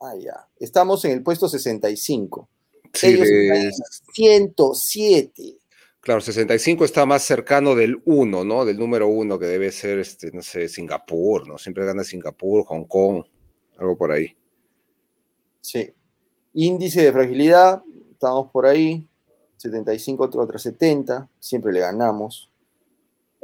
Ah, 0.00 0.14
ya. 0.18 0.48
Estamos 0.58 1.04
en 1.04 1.12
el 1.12 1.22
puesto 1.22 1.48
65. 1.48 2.48
Sí, 2.92 3.06
Ellos 3.06 3.28
de... 3.28 3.70
107. 4.12 5.58
Claro, 6.00 6.20
65 6.20 6.84
está 6.84 7.06
más 7.06 7.22
cercano 7.22 7.76
del 7.76 8.02
1, 8.04 8.44
¿no? 8.44 8.64
Del 8.64 8.76
número 8.76 9.06
1 9.06 9.38
que 9.38 9.46
debe 9.46 9.70
ser, 9.70 10.00
este, 10.00 10.32
no 10.32 10.42
sé, 10.42 10.68
Singapur, 10.68 11.46
¿no? 11.46 11.58
Siempre 11.58 11.84
gana 11.84 12.02
Singapur, 12.02 12.64
Hong 12.64 12.84
Kong, 12.86 13.22
algo 13.78 13.96
por 13.96 14.10
ahí. 14.10 14.36
Sí. 15.60 15.92
Índice 16.54 17.02
de 17.02 17.12
fragilidad, 17.12 17.84
estamos 18.10 18.50
por 18.50 18.66
ahí, 18.66 19.06
75 19.58 20.28
contra 20.28 20.58
70, 20.58 21.28
siempre 21.38 21.72
le 21.72 21.80
ganamos. 21.80 22.51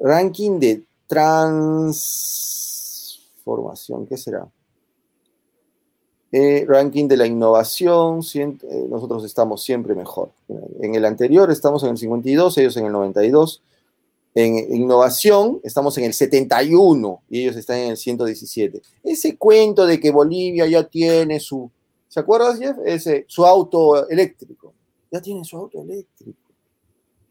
Ranking 0.00 0.58
de 0.60 0.84
trans 1.06 2.48
formación, 3.44 4.06
¿qué 4.06 4.16
será? 4.16 4.46
Eh, 6.30 6.66
ranking 6.68 7.08
de 7.08 7.16
la 7.16 7.26
innovación, 7.26 8.20
eh, 8.34 8.86
nosotros 8.90 9.24
estamos 9.24 9.62
siempre 9.62 9.94
mejor. 9.94 10.30
En 10.80 10.94
el 10.94 11.06
anterior 11.06 11.50
estamos 11.50 11.82
en 11.84 11.90
el 11.90 11.96
52, 11.96 12.58
ellos 12.58 12.76
en 12.76 12.84
el 12.84 12.92
92. 12.92 13.62
En 14.34 14.76
innovación 14.76 15.60
estamos 15.64 15.96
en 15.96 16.04
el 16.04 16.12
71 16.12 17.22
y 17.30 17.40
ellos 17.40 17.56
están 17.56 17.78
en 17.78 17.90
el 17.92 17.96
117. 17.96 18.82
Ese 19.02 19.38
cuento 19.38 19.86
de 19.86 19.98
que 19.98 20.10
Bolivia 20.10 20.66
ya 20.66 20.84
tiene 20.84 21.40
su, 21.40 21.70
¿se 22.08 22.20
acuerdas, 22.20 22.58
Jeff? 22.58 22.76
Ese, 22.84 23.24
su 23.26 23.46
auto 23.46 24.06
eléctrico. 24.08 24.74
Ya 25.10 25.22
tiene 25.22 25.42
su 25.44 25.56
auto 25.56 25.80
eléctrico. 25.80 26.47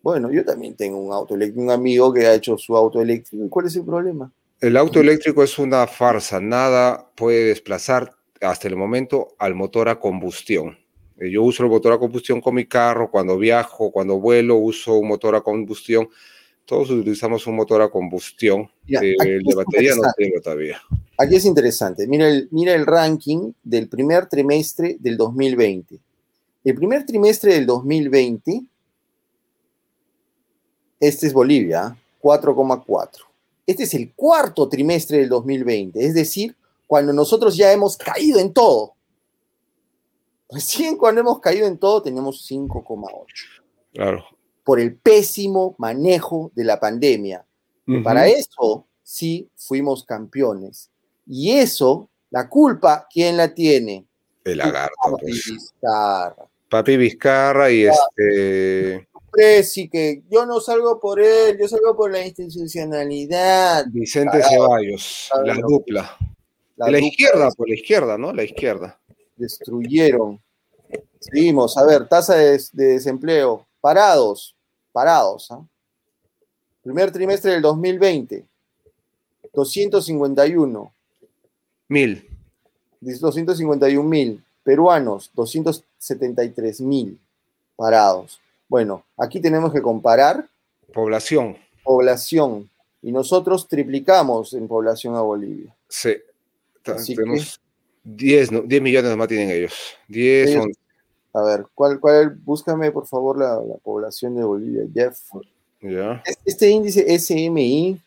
Bueno, 0.07 0.31
yo 0.31 0.45
también 0.45 0.73
tengo 0.73 0.97
un 0.99 1.11
auto 1.11 1.35
eléctrico, 1.35 1.63
un 1.63 1.69
amigo 1.69 2.13
que 2.13 2.25
ha 2.25 2.33
hecho 2.33 2.57
su 2.57 2.77
auto 2.77 3.01
eléctrico. 3.01 3.49
cuál 3.49 3.65
es 3.65 3.75
el 3.75 3.83
problema? 3.83 4.31
El 4.61 4.77
auto 4.77 5.01
eléctrico 5.01 5.43
es 5.43 5.59
una 5.59 5.85
farsa, 5.85 6.39
nada 6.39 7.11
puede 7.13 7.47
desplazar 7.47 8.15
hasta 8.39 8.69
el 8.69 8.77
momento 8.77 9.35
al 9.37 9.53
motor 9.53 9.89
a 9.89 9.99
combustión. 9.99 10.77
Eh, 11.19 11.29
yo 11.29 11.43
uso 11.43 11.61
el 11.61 11.69
motor 11.69 11.91
a 11.91 11.97
combustión 11.97 12.39
con 12.39 12.55
mi 12.55 12.65
carro, 12.65 13.11
cuando 13.11 13.37
viajo, 13.37 13.91
cuando 13.91 14.17
vuelo, 14.17 14.55
uso 14.55 14.93
un 14.93 15.09
motor 15.09 15.35
a 15.35 15.41
combustión. 15.41 16.07
Todos 16.63 16.89
utilizamos 16.89 17.45
un 17.45 17.57
motor 17.57 17.81
a 17.81 17.89
combustión. 17.89 18.61
Eh, 18.87 19.13
el 19.19 19.43
de 19.43 19.55
batería 19.55 19.93
no 19.93 20.03
tengo 20.15 20.39
todavía. 20.39 20.81
Aquí 21.17 21.35
es 21.35 21.43
interesante. 21.43 22.07
Mira 22.07 22.29
el, 22.29 22.47
mira 22.51 22.73
el 22.73 22.85
ranking 22.85 23.51
del 23.61 23.89
primer 23.89 24.27
trimestre 24.27 24.95
del 25.01 25.17
2020. 25.17 25.99
El 26.63 26.75
primer 26.75 27.05
trimestre 27.05 27.55
del 27.55 27.65
2020, 27.65 28.61
este 30.99 31.27
es 31.27 31.33
Bolivia, 31.33 31.95
4,4. 32.21 33.09
Este 33.65 33.83
es 33.83 33.93
el 33.93 34.13
cuarto 34.13 34.69
trimestre 34.69 35.17
del 35.19 35.29
2020, 35.29 36.03
es 36.03 36.13
decir, 36.13 36.55
cuando 36.87 37.11
nosotros 37.11 37.55
ya 37.57 37.71
hemos 37.71 37.97
caído 37.97 38.39
en 38.39 38.53
todo. 38.53 38.93
Recién 40.49 40.97
cuando 40.97 41.21
hemos 41.21 41.39
caído 41.39 41.67
en 41.67 41.77
todo 41.77 42.01
tenemos 42.01 42.49
5,8. 42.49 43.25
Claro. 43.93 44.25
Por 44.63 44.79
el 44.79 44.95
pésimo 44.95 45.75
manejo 45.77 46.51
de 46.55 46.63
la 46.63 46.79
pandemia. 46.79 47.45
Para 48.03 48.27
eso 48.27 48.85
sí 49.01 49.49
fuimos 49.55 50.03
campeones. 50.03 50.89
Y 51.25 51.51
eso, 51.51 52.09
la 52.29 52.49
culpa, 52.49 53.07
¿quién 53.09 53.37
la 53.37 53.53
tiene? 53.53 54.05
El 54.43 54.57
lagarto. 54.57 54.95
Papi 55.03 55.21
pues. 55.21 55.45
Vizcarra. 55.45 56.47
Papi 56.69 56.97
Vizcarra 56.97 57.71
y 57.71 57.85
este 57.85 59.07
y 59.75 59.89
que 59.89 60.23
yo 60.29 60.45
no 60.45 60.59
salgo 60.59 60.99
por 60.99 61.19
él, 61.19 61.57
yo 61.59 61.67
salgo 61.67 61.95
por 61.95 62.11
la 62.11 62.25
institucionalidad. 62.25 63.85
Vicente 63.89 64.41
Ceballos, 64.41 65.29
la 65.43 65.55
dupla. 65.55 66.17
La, 66.75 66.91
la 66.91 66.99
izquierda, 66.99 67.49
por 67.51 67.67
la 67.67 67.75
izquierda, 67.75 68.17
¿no? 68.17 68.31
La 68.33 68.43
izquierda. 68.43 68.99
Destruyeron. 69.35 70.39
Seguimos, 71.19 71.77
a 71.77 71.85
ver, 71.85 72.07
tasa 72.07 72.35
de, 72.35 72.59
desempleo, 72.71 73.65
parados, 73.81 74.55
parados. 74.91 75.49
¿ah? 75.51 75.65
Primer 76.83 77.11
trimestre 77.11 77.51
del 77.51 77.61
2020, 77.61 78.45
251. 79.53 80.93
Mil. 81.89 82.29
251 83.01 84.03
mil. 84.07 84.43
Peruanos, 84.63 85.31
273 85.33 86.81
mil 86.81 87.19
parados. 87.75 88.39
Bueno, 88.67 89.03
aquí 89.17 89.39
tenemos 89.39 89.71
que 89.73 89.81
comparar. 89.81 90.47
Población. 90.93 91.57
Población. 91.83 92.69
Y 93.01 93.11
nosotros 93.11 93.67
triplicamos 93.67 94.53
en 94.53 94.67
población 94.67 95.15
a 95.15 95.21
Bolivia. 95.21 95.73
Sí. 95.87 96.15
tenemos 96.83 97.59
10, 98.03 98.67
10 98.67 98.81
millones 98.81 99.17
más 99.17 99.27
tienen 99.27 99.51
ellos. 99.51 99.73
10, 100.07 100.59
A 101.33 101.41
ver, 101.43 101.65
¿cuál, 101.75 101.99
cuál, 101.99 102.35
búscame 102.35 102.91
por 102.91 103.05
favor 103.05 103.37
la, 103.37 103.59
población 103.83 104.35
de 104.35 104.43
Bolivia, 104.43 104.83
Jeff. 104.93 105.19
Ya. 105.81 106.23
Este 106.45 106.69
índice 106.69 107.19
SMI, 107.19 107.99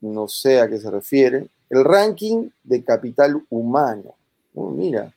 no 0.00 0.26
sé 0.26 0.60
a 0.60 0.68
qué 0.68 0.78
se 0.78 0.90
refiere. 0.90 1.46
el 1.70 1.84
ranking 1.84 2.48
de 2.64 2.82
capital 2.82 3.42
humano. 3.48 4.14
Oh, 4.54 4.70
mira, 4.70 5.12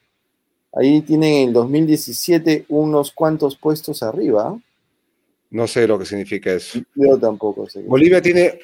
ahí 0.73 1.01
tienen 1.01 1.49
el 1.49 1.53
2017 1.53 2.65
unos 2.69 3.11
cuantos 3.11 3.57
puestos 3.57 4.03
arriba. 4.03 4.57
No 5.51 5.67
sé 5.67 5.87
lo 5.87 5.97
que 5.97 6.05
significa 6.05 6.51
eso. 6.51 6.79
Yo 6.95 7.17
tampoco 7.17 7.69
sé. 7.69 7.81
Bolivia 7.83 8.21
tiene 8.21 8.59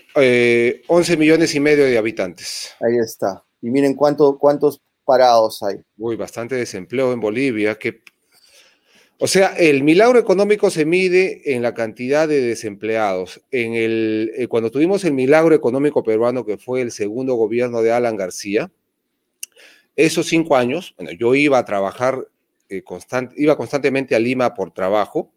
11 0.87 1.17
millones 1.17 1.53
y 1.55 1.59
medio 1.59 1.85
de 1.85 1.97
habitantes. 1.97 2.71
Ahí 2.81 2.97
está. 2.97 3.43
Y 3.61 3.69
miren 3.69 3.93
cuánto, 3.93 4.37
cuántos 4.37 4.81
parados 5.05 5.61
hay. 5.63 5.77
Uy, 5.97 6.15
bastante 6.15 6.55
desempleo 6.55 7.13
en 7.13 7.19
Bolivia. 7.19 7.75
Que... 7.77 8.01
O 9.19 9.27
sea, 9.27 9.49
el 9.57 9.83
milagro 9.83 10.17
económico 10.17 10.69
se 10.71 10.85
mide 10.85 11.53
en 11.53 11.61
la 11.61 11.73
cantidad 11.73 12.27
de 12.27 12.41
desempleados. 12.41 13.41
En 13.51 13.75
el, 13.75 14.31
eh, 14.35 14.47
cuando 14.47 14.71
tuvimos 14.71 15.03
el 15.03 15.13
milagro 15.13 15.53
económico 15.53 16.03
peruano, 16.03 16.45
que 16.45 16.57
fue 16.57 16.81
el 16.81 16.91
segundo 16.91 17.35
gobierno 17.35 17.81
de 17.81 17.91
Alan 17.91 18.17
García, 18.17 18.71
esos 19.95 20.27
cinco 20.27 20.55
años, 20.55 20.95
bueno, 20.97 21.11
yo 21.11 21.35
iba 21.35 21.59
a 21.59 21.65
trabajar, 21.65 22.27
eh, 22.69 22.83
iba 23.35 23.57
constantemente 23.57 24.15
a 24.15 24.19
Lima 24.19 24.53
por 24.53 24.71
trabajo, 24.71 25.31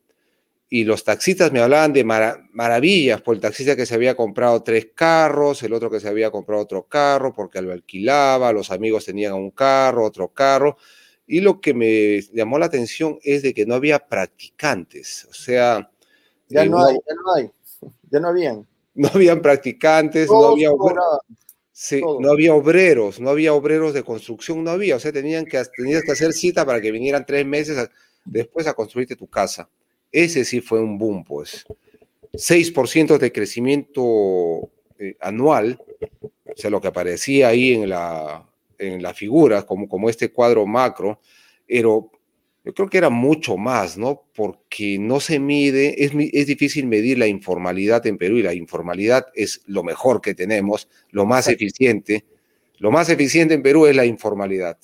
y 0.68 0.84
los 0.84 1.04
taxistas 1.04 1.52
me 1.52 1.60
hablaban 1.60 1.92
de 1.92 2.04
maravillas 2.04 3.20
por 3.20 3.34
el 3.34 3.40
taxista 3.40 3.76
que 3.76 3.86
se 3.86 3.94
había 3.94 4.16
comprado 4.16 4.62
tres 4.62 4.88
carros, 4.94 5.62
el 5.62 5.72
otro 5.72 5.90
que 5.90 6.00
se 6.00 6.08
había 6.08 6.30
comprado 6.30 6.62
otro 6.62 6.84
carro 6.84 7.32
porque 7.32 7.60
lo 7.62 7.72
alquilaba, 7.72 8.52
los 8.52 8.70
amigos 8.70 9.04
tenían 9.04 9.34
un 9.34 9.50
carro, 9.50 10.04
otro 10.04 10.28
carro. 10.28 10.76
Y 11.26 11.40
lo 11.40 11.60
que 11.60 11.74
me 11.74 12.20
llamó 12.32 12.58
la 12.58 12.66
atención 12.66 13.18
es 13.22 13.42
de 13.42 13.54
que 13.54 13.66
no 13.66 13.74
había 13.74 13.98
practicantes, 13.98 15.26
o 15.30 15.32
sea... 15.32 15.90
Ya 16.48 16.64
eh, 16.64 16.68
no 16.68 16.84
hay, 16.84 16.94
ya 16.94 17.14
no 17.14 17.34
hay, 17.34 17.50
ya 18.10 18.20
no 18.20 18.28
habían. 18.28 18.66
No 18.94 19.08
habían 19.12 19.42
practicantes, 19.42 20.28
no 20.28 20.48
había, 20.48 20.70
no 20.70 22.30
había 22.30 22.54
obreros, 22.54 23.20
no 23.20 23.30
había 23.30 23.52
obreros 23.52 23.92
de 23.92 24.04
construcción, 24.04 24.62
no 24.62 24.70
había, 24.70 24.96
o 24.96 25.00
sea, 25.00 25.12
tenían 25.12 25.44
que, 25.44 25.62
tenías 25.76 26.02
que 26.02 26.12
hacer 26.12 26.32
cita 26.32 26.64
para 26.64 26.80
que 26.80 26.92
vinieran 26.92 27.26
tres 27.26 27.44
meses 27.44 27.90
después 28.24 28.66
a 28.66 28.74
construirte 28.74 29.16
tu 29.16 29.26
casa. 29.26 29.68
Ese 30.14 30.44
sí 30.44 30.60
fue 30.60 30.80
un 30.80 30.96
boom, 30.96 31.24
pues. 31.24 31.66
6% 32.34 33.18
de 33.18 33.32
crecimiento 33.32 34.70
eh, 34.96 35.16
anual, 35.20 35.80
o 36.20 36.52
sea, 36.54 36.70
lo 36.70 36.80
que 36.80 36.86
aparecía 36.86 37.48
ahí 37.48 37.72
en 37.72 37.88
la, 37.88 38.48
en 38.78 39.02
la 39.02 39.12
figura, 39.12 39.66
como, 39.66 39.88
como 39.88 40.08
este 40.08 40.30
cuadro 40.30 40.66
macro, 40.66 41.18
pero 41.66 42.12
yo 42.64 42.72
creo 42.74 42.88
que 42.88 42.98
era 42.98 43.10
mucho 43.10 43.56
más, 43.56 43.98
¿no? 43.98 44.22
Porque 44.36 44.98
no 45.00 45.18
se 45.18 45.40
mide, 45.40 46.04
es, 46.04 46.12
es, 46.32 46.46
difícil 46.46 46.86
medir 46.86 47.18
la 47.18 47.26
informalidad 47.26 48.06
en 48.06 48.16
Perú 48.16 48.36
y 48.38 48.42
la 48.42 48.54
informalidad 48.54 49.26
es 49.34 49.62
lo 49.66 49.82
mejor 49.82 50.20
que 50.20 50.36
tenemos, 50.36 50.88
lo 51.10 51.26
más 51.26 51.48
eficiente. 51.48 52.24
Lo 52.78 52.92
más 52.92 53.08
eficiente 53.08 53.54
en 53.54 53.62
Perú 53.62 53.86
es 53.86 53.96
la 53.96 54.06
informalidad 54.06 54.78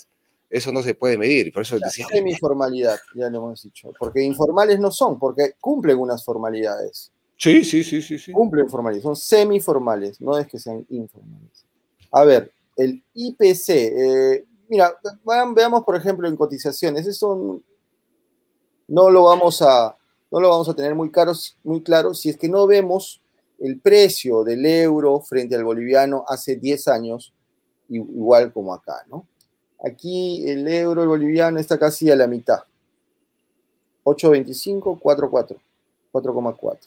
eso 0.50 0.72
no 0.72 0.82
se 0.82 0.94
puede 0.94 1.16
medir. 1.16 1.52
Por 1.52 1.62
eso 1.62 1.78
la 1.78 1.88
Semi-formalidad, 1.88 2.98
ya 3.14 3.30
lo 3.30 3.38
hemos 3.38 3.62
dicho. 3.62 3.92
Porque 3.98 4.22
informales 4.22 4.80
no 4.80 4.90
son, 4.90 5.18
porque 5.18 5.54
cumplen 5.60 5.96
unas 5.98 6.24
formalidades. 6.24 7.12
Sí, 7.36 7.64
sí, 7.64 7.84
sí, 7.84 8.02
sí. 8.02 8.18
sí. 8.18 8.32
Cumplen 8.32 8.68
formalidades, 8.68 9.04
son 9.04 9.16
semiformales, 9.16 10.20
no 10.20 10.36
es 10.36 10.46
que 10.46 10.58
sean 10.58 10.84
informales. 10.90 11.64
A 12.10 12.24
ver, 12.24 12.52
el 12.76 13.02
IPC. 13.14 13.68
Eh, 13.68 14.44
mira, 14.68 14.92
veamos 15.54 15.84
por 15.84 15.96
ejemplo 15.96 16.28
en 16.28 16.36
cotizaciones. 16.36 17.06
Eso 17.06 17.62
no 18.88 19.10
lo 19.10 19.24
vamos 19.24 19.62
a, 19.62 19.96
no 20.30 20.40
lo 20.40 20.50
vamos 20.50 20.68
a 20.68 20.74
tener 20.74 20.94
muy, 20.94 21.10
caros, 21.10 21.56
muy 21.62 21.82
claro 21.82 22.12
si 22.12 22.28
es 22.28 22.36
que 22.36 22.48
no 22.48 22.66
vemos 22.66 23.22
el 23.60 23.78
precio 23.78 24.42
del 24.42 24.66
euro 24.66 25.20
frente 25.20 25.54
al 25.54 25.64
boliviano 25.64 26.24
hace 26.26 26.56
10 26.56 26.88
años, 26.88 27.32
igual 27.88 28.52
como 28.52 28.74
acá, 28.74 29.04
¿no? 29.08 29.26
Aquí 29.82 30.48
el 30.48 30.66
euro, 30.68 31.02
el 31.02 31.08
boliviano 31.08 31.58
está 31.58 31.78
casi 31.78 32.10
a 32.10 32.16
la 32.16 32.26
mitad. 32.26 32.60
8.25, 34.04 35.00
4.4, 35.00 35.56
4,4 36.12 36.78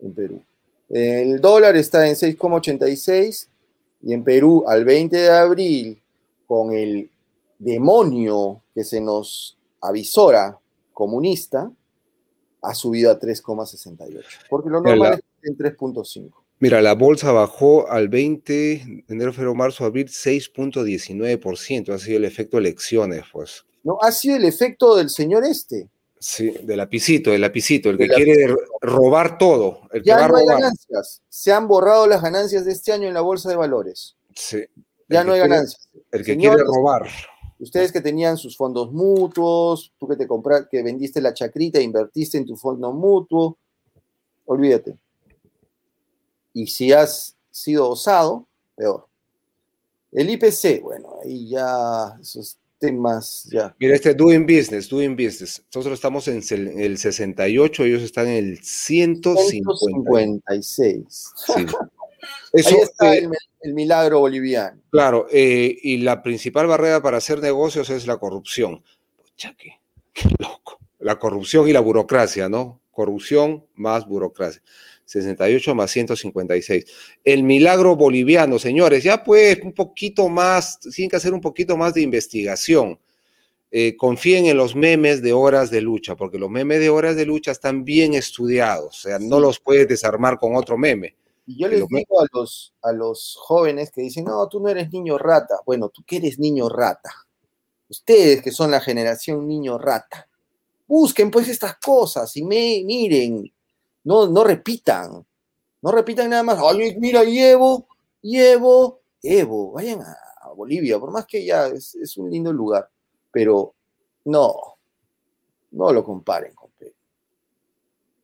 en 0.00 0.12
Perú. 0.12 0.42
El 0.88 1.40
dólar 1.40 1.76
está 1.76 2.06
en 2.08 2.14
6,86 2.14 3.46
y 4.02 4.12
en 4.12 4.24
Perú 4.24 4.64
al 4.66 4.84
20 4.84 5.16
de 5.16 5.30
abril, 5.30 6.00
con 6.46 6.72
el 6.72 7.10
demonio 7.58 8.62
que 8.74 8.84
se 8.84 9.00
nos 9.00 9.56
avisora 9.80 10.58
comunista, 10.92 11.70
ha 12.62 12.74
subido 12.74 13.10
a 13.10 13.18
3,68. 13.18 14.24
Porque 14.48 14.70
lo 14.70 14.80
normal 14.80 15.20
es 15.42 15.48
en 15.50 15.56
3,5. 15.56 16.32
Mira, 16.60 16.82
la 16.82 16.94
bolsa 16.94 17.30
bajó 17.30 17.88
al 17.88 18.08
20 18.08 18.52
de 18.52 19.04
enero, 19.08 19.32
febrero, 19.32 19.54
marzo, 19.54 19.84
abril 19.84 20.08
6.19%. 20.08 21.94
Ha 21.94 21.98
sido 21.98 22.16
el 22.16 22.24
efecto 22.24 22.58
elecciones, 22.58 23.22
pues. 23.32 23.64
No, 23.84 23.98
ha 24.00 24.10
sido 24.10 24.36
el 24.36 24.44
efecto 24.44 24.96
del 24.96 25.08
señor 25.08 25.44
este. 25.44 25.88
Sí, 26.18 26.52
del 26.64 26.78
lapicito, 26.78 27.30
del 27.30 27.42
lapicito, 27.42 27.90
el 27.90 27.98
que 27.98 28.08
quiere 28.08 28.52
robar 28.80 29.38
todo. 29.38 29.82
El 29.92 30.02
ya 30.02 30.26
no 30.26 30.36
hay 30.36 30.46
ganancias. 30.46 31.22
Se 31.28 31.52
han 31.52 31.68
borrado 31.68 32.08
las 32.08 32.20
ganancias 32.20 32.64
de 32.64 32.72
este 32.72 32.90
año 32.90 33.06
en 33.06 33.14
la 33.14 33.20
bolsa 33.20 33.48
de 33.48 33.54
valores. 33.54 34.16
Sí. 34.34 34.64
Ya 35.08 35.22
no 35.22 35.34
hay 35.34 35.40
ganancias. 35.40 35.88
El 36.10 36.24
que 36.24 36.36
quiere 36.36 36.56
robar. 36.56 37.06
Ustedes 37.60 37.92
que 37.92 38.00
tenían 38.00 38.36
sus 38.36 38.56
fondos 38.56 38.90
mutuos, 38.92 39.92
tú 39.96 40.08
que 40.08 40.16
te 40.16 40.26
compraste, 40.26 40.68
que 40.70 40.82
vendiste 40.82 41.20
la 41.20 41.32
chacrita 41.32 41.78
e 41.78 41.82
invertiste 41.82 42.36
en 42.36 42.46
tu 42.46 42.56
fondo 42.56 42.92
mutuo, 42.92 43.58
olvídate 44.46 44.96
y 46.52 46.66
si 46.66 46.92
has 46.92 47.36
sido 47.50 47.88
osado, 47.90 48.46
peor. 48.76 49.06
El 50.12 50.30
IPC, 50.30 50.80
bueno, 50.82 51.16
ahí 51.22 51.50
ya 51.50 52.16
esos 52.20 52.58
temas 52.78 53.48
ya. 53.50 53.74
Mira, 53.78 53.94
este 53.94 54.14
Doing 54.14 54.46
Business, 54.46 54.88
Doing 54.88 55.14
Business. 55.16 55.62
Nosotros 55.74 55.94
estamos 55.94 56.28
en 56.28 56.42
el 56.80 56.98
68, 56.98 57.84
ellos 57.84 58.02
están 58.02 58.28
en 58.28 58.44
el 58.44 58.62
156. 58.62 61.04
Sí. 61.08 61.66
Eso, 62.52 62.70
ahí 62.70 62.76
está 62.82 63.14
el, 63.14 63.30
milagro 63.74 64.20
boliviano. 64.20 64.80
Claro, 64.90 65.26
eh, 65.30 65.76
y 65.82 65.98
la 65.98 66.22
principal 66.22 66.66
barrera 66.66 67.02
para 67.02 67.18
hacer 67.18 67.40
negocios 67.40 67.90
es 67.90 68.06
la 68.06 68.16
corrupción. 68.16 68.82
Pucha, 69.16 69.54
qué 69.56 69.74
loco. 70.38 70.78
La 70.98 71.18
corrupción 71.18 71.68
y 71.68 71.72
la 71.72 71.80
burocracia, 71.80 72.48
¿no? 72.48 72.80
Corrupción 72.90 73.66
más 73.74 74.06
burocracia. 74.06 74.62
68 75.08 75.74
más 75.74 75.90
156. 75.90 76.84
El 77.24 77.42
milagro 77.42 77.96
boliviano, 77.96 78.58
señores, 78.58 79.02
ya 79.02 79.24
pues 79.24 79.58
un 79.62 79.72
poquito 79.72 80.28
más, 80.28 80.78
tienen 80.80 81.08
que 81.08 81.16
hacer 81.16 81.32
un 81.32 81.40
poquito 81.40 81.78
más 81.78 81.94
de 81.94 82.02
investigación. 82.02 82.98
Eh, 83.70 83.96
confíen 83.96 84.46
en 84.46 84.58
los 84.58 84.76
memes 84.76 85.22
de 85.22 85.32
horas 85.32 85.70
de 85.70 85.80
lucha, 85.80 86.14
porque 86.14 86.38
los 86.38 86.50
memes 86.50 86.80
de 86.80 86.90
horas 86.90 87.16
de 87.16 87.24
lucha 87.24 87.52
están 87.52 87.84
bien 87.84 88.14
estudiados, 88.14 88.98
o 88.98 89.08
sea, 89.08 89.18
no 89.18 89.40
los 89.40 89.60
puedes 89.60 89.88
desarmar 89.88 90.38
con 90.38 90.56
otro 90.56 90.78
meme. 90.78 91.16
Y 91.46 91.58
yo 91.58 91.68
les 91.68 91.86
digo 91.88 92.20
a 92.20 92.26
los, 92.30 92.74
a 92.82 92.92
los 92.92 93.36
jóvenes 93.40 93.90
que 93.90 94.02
dicen, 94.02 94.26
no, 94.26 94.46
tú 94.48 94.60
no 94.60 94.68
eres 94.68 94.92
niño 94.92 95.16
rata. 95.16 95.56
Bueno, 95.64 95.88
tú 95.88 96.02
que 96.06 96.18
eres 96.18 96.38
niño 96.38 96.68
rata. 96.68 97.10
Ustedes 97.88 98.42
que 98.42 98.50
son 98.50 98.70
la 98.70 98.82
generación 98.82 99.48
niño 99.48 99.78
rata. 99.78 100.28
Busquen 100.86 101.30
pues 101.30 101.48
estas 101.48 101.78
cosas 101.78 102.36
y 102.36 102.44
me, 102.44 102.82
miren, 102.84 103.50
no, 104.04 104.26
no 104.28 104.44
repitan, 104.44 105.24
no 105.82 105.92
repitan 105.92 106.30
nada 106.30 106.42
más, 106.42 106.58
ay, 106.60 106.96
mira, 106.98 107.22
Evo, 107.22 107.86
Evo, 108.22 109.00
Evo, 109.22 109.72
vayan 109.72 110.00
a, 110.02 110.16
Bolivia, 110.54 110.98
por 110.98 111.12
más 111.12 111.26
que 111.26 111.44
ya 111.44 111.68
es, 111.68 112.16
un 112.16 112.30
lindo 112.30 112.52
lugar, 112.52 112.90
pero 113.30 113.74
no, 114.24 114.54
no 115.70 115.92
lo 115.92 116.02
comparen 116.02 116.54
con 116.54 116.70
Perú. 116.76 116.94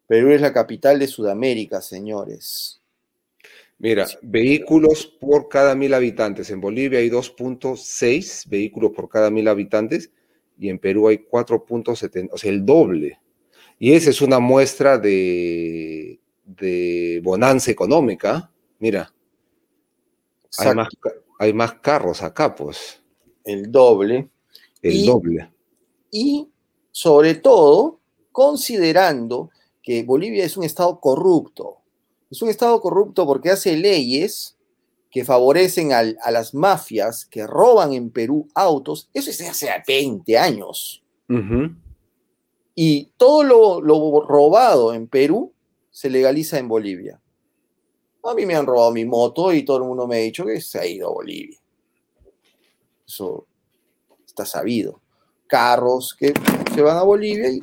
Perú 0.07 0.31
es 0.33 0.41
la 0.41 0.53
capital 0.53 0.99
de 0.99 1.07
Sudamérica, 1.07 1.81
señores. 1.81 2.81
Mira, 3.79 4.07
vehículos 4.23 5.07
por 5.07 5.49
cada 5.49 5.75
mil 5.75 5.95
habitantes. 5.95 6.51
En 6.51 6.61
Bolivia 6.61 6.99
hay 7.01 7.11
2.6 7.11 8.49
vehículos 8.49 8.93
por 8.93 9.09
cada 9.09 9.31
mil 9.31 9.47
habitantes 9.47 10.11
y 10.59 10.69
en 10.71 10.79
Perú 10.79 11.09
hay 11.09 11.19
4.7, 11.19 12.29
o 12.33 12.39
sea, 12.39 12.51
el 12.51 12.65
doble. 12.65 13.21
Y 13.79 13.93
esa 13.93 14.11
es 14.11 14.23
una 14.23 14.39
muestra 14.39 14.99
de, 14.99 16.21
bonanza 17.23 17.71
económica. 17.71 18.51
Mira, 18.79 19.13
hay 21.39 21.53
más, 21.53 21.75
carros 21.75 22.23
acá, 22.23 22.55
pues. 22.55 23.03
El 23.45 23.71
doble. 23.71 24.31
El 24.81 25.05
doble. 25.07 25.51
Y 26.11 26.49
sobre 26.91 27.35
todo, 27.35 28.01
considerando 28.33 29.51
que 29.83 30.03
Bolivia 30.03 30.45
es 30.45 30.57
un 30.57 30.65
estado 30.65 30.99
corrupto. 31.01 31.79
Es 32.31 32.41
un 32.41 32.49
estado 32.49 32.81
corrupto 32.81 33.27
porque 33.27 33.51
hace 33.51 33.77
leyes 33.77 34.57
que 35.11 35.25
favorecen 35.25 35.93
a 35.93 36.31
las 36.31 36.55
mafias 36.55 37.25
que 37.25 37.47
roban 37.47 37.93
en 37.93 38.11
Perú 38.11 38.49
autos. 38.55 39.09
Eso 39.15 39.31
es 39.31 39.41
hace 39.43 39.69
20 39.87 40.39
años. 40.39 41.05
Y 42.75 43.13
todo 43.17 43.43
lo, 43.81 44.21
robado 44.27 44.95
en 44.95 45.07
Perú 45.07 45.53
se 45.91 46.11
legaliza 46.11 46.59
en 46.59 46.69
Bolivia. 46.69 47.21
A 48.25 48.35
mí 48.35 48.47
me 48.47 48.57
han 48.57 48.67
robado 48.67 48.91
mi 48.91 49.05
moto 49.05 49.53
y 49.53 49.65
todo 49.65 49.79
el 49.79 49.85
mundo 49.85 50.07
me 50.09 50.17
ha 50.17 50.21
dicho 50.21 50.45
que 50.45 50.61
se 50.61 50.79
ha 50.79 50.87
ido 50.87 51.09
a 51.09 51.13
Bolivia. 51.13 51.59
Eso 53.07 53.47
está 54.27 54.47
sabido. 54.47 55.01
Carros 55.47 56.17
que 56.19 56.33
se 56.75 56.83
van 56.83 56.97
a 56.97 57.03
Bolivia 57.03 57.49
y 57.51 57.61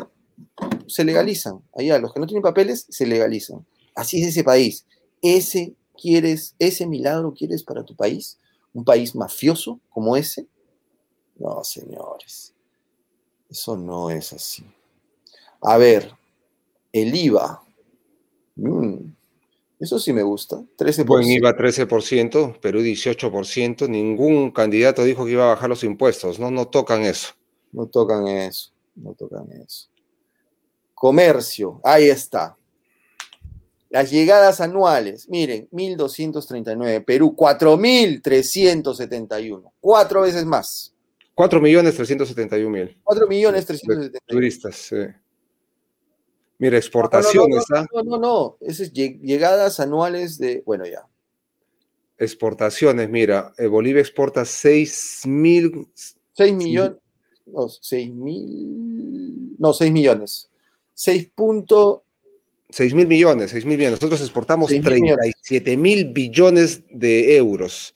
se 0.87 1.03
legalizan. 1.03 1.61
Allá, 1.75 1.97
los 1.97 2.13
que 2.13 2.19
no 2.19 2.27
tienen 2.27 2.43
papeles, 2.43 2.85
se 2.89 3.05
legalizan. 3.05 3.65
Así 3.95 4.21
es 4.21 4.29
ese 4.29 4.43
país. 4.43 4.85
Ese 5.21 5.75
quieres, 5.99 6.55
ese 6.59 6.87
milagro 6.87 7.33
quieres 7.33 7.63
para 7.63 7.83
tu 7.83 7.95
país, 7.95 8.39
un 8.73 8.85
país 8.85 9.15
mafioso 9.15 9.79
como 9.89 10.15
ese. 10.15 10.47
No, 11.37 11.63
señores, 11.63 12.53
eso 13.49 13.75
no 13.75 14.09
es 14.09 14.31
así. 14.33 14.63
A 15.61 15.77
ver, 15.77 16.11
el 16.91 17.15
IVA. 17.15 17.63
Mm, 18.55 19.13
eso 19.79 19.99
sí 19.99 20.11
me 20.13 20.23
gusta. 20.23 20.63
13%. 20.77 21.05
Buen 21.05 21.29
IVA 21.29 21.55
13%, 21.55 22.59
Perú 22.59 22.81
18%. 22.81 23.87
Ningún 23.87 24.49
candidato 24.51 25.03
dijo 25.03 25.25
que 25.25 25.31
iba 25.31 25.45
a 25.45 25.55
bajar 25.55 25.69
los 25.69 25.83
impuestos. 25.83 26.39
No, 26.39 26.51
no 26.51 26.67
tocan 26.67 27.01
eso. 27.03 27.33
No 27.71 27.87
tocan 27.87 28.27
eso. 28.27 28.71
No 28.95 29.13
tocan 29.13 29.51
eso. 29.51 29.87
Comercio. 30.93 31.79
Ahí 31.83 32.09
está. 32.09 32.57
Las 33.89 34.09
llegadas 34.09 34.61
anuales, 34.61 35.27
miren, 35.27 35.67
1.239. 35.71 37.03
Perú, 37.03 37.35
4.371. 37.35 39.73
Cuatro 39.81 40.21
veces 40.21 40.45
más. 40.45 40.95
4 41.33 41.59
millones 41.59 41.95
371 41.95 42.69
mil. 42.69 42.97
4 43.03 43.27
millones 43.27 43.65
371. 43.65 44.19
Turistas, 44.27 44.75
sí. 44.75 44.95
Mira, 46.61 46.77
exportaciones, 46.77 47.63
no, 47.71 47.81
no, 47.81 47.87
no, 47.91 48.03
no, 48.03 48.17
no, 48.19 48.57
Esas 48.61 48.93
llegadas 48.93 49.79
anuales 49.79 50.37
de, 50.37 50.61
bueno, 50.63 50.85
ya. 50.85 51.07
Exportaciones, 52.19 53.09
mira, 53.09 53.51
eh, 53.57 53.65
Bolivia 53.65 53.99
exporta 53.99 54.45
6 54.45 55.23
mil. 55.25 55.87
6 56.33 56.53
millones, 56.53 56.99
no, 57.47 57.67
6 57.67 58.11
mil, 58.13 59.55
no, 59.57 59.73
6 59.73 59.91
millones. 59.91 60.51
6 60.93 61.31
punto... 61.33 62.03
6 62.69 62.93
mil 62.93 63.07
millones, 63.07 63.49
6 63.49 63.65
mil 63.65 63.79
millones. 63.79 63.99
Nosotros 63.99 64.21
exportamos 64.21 64.69
37 64.69 65.75
mil 65.77 66.13
billones 66.13 66.83
de 66.91 67.37
euros 67.37 67.95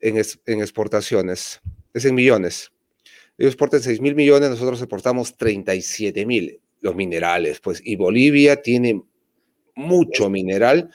en, 0.00 0.16
en 0.16 0.60
exportaciones. 0.60 1.60
Es 1.94 2.04
en 2.04 2.16
millones. 2.16 2.72
Ellos 3.38 3.52
exportan 3.52 3.80
6 3.80 4.00
mil 4.00 4.16
millones, 4.16 4.50
nosotros 4.50 4.80
exportamos 4.80 5.36
37 5.36 6.26
mil 6.26 6.61
los 6.82 6.94
minerales, 6.94 7.60
pues, 7.60 7.80
y 7.82 7.96
Bolivia 7.96 8.60
tiene 8.60 9.02
mucho 9.74 10.28
mineral. 10.28 10.90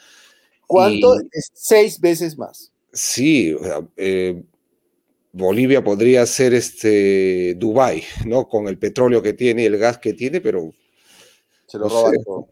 ¿Cuánto? 0.66 1.16
seis 1.54 1.98
veces 1.98 2.36
más. 2.38 2.70
Sí, 2.92 3.52
o 3.54 3.64
sea, 3.64 3.80
eh, 3.96 4.42
Bolivia 5.32 5.82
podría 5.82 6.24
ser 6.26 6.54
este 6.54 7.54
Dubai, 7.54 8.02
¿no? 8.26 8.46
Con 8.48 8.68
el 8.68 8.78
petróleo 8.78 9.22
que 9.22 9.32
tiene 9.32 9.62
y 9.62 9.66
el 9.66 9.78
gas 9.78 9.98
que 9.98 10.12
tiene, 10.12 10.40
pero 10.40 10.72
se 11.66 11.78
lo 11.78 11.88
roban 11.88 12.14
todo. 12.22 12.48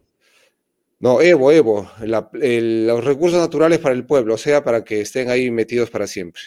No, 0.99 1.21
Evo, 1.21 1.51
Evo, 1.51 1.87
los 2.01 3.05
recursos 3.05 3.39
naturales 3.39 3.77
para 3.77 3.93
el 3.93 4.05
pueblo, 4.05 4.33
o 4.33 4.37
sea, 4.37 4.63
para 4.63 4.83
que 4.83 5.01
estén 5.01 5.29
ahí 5.29 5.51
metidos 5.51 5.91
para 5.91 6.07
siempre. 6.07 6.41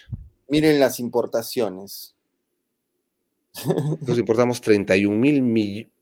Miren 0.49 0.80
las 0.80 0.99
importaciones. 0.99 2.16
Nos 4.07 4.18
importamos 4.18 4.61
31 4.61 5.16
mil 5.16 5.43
millones 5.43 5.99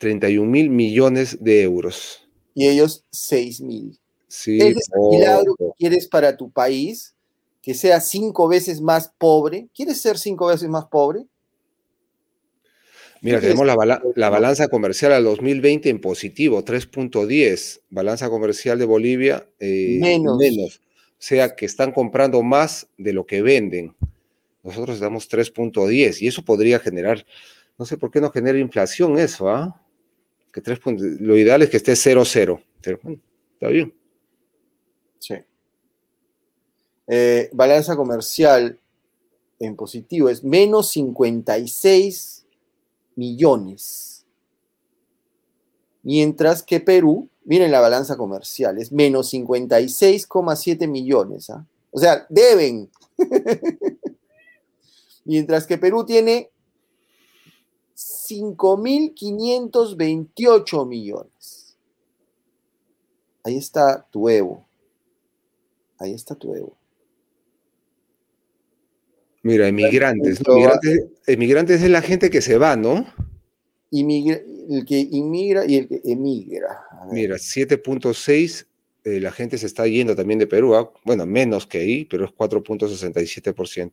31 0.00 0.50
mil 0.50 0.70
millones 0.70 1.36
de 1.40 1.62
euros. 1.62 2.26
Y 2.54 2.66
ellos 2.68 3.04
6 3.10 3.60
mil. 3.60 3.98
Sí, 4.26 4.58
¿Ese 4.58 4.78
es 4.78 4.90
el 4.94 5.18
milagro 5.18 5.54
que 5.56 5.66
quieres 5.78 6.08
para 6.08 6.36
tu 6.36 6.50
país? 6.50 7.14
Que 7.62 7.74
sea 7.74 8.00
cinco 8.00 8.48
veces 8.48 8.80
más 8.80 9.12
pobre. 9.18 9.68
¿Quieres 9.74 10.00
ser 10.00 10.16
cinco 10.16 10.46
veces 10.46 10.68
más 10.68 10.86
pobre? 10.86 11.26
Mira, 13.20 13.40
tenemos 13.40 13.66
la, 13.66 14.30
balanza 14.30 14.68
comercial 14.68 15.12
al 15.12 15.24
2020 15.24 15.90
en 15.90 16.00
positivo, 16.00 16.64
3.10. 16.64 17.82
Balanza 17.90 18.30
comercial 18.30 18.78
de 18.78 18.86
Bolivia 18.86 19.46
eh, 19.58 19.98
menos. 20.00 20.38
menos. 20.38 20.80
O 21.10 21.22
sea 21.22 21.54
que 21.54 21.66
están 21.66 21.92
comprando 21.92 22.42
más 22.42 22.88
de 22.96 23.12
lo 23.12 23.26
que 23.26 23.42
venden. 23.42 23.94
Nosotros 24.62 25.00
damos 25.00 25.30
3.10 25.30 26.22
y 26.22 26.28
eso 26.28 26.42
podría 26.44 26.78
generar, 26.78 27.26
no 27.78 27.84
sé 27.84 27.98
por 27.98 28.10
qué 28.10 28.22
no 28.22 28.30
genera 28.30 28.58
inflación 28.58 29.18
eso, 29.18 29.50
¿ah? 29.50 29.82
Que 30.52 30.60
tres. 30.60 30.80
Lo 30.84 31.36
ideal 31.36 31.62
es 31.62 31.70
que 31.70 31.76
esté 31.76 31.92
0-0. 31.92 32.62
está 33.54 33.68
bien. 33.68 33.94
Sí. 35.18 35.34
Eh, 37.06 37.50
balanza 37.52 37.96
comercial 37.96 38.78
en 39.58 39.76
positivo 39.76 40.28
es 40.28 40.42
menos 40.42 40.90
56 40.90 42.46
millones. 43.16 44.24
Mientras 46.02 46.62
que 46.62 46.80
Perú, 46.80 47.28
miren 47.44 47.70
la 47.70 47.80
balanza 47.80 48.16
comercial, 48.16 48.78
es 48.78 48.90
menos 48.90 49.32
56,7 49.32 50.88
millones. 50.88 51.50
¿ah? 51.50 51.66
O 51.90 51.98
sea, 51.98 52.26
deben. 52.30 52.90
Mientras 55.24 55.66
que 55.66 55.76
Perú 55.76 56.06
tiene 56.06 56.50
5.528 58.30 60.86
millones. 60.86 61.78
Ahí 63.42 63.56
está 63.56 64.06
tu 64.10 64.28
Evo. 64.28 64.68
Ahí 65.98 66.12
está 66.14 66.34
tu 66.34 66.54
Evo. 66.54 66.76
Mira, 69.42 69.66
emigrantes. 69.68 70.42
Emigrantes, 71.26 71.82
es 71.82 71.90
la 71.90 72.02
gente 72.02 72.28
que 72.30 72.42
se 72.42 72.58
va, 72.58 72.76
¿no? 72.76 73.06
el 73.90 74.84
que 74.86 75.00
inmigra 75.00 75.64
y 75.66 75.76
el 75.76 75.88
que 75.88 76.02
emigra. 76.04 76.84
Mira, 77.10 77.36
7.6, 77.36 78.66
eh, 79.04 79.20
la 79.20 79.32
gente 79.32 79.56
se 79.58 79.66
está 79.66 79.86
yendo 79.86 80.14
también 80.14 80.38
de 80.38 80.46
Perú. 80.46 80.76
¿ah? 80.76 80.92
Bueno, 81.04 81.26
menos 81.26 81.66
que 81.66 81.78
ahí, 81.78 82.04
pero 82.04 82.26
es 82.26 82.30
4.67%. 82.32 83.92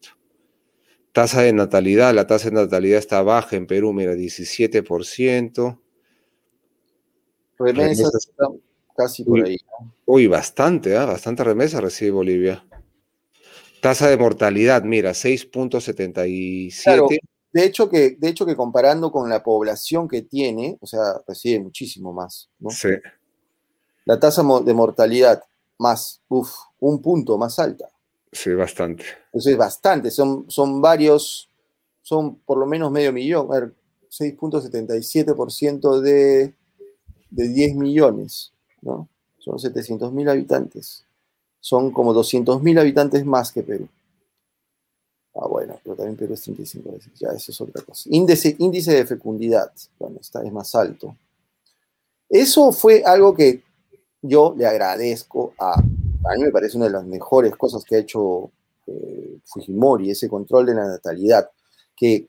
Tasa 1.18 1.42
de 1.42 1.52
natalidad, 1.52 2.14
la 2.14 2.28
tasa 2.28 2.52
de 2.52 2.58
natalidad 2.58 3.00
está 3.00 3.24
baja 3.24 3.56
en 3.56 3.66
Perú, 3.66 3.92
mira, 3.92 4.14
17%. 4.14 5.80
Remesas 7.58 8.32
casi 8.96 9.24
por 9.24 9.44
ahí. 9.44 9.58
Uy, 10.06 10.28
bastante, 10.28 10.94
¿eh? 10.94 11.00
bastante 11.00 11.44
remesa 11.44 11.82
recibe 11.82 12.12
Bolivia. 12.12 12.64
Tasa 13.82 14.10
de 14.10 14.18
mortalidad, 14.18 14.84
mira, 14.84 15.14
6.77. 15.14 17.20
de 17.52 17.66
hecho, 17.66 17.90
que, 17.90 18.12
de 18.12 18.28
hecho 18.28 18.46
que 18.46 18.56
comparando 18.56 19.12
con 19.12 19.28
la 19.28 19.42
población 19.42 20.08
que 20.08 20.22
tiene, 20.22 20.78
o 20.82 20.86
sea, 20.86 21.20
recibe 21.28 21.62
muchísimo 21.62 22.14
más. 22.14 22.52
¿no? 22.60 22.70
Sí. 22.70 22.90
La 24.06 24.20
tasa 24.20 24.44
de 24.64 24.74
mortalidad 24.76 25.42
más, 25.80 26.22
uff, 26.28 26.52
un 26.80 27.02
punto 27.02 27.40
más 27.40 27.58
alta. 27.58 27.90
Sí, 28.32 28.54
bastante. 28.54 29.04
Eso 29.34 29.50
es 29.50 29.58
bastante, 29.58 30.12
son, 30.12 30.46
son 30.50 30.82
varios, 30.82 31.50
son 32.02 32.36
por 32.36 32.58
lo 32.58 32.66
menos 32.66 32.92
medio 32.92 33.14
millón, 33.14 33.48
a 33.52 33.60
ver, 33.60 33.74
6.77% 34.10 36.02
de, 36.02 36.54
de 37.30 37.48
10 37.48 37.76
millones, 37.76 38.54
¿no? 38.82 39.08
Son 39.40 39.60
700 39.60 40.12
mil 40.12 40.28
habitantes. 40.28 41.06
Son 41.60 41.92
como 41.92 42.14
200 42.14 42.62
mil 42.62 42.78
habitantes 42.80 43.26
más 43.26 43.52
que 43.52 43.64
Perú. 43.64 43.88
Ah, 45.36 45.48
bueno, 45.48 45.80
pero 45.84 45.96
también 45.96 46.18
Perú 46.18 46.34
es 46.34 46.42
35 46.42 46.92
veces, 46.92 47.14
ya 47.20 47.30
eso 47.30 47.52
es 47.52 47.62
otra 47.62 47.82
cosa. 47.84 48.10
Índice, 48.12 48.56
índice 48.58 48.94
de 48.94 49.06
fecundidad, 49.06 49.72
bueno, 50.00 50.18
está, 50.20 50.44
es 50.44 50.52
más 50.52 50.74
alto. 50.74 51.16
Eso 52.30 52.72
fue 52.72 53.04
algo 53.06 53.36
que 53.36 53.62
yo 54.22 54.56
le 54.58 54.66
agradezco 54.66 55.54
a 55.60 55.82
a 56.30 56.36
mí 56.36 56.44
me 56.44 56.52
parece 56.52 56.78
una 56.78 56.88
de 56.88 56.94
las 56.94 57.06
mejores 57.06 57.56
cosas 57.56 57.84
que 57.84 57.96
ha 57.96 58.00
hecho 58.00 58.52
eh, 58.86 59.40
Fujimori, 59.46 60.12
ese 60.12 60.30
control 60.30 60.68
de 60.68 60.76
la 60.76 60.88
natalidad, 60.88 61.50
que 61.96 62.28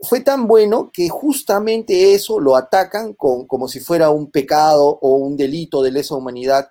fue 0.00 0.20
tan 0.20 0.46
bueno 0.46 0.90
que 0.92 1.08
justamente 1.08 2.14
eso 2.14 2.38
lo 2.38 2.56
atacan 2.56 3.14
con, 3.14 3.46
como 3.46 3.68
si 3.68 3.80
fuera 3.80 4.10
un 4.10 4.30
pecado 4.30 4.98
o 5.00 5.16
un 5.16 5.36
delito 5.36 5.82
de 5.82 5.92
lesa 5.92 6.14
humanidad. 6.14 6.68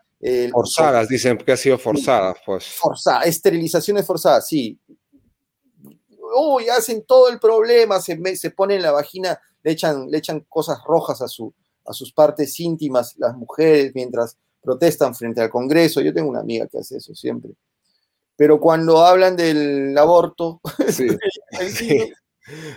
forzadas, 0.51 1.07
dicen 1.07 1.37
que 1.37 1.51
ha 1.51 1.57
sido 1.57 1.77
forzada, 1.77 2.35
pues. 2.45 2.65
Forzada, 2.65 3.21
esterilizaciones 3.21 4.05
forzadas, 4.05 4.47
sí. 4.47 4.79
Uy, 6.35 6.67
hacen 6.69 7.03
todo 7.05 7.29
el 7.29 7.39
problema, 7.39 7.99
se, 8.01 8.17
se 8.35 8.51
ponen 8.51 8.81
la 8.81 8.91
vagina, 8.91 9.39
le 9.61 9.71
echan, 9.71 10.09
le 10.09 10.17
echan 10.17 10.45
cosas 10.49 10.79
rojas 10.85 11.21
a, 11.21 11.27
su, 11.27 11.53
a 11.85 11.93
sus 11.93 12.11
partes 12.11 12.59
íntimas, 12.59 13.15
las 13.17 13.35
mujeres, 13.35 13.91
mientras 13.93 14.37
protestan 14.63 15.13
frente 15.13 15.41
al 15.41 15.49
Congreso. 15.49 16.01
Yo 16.01 16.13
tengo 16.13 16.29
una 16.29 16.39
amiga 16.39 16.67
que 16.67 16.79
hace 16.79 16.97
eso 16.97 17.13
siempre. 17.13 17.51
Pero 18.35 18.59
cuando 18.59 19.05
hablan 19.05 19.35
del 19.35 19.95
aborto, 19.97 20.61
sí. 20.89 21.07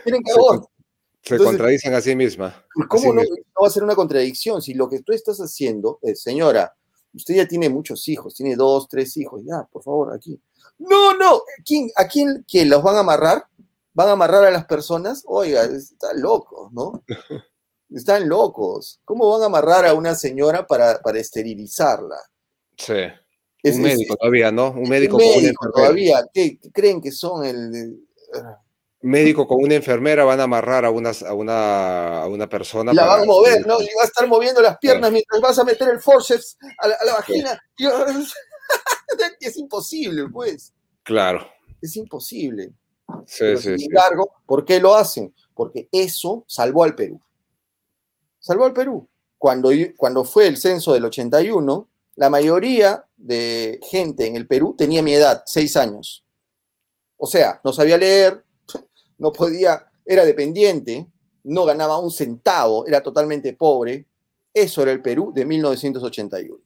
tienen 0.05 0.22
que 0.22 0.32
abortar. 0.32 0.68
Se 1.22 1.39
contradicen 1.39 1.95
a 1.95 2.01
sí 2.01 2.14
misma. 2.14 2.64
¿Cómo 2.89 3.12
no, 3.12 3.22
va 3.61 3.66
a 3.66 3.70
ser 3.70 3.82
una 3.82 3.97
contradicción? 3.97 4.62
Si 4.62 4.74
lo 4.74 4.89
que 4.89 5.01
tú 5.01 5.12
estás 5.12 5.39
haciendo 5.39 5.99
es, 6.03 6.22
señora, 6.22 6.72
usted 7.12 7.34
ya 7.34 7.49
tiene 7.49 7.68
muchos 7.68 8.07
hijos, 8.07 8.34
tiene 8.34 8.55
dos, 8.55 8.87
tres 8.89 9.16
hijos, 9.16 9.43
ya, 9.45 9.64
por 9.64 9.82
favor, 9.82 10.14
aquí. 10.14 10.41
No, 10.78 11.14
no, 11.14 11.43
¿a 11.97 12.07
quién 12.07 12.45
que 12.47 12.64
los 12.64 12.80
van 12.82 12.97
a 12.97 13.01
amarrar? 13.01 13.47
van 13.97 14.09
a 14.11 14.12
amarrar 14.12 14.45
a 14.45 14.51
las 14.51 14.66
personas, 14.66 15.24
oiga, 15.26 15.62
están 15.64 16.20
locos, 16.20 16.70
¿no? 16.72 17.03
Están 17.95 18.28
locos. 18.28 19.01
¿Cómo 19.05 19.30
van 19.30 19.43
a 19.43 19.47
amarrar 19.47 19.87
a 19.87 19.95
una 19.95 20.14
señora 20.14 20.66
para, 20.66 20.99
para 21.01 21.18
esterilizarla? 21.18 22.16
Sí. 22.76 23.05
un 23.64 23.82
médico 23.82 24.16
todavía, 24.16 24.51
¿no? 24.51 24.70
Un 24.70 24.89
médico, 24.89 25.18
con 25.18 25.26
una 25.26 25.53
todavía. 25.74 26.26
¿Qué, 26.32 26.59
creen 26.72 27.01
que 27.01 27.12
son 27.12 27.45
el, 27.45 28.07
médico 29.03 29.47
con 29.47 29.62
una 29.62 29.74
enfermera 29.74 30.24
van 30.24 30.41
a 30.41 30.45
amarrar 30.45 30.84
a 30.84 30.91
una, 30.91 31.11
a 31.11 31.32
una, 31.32 32.22
a 32.22 32.28
una 32.28 32.49
persona. 32.49 32.93
la 32.93 33.07
van 33.07 33.22
a 33.22 33.24
mover, 33.24 33.66
¿no? 33.66 33.80
Y 33.80 33.87
va 33.97 34.03
a 34.03 34.07
estar 34.07 34.26
moviendo 34.26 34.61
las 34.61 34.78
piernas 34.78 35.12
mientras 35.12 35.41
vas 35.41 35.59
a 35.59 35.64
meter 35.64 35.89
el 35.89 36.01
forceps 36.01 36.59
a 36.78 36.89
la, 36.89 37.12
vagina. 37.14 37.61
es 39.41 39.57
imposible, 39.57 40.28
pues. 40.32 40.72
Claro. 41.03 41.47
Es 41.80 41.97
imposible. 41.97 42.72
Sí, 43.26 43.57
sí, 43.57 43.78
sin 43.78 43.93
embargo, 43.93 44.32
¿por 44.45 44.64
qué 44.64 44.80
lo 44.80 44.95
hacen? 44.95 45.32
Porque 45.55 45.89
eso 45.93 46.45
salvó 46.49 46.82
al 46.82 46.95
Perú. 46.95 47.20
Salvó 48.47 48.64
al 48.64 48.72
Perú. 48.72 49.09
Cuando, 49.38 49.70
cuando 49.97 50.24
fue 50.24 50.47
el 50.47 50.57
censo 50.57 50.92
del 50.92 51.05
81, 51.07 51.88
la 52.14 52.30
mayoría 52.30 53.05
de 53.16 53.80
gente 53.82 54.24
en 54.24 54.36
el 54.36 54.47
Perú 54.47 54.76
tenía 54.78 55.03
mi 55.03 55.14
edad, 55.14 55.42
seis 55.47 55.76
años. 55.76 56.24
O 57.16 57.26
sea, 57.26 57.61
no 57.64 57.72
sabía 57.72 57.99
leer, 57.99 58.44
no 59.18 59.32
podía, 59.32 59.90
era 60.05 60.24
dependiente, 60.24 61.09
no 61.42 61.64
ganaba 61.64 61.99
un 61.99 62.12
centavo, 62.12 62.86
era 62.86 63.03
totalmente 63.03 63.53
pobre. 63.53 64.07
Eso 64.55 64.82
era 64.82 64.92
el 64.92 65.03
Perú 65.03 65.32
de 65.34 65.44
1981. 65.44 66.57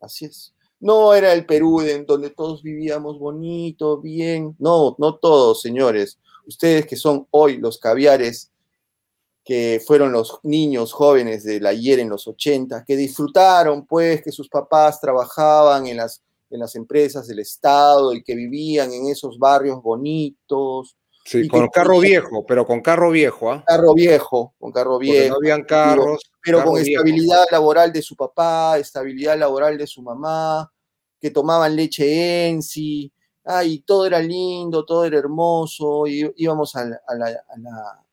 Así 0.00 0.26
es. 0.26 0.54
No 0.78 1.14
era 1.14 1.32
el 1.32 1.46
Perú 1.46 1.80
en 1.80 2.06
donde 2.06 2.30
todos 2.30 2.62
vivíamos 2.62 3.18
bonito, 3.18 4.00
bien. 4.00 4.54
No, 4.60 4.94
no 5.00 5.16
todos, 5.16 5.62
señores. 5.62 6.20
Ustedes 6.46 6.86
que 6.86 6.94
son 6.94 7.26
hoy 7.32 7.56
los 7.56 7.76
caviares, 7.78 8.49
que 9.44 9.82
fueron 9.86 10.12
los 10.12 10.38
niños 10.42 10.92
jóvenes 10.92 11.44
del 11.44 11.66
ayer 11.66 11.98
en 11.98 12.08
los 12.08 12.28
80, 12.28 12.84
que 12.84 12.96
disfrutaron, 12.96 13.86
pues, 13.86 14.22
que 14.22 14.32
sus 14.32 14.48
papás 14.48 15.00
trabajaban 15.00 15.86
en 15.86 15.96
las, 15.96 16.22
en 16.50 16.60
las 16.60 16.74
empresas 16.76 17.26
del 17.26 17.40
Estado 17.40 18.12
y 18.12 18.22
que 18.22 18.34
vivían 18.34 18.92
en 18.92 19.08
esos 19.08 19.38
barrios 19.38 19.82
bonitos, 19.82 20.96
Sí, 21.24 21.46
con 21.48 21.68
carro 21.68 22.00
viejo, 22.00 22.44
pero 22.46 22.66
con 22.66 22.80
carro 22.80 23.10
viejo, 23.10 23.52
¿ah? 23.52 23.62
Carro 23.66 23.94
viejo, 23.94 24.54
con 24.58 24.72
carro 24.72 24.98
viejo. 24.98 25.28
no 25.28 25.36
habían 25.36 25.64
carros. 25.64 26.32
Pero, 26.42 26.64
con 26.64 26.80
estabilidad 26.80 27.44
laboral 27.50 27.92
de 27.92 28.02
su 28.02 28.16
papá, 28.16 28.78
estabilidad 28.78 29.38
laboral 29.38 29.76
de 29.76 29.86
su 29.86 30.02
mamá, 30.02 30.72
que 31.20 31.30
tomaban 31.30 31.76
leche 31.76 32.48
en 32.48 32.62
sí. 32.62 33.12
Ay, 33.44 33.80
todo 33.80 34.06
era 34.06 34.20
lindo, 34.20 34.84
todo 34.84 35.04
era 35.04 35.18
hermoso, 35.18 36.06
y 36.06 36.32
íbamos 36.36 36.74
a 36.74 36.84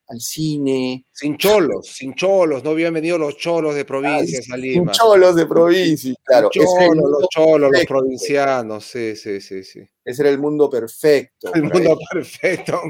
al 0.07 0.19
cine. 0.21 1.05
Sin 1.11 1.37
cholos, 1.37 1.87
sin 1.87 2.13
cholos, 2.15 2.63
no 2.63 2.71
habían 2.71 2.93
venido 2.93 3.17
los 3.17 3.37
cholos 3.37 3.75
de 3.75 3.85
provincia 3.85 4.39
a 4.53 4.57
Lima. 4.57 4.93
Sin 4.93 5.01
cholos 5.01 5.35
de 5.35 5.45
provincia, 5.45 6.13
claro. 6.23 6.49
Cholos, 6.51 6.95
los 6.95 7.29
cholos, 7.29 7.71
los 7.71 7.85
provincianos, 7.85 8.85
sí, 8.85 9.15
sí, 9.15 9.41
sí, 9.41 9.63
sí. 9.63 9.81
Ese 10.03 10.21
era 10.21 10.31
el 10.31 10.39
mundo 10.39 10.69
perfecto. 10.69 11.53
El 11.53 11.63
mundo 11.63 11.97
perfecto. 12.11 12.81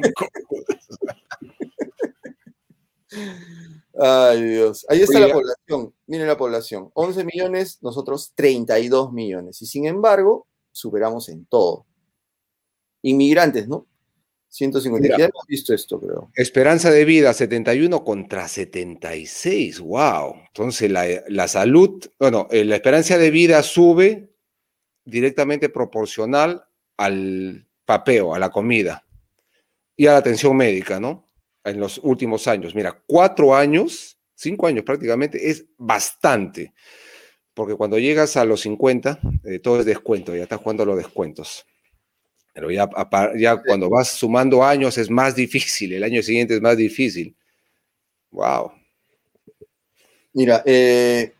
Ay, 3.99 4.43
Dios. 4.43 4.85
Ahí 4.89 5.01
está 5.01 5.19
la 5.19 5.33
población. 5.33 5.93
Miren 6.05 6.27
la 6.27 6.37
población. 6.37 6.91
11 6.93 7.23
millones, 7.23 7.79
nosotros 7.81 8.33
32 8.35 9.11
millones. 9.11 9.59
Y 9.61 9.65
sin 9.65 9.87
embargo, 9.87 10.47
superamos 10.71 11.29
en 11.29 11.45
todo. 11.45 11.87
Inmigrantes, 13.01 13.67
¿no? 13.67 13.87
150. 14.49 15.17
ya 15.17 15.25
hemos 15.25 15.45
visto 15.47 15.73
esto, 15.73 15.99
creo. 15.99 16.31
Esperanza 16.33 16.89
de 16.89 17.05
vida, 17.05 17.33
71 17.33 18.03
contra 18.03 18.47
76. 18.47 19.79
¡Wow! 19.79 20.35
Entonces, 20.47 20.89
la, 20.89 21.47
salud, 21.47 22.03
bueno, 22.19 22.47
eh, 22.51 22.63
la 22.63 22.75
esperanza 22.75 23.17
de 23.17 23.29
vida 23.29 23.61
sube 23.63 24.31
directamente 25.05 25.69
proporcional 25.69 26.65
al 26.97 27.67
papeo, 27.85 28.33
a 28.33 28.39
la 28.39 28.49
comida 28.49 29.05
y 29.95 30.07
a 30.07 30.13
la 30.13 30.17
atención 30.17 30.55
médica, 30.55 30.99
¿no? 30.99 31.29
En 31.63 31.79
los 31.79 31.99
últimos 32.03 32.47
años. 32.47 32.75
Mira, 32.75 33.03
cuatro 33.05 33.55
años, 33.55 34.17
cinco 34.35 34.67
años 34.67 34.83
prácticamente, 34.83 35.49
es 35.49 35.65
bastante. 35.77 36.73
Porque 37.53 37.75
cuando 37.75 37.97
llegas 37.97 38.37
a 38.37 38.45
los 38.45 38.61
50, 38.61 39.19
eh, 39.43 39.59
todo 39.59 39.79
es 39.79 39.85
descuento, 39.85 40.35
ya 40.35 40.43
estás 40.43 40.59
jugando 40.59 40.85
los 40.85 40.97
descuentos. 40.97 41.65
Pero 42.57 42.71
ya, 42.71 42.89
ya 43.37 43.61
cuando 43.61 43.87
vas 43.87 44.07
sumando 44.07 44.63
años 44.63 44.97
es 44.97 45.11
más 45.11 45.35
difícil, 45.35 45.93
el 45.93 46.03
año 46.03 46.23
siguiente 46.23 46.55
es 46.55 46.61
más 46.61 46.75
difícil. 46.75 47.35
Wow. 48.31 48.71
Mira, 50.33 50.63
eh, 50.65 51.35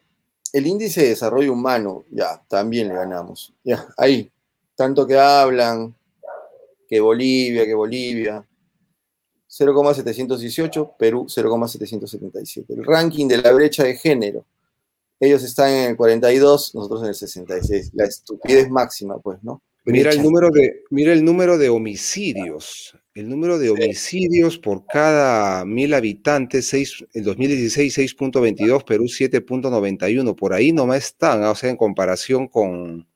el 0.54 0.68
índice 0.68 1.02
de 1.02 1.10
desarrollo 1.10 1.54
humano, 1.54 2.06
ya, 2.12 2.40
también 2.48 2.90
le 2.90 2.94
ganamos. 2.94 3.52
Ya, 3.64 3.88
ahí, 3.98 4.30
tanto 4.76 5.08
que 5.08 5.18
hablan, 5.18 5.96
que 6.88 7.00
Bolivia, 7.00 7.66
que 7.66 7.74
Bolivia. 7.74 8.46
0,718, 9.48 10.98
Perú 11.00 11.26
0,777. 11.28 12.76
El 12.76 12.86
ranking 12.86 13.28
de 13.28 13.42
la 13.42 13.52
brecha 13.54 13.84
de 13.86 13.96
género. 13.96 14.46
Ellos 15.20 15.42
están 15.42 15.72
en 15.72 15.90
el 15.90 15.98
42, 15.98 16.76
nosotros 16.76 17.02
en 17.02 17.08
el 17.08 17.16
66. 17.16 17.90
La 17.96 18.06
estupidez 18.06 18.70
máxima, 18.70 19.18
pues, 19.18 19.42
¿no? 19.42 19.64
Mira 19.88 20.12
el, 20.12 20.22
número 20.22 20.50
de, 20.50 20.84
mira 20.90 21.14
el 21.14 21.24
número 21.24 21.58
de 21.58 21.70
homicidios. 21.70 22.98
El 23.14 23.30
número 23.30 23.58
de 23.58 23.70
homicidios 23.70 24.60
por 24.60 24.86
cada 24.86 25.64
mil 25.64 25.94
habitantes, 25.94 26.68
6, 26.68 27.06
en 27.14 27.24
2016 27.24 27.98
6.22, 27.98 28.84
Perú 28.84 29.06
7.91. 29.06 30.36
Por 30.36 30.54
ahí 30.54 30.74
nomás 30.74 31.06
están, 31.06 31.42
o 31.44 31.56
sea, 31.56 31.70
en 31.70 31.78
comparación 31.78 32.48
con, 32.48 33.08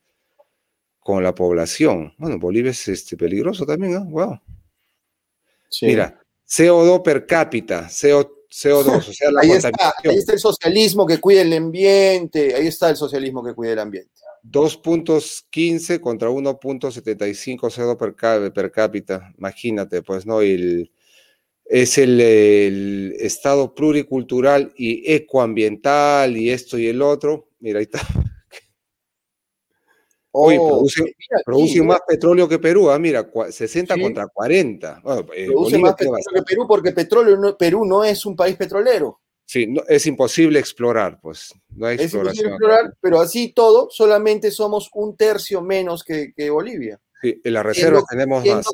con 1.01 1.22
la 1.22 1.36
población. 1.36 2.13
Bueno, 2.17 2.39
Bolivia 2.39 2.72
es 2.72 2.88
este, 2.88 3.17
peligroso 3.17 3.65
también, 3.65 3.93
¿no? 3.93 4.05
Wow. 4.05 4.39
Mira, 5.82 6.19
CO2 6.47 7.01
per 7.01 7.26
cápita, 7.26 7.89
CO, 7.89 8.45
CO2, 8.49 8.97
o 9.09 9.13
sea, 9.13 9.30
la 9.32 9.41
ahí 9.41 9.51
está, 9.51 9.72
ahí 10.03 10.17
está 10.17 10.34
el 10.34 10.39
socialismo 10.39 11.05
que 11.05 11.19
cuida 11.19 11.41
el 11.41 11.51
ambiente, 11.51 12.55
ahí 12.55 12.67
está 12.67 12.89
el 12.89 12.95
socialismo 12.95 13.43
que 13.43 13.53
cuida 13.53 13.74
el 13.74 13.80
ambiente. 13.80 14.11
2.15 14.43 15.99
contra 15.99 16.29
1.75 16.29 17.69
CO2 17.69 17.97
per, 17.97 18.51
per 18.53 18.71
cápita, 18.71 19.33
imagínate, 19.37 20.01
pues, 20.01 20.25
¿no? 20.25 20.41
El, 20.41 20.91
es 21.71 21.97
el, 21.97 23.15
estado 23.17 23.73
pluricultural 23.73 24.73
y 24.75 25.09
ecoambiental 25.13 26.35
y 26.35 26.49
esto 26.49 26.77
y 26.77 26.87
el 26.87 27.01
otro. 27.01 27.47
Mira, 27.59 27.79
ahí 27.79 27.83
está. 27.83 28.01
Oye, 30.33 30.57
oh, 30.59 30.85
producen, 31.45 31.85
más 31.87 31.99
petróleo 32.05 32.47
que 32.47 32.59
Perú, 32.59 32.89
ah, 32.89 32.99
mira, 32.99 33.29
60 33.49 33.99
contra 33.99 34.27
40. 34.27 35.01
Eh, 35.33 35.47
produce 35.47 35.77
más 35.77 35.95
petróleo 35.95 36.23
que 36.33 36.41
Perú 36.43 36.65
porque 36.67 36.91
petróleo 36.91 37.57
Perú 37.57 37.85
no 37.85 38.03
es 38.03 38.25
un 38.25 38.35
país 38.35 38.57
petrolero. 38.57 39.20
Sí, 39.52 39.68
es 39.89 40.06
imposible 40.06 40.60
explorar, 40.60 41.20
pues. 41.22 41.54
No 41.76 41.86
hay 41.86 41.97
es 41.97 42.14
imposible 42.14 42.52
explorar, 42.52 42.95
pero 43.02 43.20
así 43.20 43.52
todo, 43.52 43.89
solamente 43.91 44.49
somos 44.49 44.89
un 44.93 45.18
tercio 45.18 45.62
menos 45.62 46.06
que, 46.06 46.49
Bolivia. 46.49 47.02
Sí, 47.22 47.38
en 47.43 47.54
la 47.54 47.62
reserva 47.62 48.02
tenemos 48.10 48.45
más. 48.45 48.66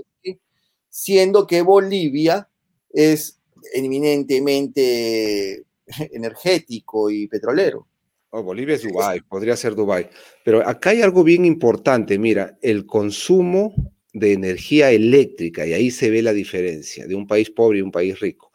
siendo 0.88 1.48
que 1.48 1.64
Bolivia 1.64 2.48
es 2.92 3.40
eminentemente 3.74 5.66
energético 6.12 7.10
y 7.10 7.28
petrolero. 7.28 7.88
Oh, 8.30 8.44
Bolivia 8.44 8.76
es 8.76 8.84
Dubái, 8.84 9.22
podría 9.22 9.58
ser 9.58 9.74
Dubái. 9.74 10.08
Pero 10.46 10.60
acá 10.60 10.92
hay 10.92 11.02
algo 11.02 11.24
bien 11.24 11.44
importante, 11.44 12.20
mira, 12.20 12.56
el 12.62 12.86
consumo 12.86 13.74
de 14.14 14.34
energía 14.34 14.92
eléctrica, 14.92 15.66
y 15.66 15.74
ahí 15.74 15.90
se 15.90 16.12
ve 16.12 16.22
la 16.22 16.34
diferencia 16.34 17.08
de 17.08 17.16
un 17.16 17.26
país 17.26 17.50
pobre 17.50 17.80
y 17.80 17.82
un 17.82 17.92
país 17.92 18.20
rico. 18.20 18.47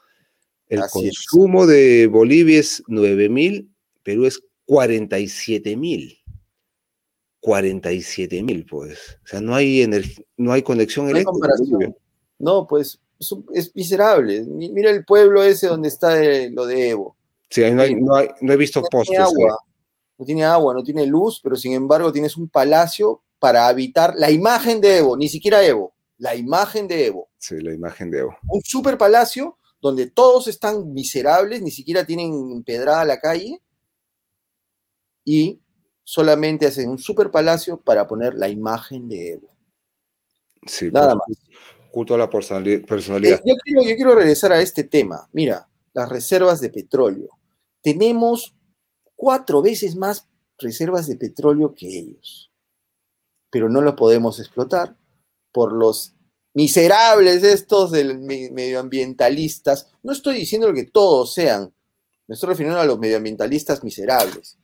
El 0.73 0.89
consumo 0.89 1.67
de 1.67 2.07
Bolivia 2.07 2.59
es 2.59 2.83
9 2.87 3.29
mil, 3.29 3.71
Perú 4.03 4.25
es 4.25 4.43
47 4.65 5.77
mil. 5.77 6.19
47 7.41 8.43
mil, 8.43 8.65
pues. 8.65 9.19
O 9.23 9.27
sea, 9.27 9.43
no 9.43 9.55
hay, 9.55 9.87
no 10.39 10.53
hay 10.53 10.63
conexión 10.63 11.11
eléctrica. 11.11 11.93
No, 12.39 12.67
pues 12.67 13.03
es, 13.53 13.75
miserable. 13.75 14.47
Mira 14.47 14.91
el 14.91 15.05
pueblo 15.05 15.43
ese 15.43 15.67
donde 15.67 15.89
está 15.89 16.17
lo 16.51 16.65
de 16.65 16.89
Evo. 16.89 17.17
Sí, 17.51 17.63
no, 17.71 18.19
he 18.19 18.57
visto 18.57 18.81
no 18.81 18.87
postes. 18.91 19.11
Tiene 19.11 19.25
agua, 19.25 19.59
no 20.17 20.25
tiene 20.25 20.45
agua, 20.45 20.75
no 20.75 20.83
tiene 20.83 21.05
luz, 21.05 21.39
pero 21.43 21.55
sin 21.57 21.75
embargo 21.75 22.11
tienes 22.11 22.39
un 22.39 22.49
palacio 22.49 23.21
para 23.39 23.69
habitar 23.69 24.15
la 24.17 24.31
imagen 24.31 24.81
de 24.81 24.99
Evo, 24.99 25.19
ni 25.19 25.29
siquiera 25.29 25.63
Evo, 25.63 25.93
la 26.17 26.35
imagen 26.35 26.89
de 26.89 27.09
Evo. 27.09 27.29
Sí, 27.37 27.61
la 27.61 27.75
imagen 27.75 28.11
de 28.11 28.21
Evo. 28.21 28.39
Un 28.49 28.63
super 28.63 28.97
palacio 28.97 29.59
donde 29.83 30.07
todos 30.07 30.47
están 30.47 30.95
miserables, 30.95 31.61
ni 31.61 31.73
siquiera 31.73 32.07
tienen 32.07 32.33
empedrada 32.53 33.05
la 33.05 33.21
calle, 33.21 33.61
y 35.25 35.61
solamente 36.05 36.67
hacen 36.67 36.89
un 36.89 36.99
super 36.99 37.33
palacio 37.33 37.81
para 37.81 38.07
poner 38.07 38.35
la 38.35 38.49
imagen 38.49 39.09
de 39.09 39.33
Evo. 39.33 39.49
Sí, 40.67 40.91
Nada 40.93 41.17
más. 41.17 41.27
culto 41.91 42.15
a 42.15 42.19
la 42.19 42.31
personalidad. 42.31 42.85
Eh, 42.85 43.43
yo, 43.45 43.55
quiero, 43.57 43.83
yo 43.83 43.97
quiero 43.97 44.15
regresar 44.15 44.53
a 44.53 44.61
este 44.61 44.85
tema. 44.85 45.29
Mira, 45.33 45.69
las 45.93 46.09
reservas 46.09 46.61
de 46.61 46.71
petróleo. 46.71 47.31
Tenemos 47.83 48.55
cuatro 49.17 49.63
veces 49.63 49.97
más 49.97 50.29
reservas 50.59 51.09
de 51.09 51.17
petróleo 51.17 51.75
que 51.75 51.99
ellos, 51.99 52.53
pero 53.51 53.69
no 53.69 53.81
lo 53.81 53.97
podemos 53.97 54.39
explotar 54.39 54.97
por 55.51 55.73
los 55.73 56.15
miserables 56.55 57.43
estos 57.43 57.91
del 57.91 58.19
medioambientalistas. 58.21 59.89
No 60.03 60.13
estoy 60.13 60.37
diciendo 60.37 60.73
que 60.73 60.85
todos 60.85 61.35
sean, 61.35 61.73
me 62.27 62.35
estoy 62.35 62.51
refiriendo 62.51 62.81
a 62.81 62.85
los 62.85 62.99
medioambientalistas 62.99 63.83
miserables, 63.85 64.59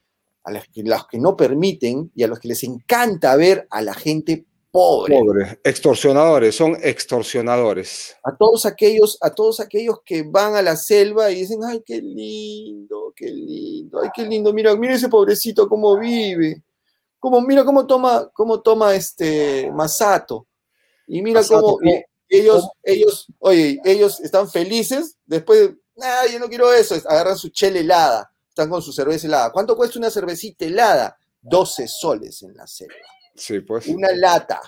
a 0.44 0.52
los 0.52 0.64
que, 0.68 0.82
los 0.82 1.06
que 1.06 1.18
no 1.18 1.36
permiten 1.36 2.10
y 2.14 2.22
a 2.22 2.28
los 2.28 2.38
que 2.38 2.48
les 2.48 2.62
encanta 2.64 3.36
ver 3.36 3.66
a 3.70 3.82
la 3.82 3.94
gente 3.94 4.46
pobre. 4.70 5.18
Pobre, 5.18 5.60
extorsionadores, 5.64 6.54
son 6.54 6.76
extorsionadores. 6.82 8.16
A 8.22 8.36
todos 8.36 8.66
aquellos, 8.66 9.18
a 9.20 9.30
todos 9.30 9.60
aquellos 9.60 10.00
que 10.04 10.22
van 10.22 10.54
a 10.54 10.62
la 10.62 10.76
selva 10.76 11.30
y 11.30 11.36
dicen, 11.36 11.60
ay, 11.64 11.82
qué 11.84 12.00
lindo, 12.00 13.12
qué 13.16 13.26
lindo, 13.30 14.00
ay, 14.02 14.10
qué 14.14 14.24
lindo, 14.24 14.52
mira, 14.52 14.74
mira 14.76 14.94
ese 14.94 15.08
pobrecito 15.08 15.68
cómo 15.68 15.98
vive. 15.98 16.62
Como, 17.18 17.40
mira 17.40 17.64
cómo 17.64 17.86
toma, 17.86 18.30
cómo 18.32 18.60
toma 18.60 18.94
este 18.94 19.72
Masato. 19.72 20.46
Y 21.08 21.22
mira 21.22 21.42
cómo 21.42 21.78
ellos, 22.28 22.68
ellos, 22.82 23.26
oye, 23.38 23.80
ellos 23.84 24.20
están 24.20 24.48
felices 24.50 25.16
después 25.24 25.60
de, 25.60 25.76
ah, 26.02 26.26
yo 26.30 26.38
no 26.38 26.48
quiero 26.48 26.72
eso, 26.72 26.94
agarran 26.94 27.38
su 27.38 27.48
chela 27.48 27.78
helada, 27.78 28.30
están 28.48 28.68
con 28.68 28.82
su 28.82 28.92
cerveza 28.92 29.26
helada. 29.26 29.50
¿Cuánto 29.50 29.76
cuesta 29.76 29.98
una 29.98 30.10
cervecita 30.10 30.66
helada? 30.66 31.18
12 31.40 31.88
soles 31.88 32.42
en 32.42 32.54
la 32.54 32.66
selva. 32.66 32.94
Sí, 33.34 33.60
pues. 33.60 33.86
Una 33.86 34.12
lata. 34.12 34.60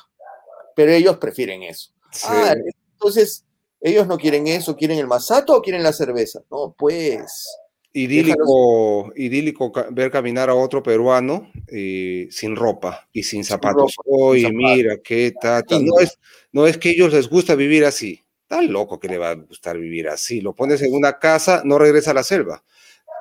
Pero 0.74 0.92
ellos 0.92 1.18
prefieren 1.18 1.62
eso. 1.62 1.90
Ah, 2.24 2.54
entonces, 2.92 3.44
ellos 3.80 4.06
no 4.06 4.16
quieren 4.16 4.46
eso, 4.46 4.76
quieren 4.76 4.98
el 4.98 5.06
masato 5.06 5.54
o 5.54 5.62
quieren 5.62 5.82
la 5.82 5.92
cerveza. 5.92 6.40
No, 6.50 6.74
pues. 6.78 7.46
Idílico, 7.92 9.12
idílico 9.16 9.72
ver 9.90 10.12
caminar 10.12 10.48
a 10.48 10.54
otro 10.54 10.80
peruano 10.80 11.50
eh, 11.66 12.28
sin 12.30 12.54
ropa 12.54 13.08
y 13.12 13.24
sin 13.24 13.42
zapatos. 13.42 13.96
Oye, 14.04 14.50
mira, 14.52 14.98
qué 15.02 15.32
tata. 15.40 15.78
No 15.80 15.98
es, 15.98 16.16
no 16.52 16.66
es 16.66 16.78
que 16.78 16.90
a 16.90 16.92
ellos 16.92 17.12
les 17.12 17.28
gusta 17.28 17.56
vivir 17.56 17.84
así. 17.84 18.22
Tan 18.46 18.72
loco 18.72 19.00
que 19.00 19.08
le 19.08 19.18
va 19.18 19.30
a 19.30 19.34
gustar 19.34 19.76
vivir 19.78 20.08
así. 20.08 20.40
Lo 20.40 20.54
pones 20.54 20.82
en 20.82 20.94
una 20.94 21.18
casa, 21.18 21.62
no 21.64 21.78
regresa 21.78 22.12
a 22.12 22.14
la 22.14 22.22
selva. 22.22 22.62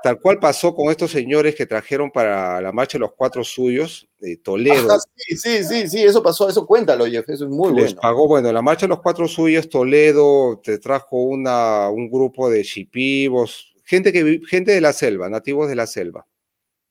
Tal 0.01 0.19
cual 0.19 0.39
pasó 0.39 0.73
con 0.73 0.89
estos 0.89 1.11
señores 1.11 1.55
que 1.55 1.65
trajeron 1.65 2.09
para 2.09 2.61
la 2.61 2.71
marcha 2.71 2.97
de 2.97 3.01
los 3.01 3.13
cuatro 3.13 3.43
suyos 3.43 4.07
de 4.19 4.37
Toledo. 4.37 4.97
sí, 5.15 5.35
sí, 5.35 5.63
sí, 5.63 5.89
sí, 5.89 6.03
eso 6.03 6.23
pasó, 6.23 6.47
eso 6.47 6.65
cuéntalo, 6.65 7.05
Jeff, 7.05 7.27
eso 7.27 7.45
es 7.45 7.49
muy 7.49 7.73
Les 7.73 7.95
pagó, 7.95 8.27
bueno, 8.27 8.51
la 8.51 8.61
marcha 8.61 8.85
de 8.85 8.89
los 8.89 9.01
cuatro 9.01 9.27
suyos, 9.27 9.67
Toledo, 9.67 10.59
te 10.63 10.77
trajo 10.77 11.17
una, 11.23 11.89
un 11.89 12.09
grupo 12.09 12.49
de 12.49 12.63
chipivos, 12.63 13.68
gente, 13.89 14.13
que, 14.13 14.41
gente 14.47 14.71
de 14.71 14.81
la 14.81 14.93
selva, 14.93 15.29
nativos 15.29 15.67
de 15.67 15.75
la 15.75 15.87
selva. 15.87 16.27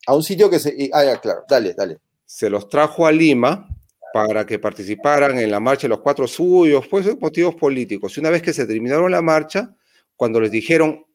A 0.07 0.17
un 0.17 0.25
sitio 0.25 0.51
que 0.51 0.59
se... 0.59 0.91
Ah, 0.93 1.05
ya, 1.05 1.21
claro, 1.21 1.45
dale, 1.49 1.73
dale. 1.75 1.99
Se 2.27 2.51
los 2.51 2.69
trajo 2.69 3.07
a 3.07 3.13
Lima 3.13 3.69
para 4.13 4.45
que 4.45 4.59
participaran 4.59 5.39
en 5.39 5.51
la 5.51 5.61
marcha 5.61 5.83
de 5.83 5.91
los 5.91 6.01
cuatro 6.01 6.27
suyos, 6.27 6.89
pues 6.89 7.07
motivos 7.21 7.55
políticos. 7.55 8.17
Y 8.17 8.21
una 8.21 8.31
vez 8.31 8.43
que 8.43 8.53
se 8.53 8.67
terminaron 8.67 9.13
la 9.13 9.23
marcha, 9.23 9.77
cuando 10.17 10.41
les 10.41 10.51
dijeron, 10.51 11.07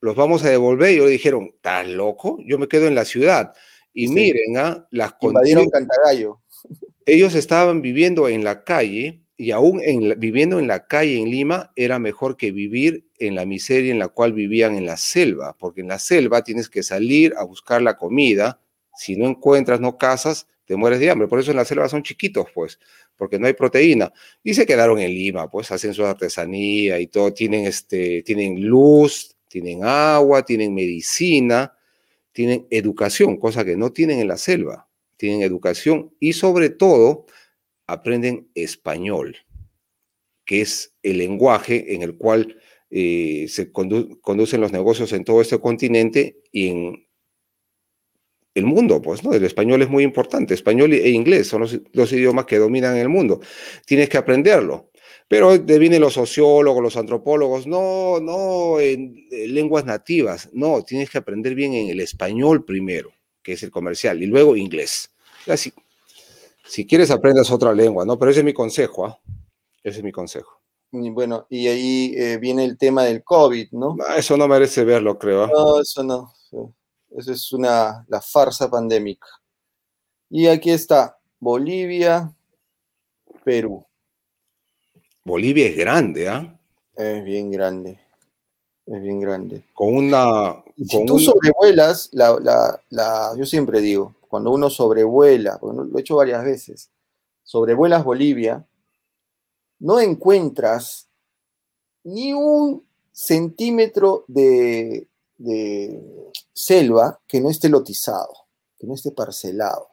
los 0.00 0.16
vamos 0.16 0.42
a 0.42 0.48
devolver. 0.48 0.88
Ellos 0.88 1.10
dijeron, 1.10 1.50
¿estás 1.54 1.86
loco? 1.86 2.38
Yo 2.46 2.58
me 2.58 2.66
quedo 2.66 2.86
en 2.86 2.94
la 2.94 3.04
ciudad. 3.04 3.52
Y 3.92 4.08
miren, 4.08 4.56
¿ah? 4.56 4.86
las 4.90 5.14
Invadieron 5.20 5.68
Cantagallo. 5.68 6.40
Ellos 7.04 7.34
estaban 7.34 7.82
viviendo 7.82 8.26
en 8.28 8.42
la 8.42 8.64
calle 8.64 9.25
y 9.36 9.50
aún 9.50 9.80
en, 9.82 10.18
viviendo 10.18 10.58
en 10.58 10.66
la 10.66 10.86
calle 10.86 11.18
en 11.18 11.30
Lima 11.30 11.72
era 11.76 11.98
mejor 11.98 12.36
que 12.36 12.52
vivir 12.52 13.06
en 13.18 13.34
la 13.34 13.44
miseria 13.44 13.92
en 13.92 13.98
la 13.98 14.08
cual 14.08 14.32
vivían 14.32 14.74
en 14.76 14.86
la 14.86 14.96
selva, 14.96 15.54
porque 15.58 15.82
en 15.82 15.88
la 15.88 15.98
selva 15.98 16.42
tienes 16.42 16.68
que 16.70 16.82
salir 16.82 17.34
a 17.36 17.44
buscar 17.44 17.82
la 17.82 17.96
comida. 17.96 18.60
Si 18.96 19.16
no 19.16 19.26
encuentras, 19.26 19.78
no 19.80 19.98
cazas, 19.98 20.46
te 20.64 20.74
mueres 20.74 21.00
de 21.00 21.10
hambre. 21.10 21.28
Por 21.28 21.38
eso 21.38 21.50
en 21.50 21.58
la 21.58 21.66
selva 21.66 21.88
son 21.88 22.02
chiquitos, 22.02 22.46
pues, 22.54 22.78
porque 23.16 23.38
no 23.38 23.46
hay 23.46 23.52
proteína. 23.52 24.10
Y 24.42 24.54
se 24.54 24.64
quedaron 24.64 24.98
en 24.98 25.12
Lima, 25.12 25.50
pues, 25.50 25.70
hacen 25.70 25.92
su 25.92 26.04
artesanía 26.04 26.98
y 26.98 27.06
todo, 27.06 27.32
tienen, 27.34 27.66
este, 27.66 28.22
tienen 28.22 28.66
luz, 28.66 29.36
tienen 29.48 29.84
agua, 29.84 30.44
tienen 30.44 30.74
medicina, 30.74 31.74
tienen 32.32 32.66
educación, 32.70 33.36
cosa 33.36 33.64
que 33.64 33.76
no 33.76 33.92
tienen 33.92 34.18
en 34.20 34.28
la 34.28 34.38
selva. 34.38 34.88
Tienen 35.18 35.42
educación 35.42 36.12
y 36.20 36.34
sobre 36.34 36.68
todo 36.68 37.26
aprenden 37.86 38.50
español, 38.54 39.36
que 40.44 40.60
es 40.60 40.94
el 41.02 41.18
lenguaje 41.18 41.94
en 41.94 42.02
el 42.02 42.16
cual 42.16 42.58
eh, 42.90 43.46
se 43.48 43.72
conducen 43.72 44.60
los 44.60 44.72
negocios 44.72 45.12
en 45.12 45.24
todo 45.24 45.40
este 45.40 45.58
continente 45.60 46.38
y 46.52 46.68
en 46.68 47.06
el 48.54 48.64
mundo, 48.64 49.02
pues, 49.02 49.22
¿no? 49.22 49.34
El 49.34 49.44
español 49.44 49.82
es 49.82 49.88
muy 49.88 50.02
importante, 50.02 50.54
español 50.54 50.92
e 50.94 51.10
inglés 51.10 51.48
son 51.48 51.60
los, 51.60 51.78
los 51.92 52.12
idiomas 52.12 52.46
que 52.46 52.58
dominan 52.58 52.96
el 52.96 53.08
mundo. 53.08 53.40
Tienes 53.84 54.08
que 54.08 54.16
aprenderlo. 54.16 54.90
Pero 55.28 55.58
vienen 55.58 56.00
los 56.00 56.14
sociólogos, 56.14 56.82
los 56.82 56.96
antropólogos, 56.96 57.66
no, 57.66 58.20
no 58.20 58.78
en, 58.78 59.26
lenguas 59.30 59.84
nativas, 59.84 60.48
no, 60.52 60.84
tienes 60.84 61.10
que 61.10 61.18
aprender 61.18 61.54
bien 61.54 61.74
en 61.74 61.88
el 61.88 62.00
español 62.00 62.64
primero, 62.64 63.12
que 63.42 63.54
es 63.54 63.62
el 63.64 63.70
comercial, 63.70 64.22
y 64.22 64.26
luego 64.26 64.56
inglés. 64.56 65.10
Así, 65.48 65.72
si 66.66 66.86
quieres 66.86 67.10
aprendas 67.10 67.50
otra 67.50 67.72
lengua, 67.72 68.04
¿no? 68.04 68.18
Pero 68.18 68.30
ese 68.30 68.40
es 68.40 68.44
mi 68.44 68.52
consejo, 68.52 69.06
¿ah? 69.06 69.18
Ese 69.82 69.98
es 69.98 70.04
mi 70.04 70.12
consejo. 70.12 70.60
bueno, 70.90 71.46
y 71.48 71.68
ahí 71.68 72.14
eh, 72.16 72.38
viene 72.38 72.64
el 72.64 72.76
tema 72.76 73.04
del 73.04 73.22
COVID, 73.22 73.72
¿no? 73.72 73.96
Ah, 74.06 74.16
eso 74.16 74.36
no 74.36 74.48
merece 74.48 74.84
verlo, 74.84 75.18
creo. 75.18 75.44
¿ah? 75.44 75.50
No, 75.52 75.80
eso 75.80 76.02
no. 76.02 76.32
Eso 77.16 77.32
es 77.32 77.52
una, 77.52 78.04
la 78.08 78.20
farsa 78.20 78.70
pandémica. 78.70 79.26
Y 80.28 80.48
aquí 80.48 80.70
está, 80.70 81.18
Bolivia, 81.38 82.32
Perú. 83.44 83.86
Bolivia 85.24 85.66
es 85.66 85.76
grande, 85.76 86.28
¿ah? 86.28 86.58
Es 86.96 87.24
bien 87.24 87.50
grande. 87.50 87.98
Es 88.86 89.02
bien 89.02 89.20
grande. 89.20 89.62
Con 89.74 89.94
una. 89.94 90.62
si 90.76 91.04
tú 91.06 91.18
sobrevuelas, 91.18 92.08
la, 92.12 92.80
la, 92.90 93.34
yo 93.36 93.44
siempre 93.44 93.80
digo, 93.80 94.14
cuando 94.36 94.52
uno 94.52 94.70
sobrevuela, 94.70 95.58
lo 95.62 95.98
he 95.98 96.00
hecho 96.00 96.16
varias 96.16 96.44
veces, 96.44 96.90
sobrevuelas 97.42 98.04
Bolivia, 98.04 98.66
no 99.78 100.00
encuentras 100.00 101.08
ni 102.04 102.32
un 102.32 102.86
centímetro 103.12 104.24
de, 104.28 105.08
de 105.36 106.32
selva 106.52 107.20
que 107.26 107.40
no 107.40 107.50
esté 107.50 107.68
lotizado, 107.68 108.32
que 108.78 108.86
no 108.86 108.94
esté 108.94 109.10
parcelado. 109.10 109.88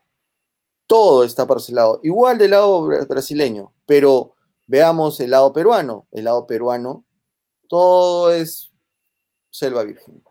Todo 0.88 1.24
está 1.24 1.48
parcelado, 1.48 2.00
igual 2.04 2.38
del 2.38 2.52
lado 2.52 2.88
brasileño, 3.08 3.74
pero 3.86 4.34
Veamos 4.68 5.20
el 5.20 5.32
lado 5.32 5.52
peruano. 5.54 6.08
El 6.12 6.26
lado 6.26 6.48
peruano, 6.48 7.06
todo 7.68 8.32
es 8.32 8.72
selva 9.50 9.84
virgen. 9.84 10.24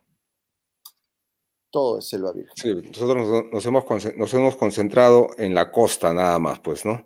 Todo 1.73 1.99
es 1.99 2.09
selva 2.09 2.33
virgen. 2.33 2.55
Sí, 2.55 2.89
nosotros 2.89 3.51
nos, 3.53 3.67
hemos, 3.67 3.85
nos 4.17 4.35
hemos 4.35 4.57
concentrado 4.57 5.31
en 5.37 5.55
la 5.55 5.73
costa 5.73 6.15
nada 6.15 6.39
más, 6.39 6.61
pues, 6.61 6.85
¿no? 6.85 7.05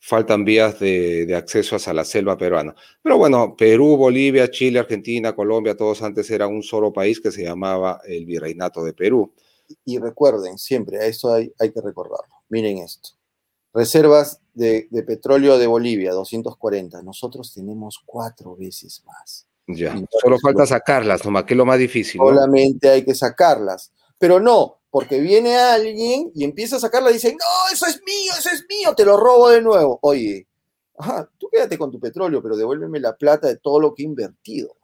Faltan 0.00 0.44
vías 0.44 0.80
de, 0.80 1.26
de, 1.26 1.36
acceso 1.36 1.76
hacia 1.76 1.92
la 1.92 2.04
selva 2.04 2.36
peruana. 2.36 2.74
Pero 3.02 3.16
bueno, 3.16 3.54
Perú, 3.56 3.96
Bolivia, 3.96 4.50
Chile, 4.50 4.80
Argentina, 4.80 5.36
Colombia, 5.36 5.76
todos 5.76 6.02
antes 6.02 6.28
eran 6.30 6.52
un 6.52 6.64
solo 6.64 6.92
país 6.92 7.20
que 7.20 7.30
se 7.30 7.44
llamaba 7.44 8.00
el 8.04 8.26
Virreinato 8.26 8.82
de 8.82 8.94
Perú. 8.94 9.32
Y 9.84 9.98
recuerden, 9.98 10.58
siempre, 10.58 10.98
a 10.98 11.06
eso 11.06 11.32
hay, 11.32 11.52
hay 11.60 11.70
que 11.70 11.80
recordarlo. 11.80 12.34
Miren 12.48 12.78
esto. 12.78 13.20
Reservas 13.72 14.40
de, 14.52 14.88
petróleo 15.06 15.58
de 15.58 15.66
Bolivia, 15.66 16.12
240. 16.12 17.02
Nosotros 17.02 17.54
tenemos 17.54 18.00
cuatro 18.04 18.56
veces 18.56 19.02
más. 19.06 19.46
Ya, 19.74 19.94
solo 20.22 20.38
falta 20.38 20.66
sacarlas, 20.66 21.24
nomás, 21.24 21.44
que 21.44 21.54
es 21.54 21.58
lo 21.58 21.66
más 21.66 21.78
difícil. 21.78 22.18
Solamente 22.18 22.88
hay 22.88 23.04
que 23.04 23.14
sacarlas. 23.14 23.92
Pero 24.18 24.40
no, 24.40 24.80
porque 24.90 25.20
viene 25.20 25.56
alguien 25.56 26.30
y 26.34 26.44
empieza 26.44 26.76
a 26.76 26.80
sacarla 26.80 27.10
y 27.10 27.14
dice, 27.14 27.32
no, 27.32 27.72
eso 27.74 27.86
es 27.86 28.00
mío, 28.04 28.32
eso 28.38 28.50
es 28.50 28.64
mío, 28.68 28.94
te 28.94 29.04
lo 29.04 29.16
robo 29.16 29.48
de 29.48 29.62
nuevo. 29.62 29.98
Oye, 30.02 30.46
tú 31.38 31.48
quédate 31.50 31.78
con 31.78 31.90
tu 31.90 31.98
petróleo, 31.98 32.42
pero 32.42 32.56
devuélveme 32.56 33.00
la 33.00 33.16
plata 33.16 33.48
de 33.48 33.56
todo 33.56 33.80
lo 33.80 33.94
que 33.94 34.02
he 34.02 34.06
invertido. 34.06 34.76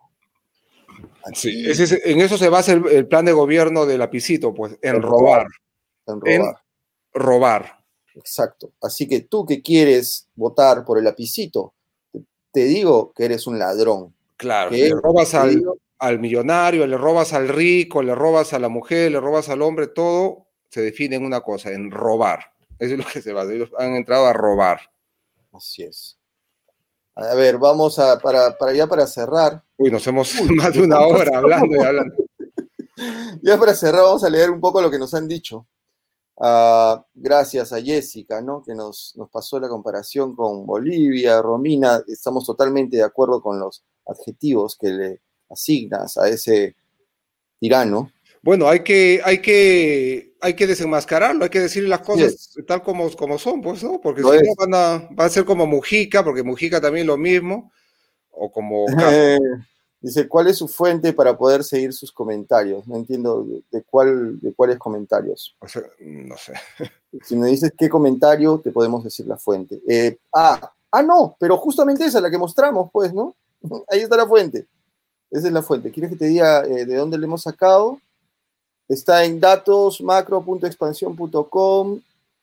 Sí, 1.35 1.65
en 2.05 2.21
eso 2.21 2.39
se 2.39 2.49
basa 2.49 2.73
el, 2.73 2.87
el, 2.87 3.09
plan 3.09 3.25
de 3.25 3.33
gobierno 3.33 3.85
del 3.85 3.99
lapicito, 3.99 4.55
pues, 4.55 4.79
en, 4.81 5.03
robar. 5.03 5.47
En 6.07 6.21
robar. 6.21 6.33
En 6.33 6.43
robar. 7.13 7.85
Exacto. 8.15 8.73
Así 8.81 9.09
que 9.09 9.21
tú 9.23 9.45
que 9.45 9.61
quieres 9.61 10.29
votar 10.35 10.85
por 10.85 10.99
el 10.99 11.05
lapicito, 11.05 11.75
te 12.53 12.65
digo 12.65 13.13
que 13.13 13.25
eres 13.27 13.47
un 13.47 13.59
ladrón. 13.59 14.16
Claro, 14.37 14.71
le 14.71 14.91
robas 14.91 15.35
al, 15.35 16.19
millonario, 16.19 16.87
le 16.87 16.97
robas 16.97 17.33
al 17.33 17.49
rico, 17.49 18.03
le 18.03 18.15
robas 18.15 18.53
a 18.53 18.59
la 18.59 18.69
mujer, 18.69 19.13
le 19.13 19.21
robas 19.21 19.49
al 19.49 19.63
hombre, 19.63 19.87
todo 19.87 20.49
se 20.69 20.83
define 20.83 21.17
en 21.17 21.25
una 21.25 21.41
cosa, 21.41 21.71
en 21.73 21.91
robar. 21.91 22.53
Eso 22.79 22.95
es 22.95 22.99
lo 22.99 23.05
que 23.11 23.23
se 23.23 23.33
va. 23.33 23.45
Ellos 23.45 23.71
han 23.79 23.95
entrado 23.95 24.27
a 24.27 24.33
robar. 24.33 24.81
Así 25.53 25.83
es. 25.83 26.19
A 27.15 27.35
ver, 27.35 27.57
vamos 27.57 27.99
a, 27.99 28.19
para, 28.19 28.59
para 28.59 28.75
ya 28.75 28.87
para 28.87 29.07
cerrar. 29.07 29.63
Uy, 29.79 29.91
nos 29.91 30.07
hemos 30.07 30.35
más 30.51 30.75
de 30.75 30.83
una 30.83 31.01
hora 31.01 31.39
hablando 31.39 31.75
y 31.75 31.79
hablando. 31.85 32.15
ya 33.43 33.59
para 33.59 33.75
cerrar, 33.75 34.03
vamos 34.03 34.23
a 34.25 34.29
leer 34.29 34.51
un 34.51 34.61
poco 34.61 34.83
lo 34.83 34.91
que 34.91 34.99
nos 34.99 35.15
han 35.15 35.27
dicho. 35.27 35.67
Uh, 36.39 37.01
gracias 37.15 37.73
a 37.73 37.81
Jessica, 37.81 38.43
¿no? 38.43 38.63
Que 38.63 38.75
nos, 38.75 39.15
nos 39.17 39.31
pasó 39.31 39.59
la 39.59 39.69
comparación 39.69 40.37
con 40.37 40.67
Bolivia, 40.67 41.41
Romina. 41.41 42.03
Estamos 42.07 42.45
totalmente 42.45 42.99
de 42.99 43.03
acuerdo 43.03 43.41
con 43.41 43.59
los 43.59 43.83
adjetivos 44.07 44.77
que 44.79 44.89
le 44.89 45.21
asignas 45.49 46.19
a 46.19 46.29
ese 46.29 46.77
tirano. 47.59 48.13
Bueno, 48.43 48.69
hay 48.69 48.81
que, 48.81 49.21
hay 49.25 49.41
que, 49.41 50.37
hay 50.41 50.55
que 50.55 50.67
desenmascararlo, 50.67 51.45
hay 51.45 51.51
que 51.51 51.61
decirle 51.61 51.89
las 51.89 52.01
cosas 52.01 52.55
tal 52.67 52.83
como, 52.83 53.11
como 53.17 53.39
son, 53.39 53.61
pues, 53.63 53.83
¿no? 53.83 54.01
Porque 54.01 54.23
si 54.23 54.29
no 54.29 54.55
van 54.57 54.75
a, 54.75 55.09
va 55.19 55.25
a 55.25 55.31
ser 55.31 55.45
como 55.45 55.67
Mujica, 55.67 56.23
porque 56.23 56.43
Mujica 56.43 56.81
también 56.81 57.07
lo 57.07 57.17
mismo, 57.17 57.73
o 58.31 58.53
como... 58.53 58.87
dice, 60.01 60.29
¿cuál 60.29 60.49
es 60.49 60.59
su 60.59 60.69
fuente 60.69 61.13
para 61.13 61.37
poder 61.37 61.65
seguir 61.65 61.93
sus 61.93 62.13
comentarios? 62.13 62.87
No 62.87 62.97
entiendo 62.97 63.47
de, 63.71 63.83
cuál, 63.83 64.39
de 64.41 64.55
cuáles 64.55 64.79
comentarios. 64.79 65.57
O 65.61 65.69
sea, 65.69 65.83
no 66.01 66.37
sé. 66.37 66.55
Si 67.23 67.37
me 67.37 67.49
dices 67.49 67.73
qué 67.77 67.89
comentario, 67.89 68.61
te 68.63 68.71
podemos 68.71 69.03
decir 69.05 69.27
la 69.27 69.37
fuente. 69.37 69.83
Eh, 69.89 70.19
ah, 70.35 70.73
ah, 70.91 71.03
no, 71.03 71.37
pero 71.39 71.57
justamente 71.57 72.05
esa, 72.05 72.21
la 72.21 72.31
que 72.31 72.39
mostramos, 72.39 72.91
pues, 72.93 73.15
¿no? 73.15 73.35
Ahí 73.89 74.01
está 74.01 74.17
la 74.17 74.27
fuente. 74.27 74.67
Esa 75.31 75.47
es 75.49 75.53
la 75.53 75.63
fuente. 75.63 75.91
¿Quieres 75.91 76.11
que 76.11 76.17
te 76.17 76.27
diga 76.27 76.65
eh, 76.65 76.87
de 76.87 76.97
dónde 76.97 77.19
le 77.19 77.27
hemos 77.27 77.43
sacado? 77.43 78.01
Está 78.89 79.25
en 79.25 79.41
datosmacro.expansión.com, 79.41 82.01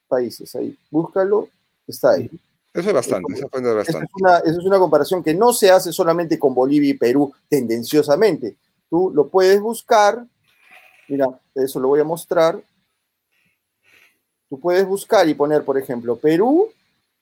países, 0.10 0.54
ahí, 0.56 0.78
búscalo, 0.92 1.48
está 1.88 2.12
ahí. 2.12 2.30
Eso 2.74 2.90
es 2.90 2.96
bastante, 2.96 3.34
eso 3.34 3.46
es 3.46 3.76
bastante. 3.76 4.08
Esa 4.18 4.40
es, 4.40 4.58
una, 4.66 4.80
comparación 4.80 5.24
que 5.24 5.36
no 5.36 5.54
se 5.54 5.70
hace 5.70 5.94
solamente 5.94 6.40
con 6.40 6.56
Bolivia 6.56 6.90
y 6.90 6.96
Perú 6.96 7.32
tendenciosamente. 7.48 8.58
Tú 8.90 9.12
lo 9.14 9.28
puedes 9.28 9.62
buscar, 9.62 10.26
mira, 11.08 11.28
eso 11.54 11.80
lo 11.80 11.90
voy 11.90 12.00
a 12.00 12.04
mostrar. 12.04 12.64
Tú 14.50 14.60
puedes 14.60 14.88
buscar 14.88 15.28
y 15.30 15.36
poner, 15.36 15.64
por 15.64 15.78
ejemplo, 15.78 16.16
Perú, 16.16 16.72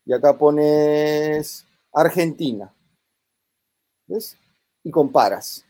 y 0.05 0.13
acá 0.13 0.37
pones 0.37 1.65
Argentina. 1.93 2.73
¿Ves? 4.07 4.37
Y 4.83 4.91
comparas. 4.91 5.65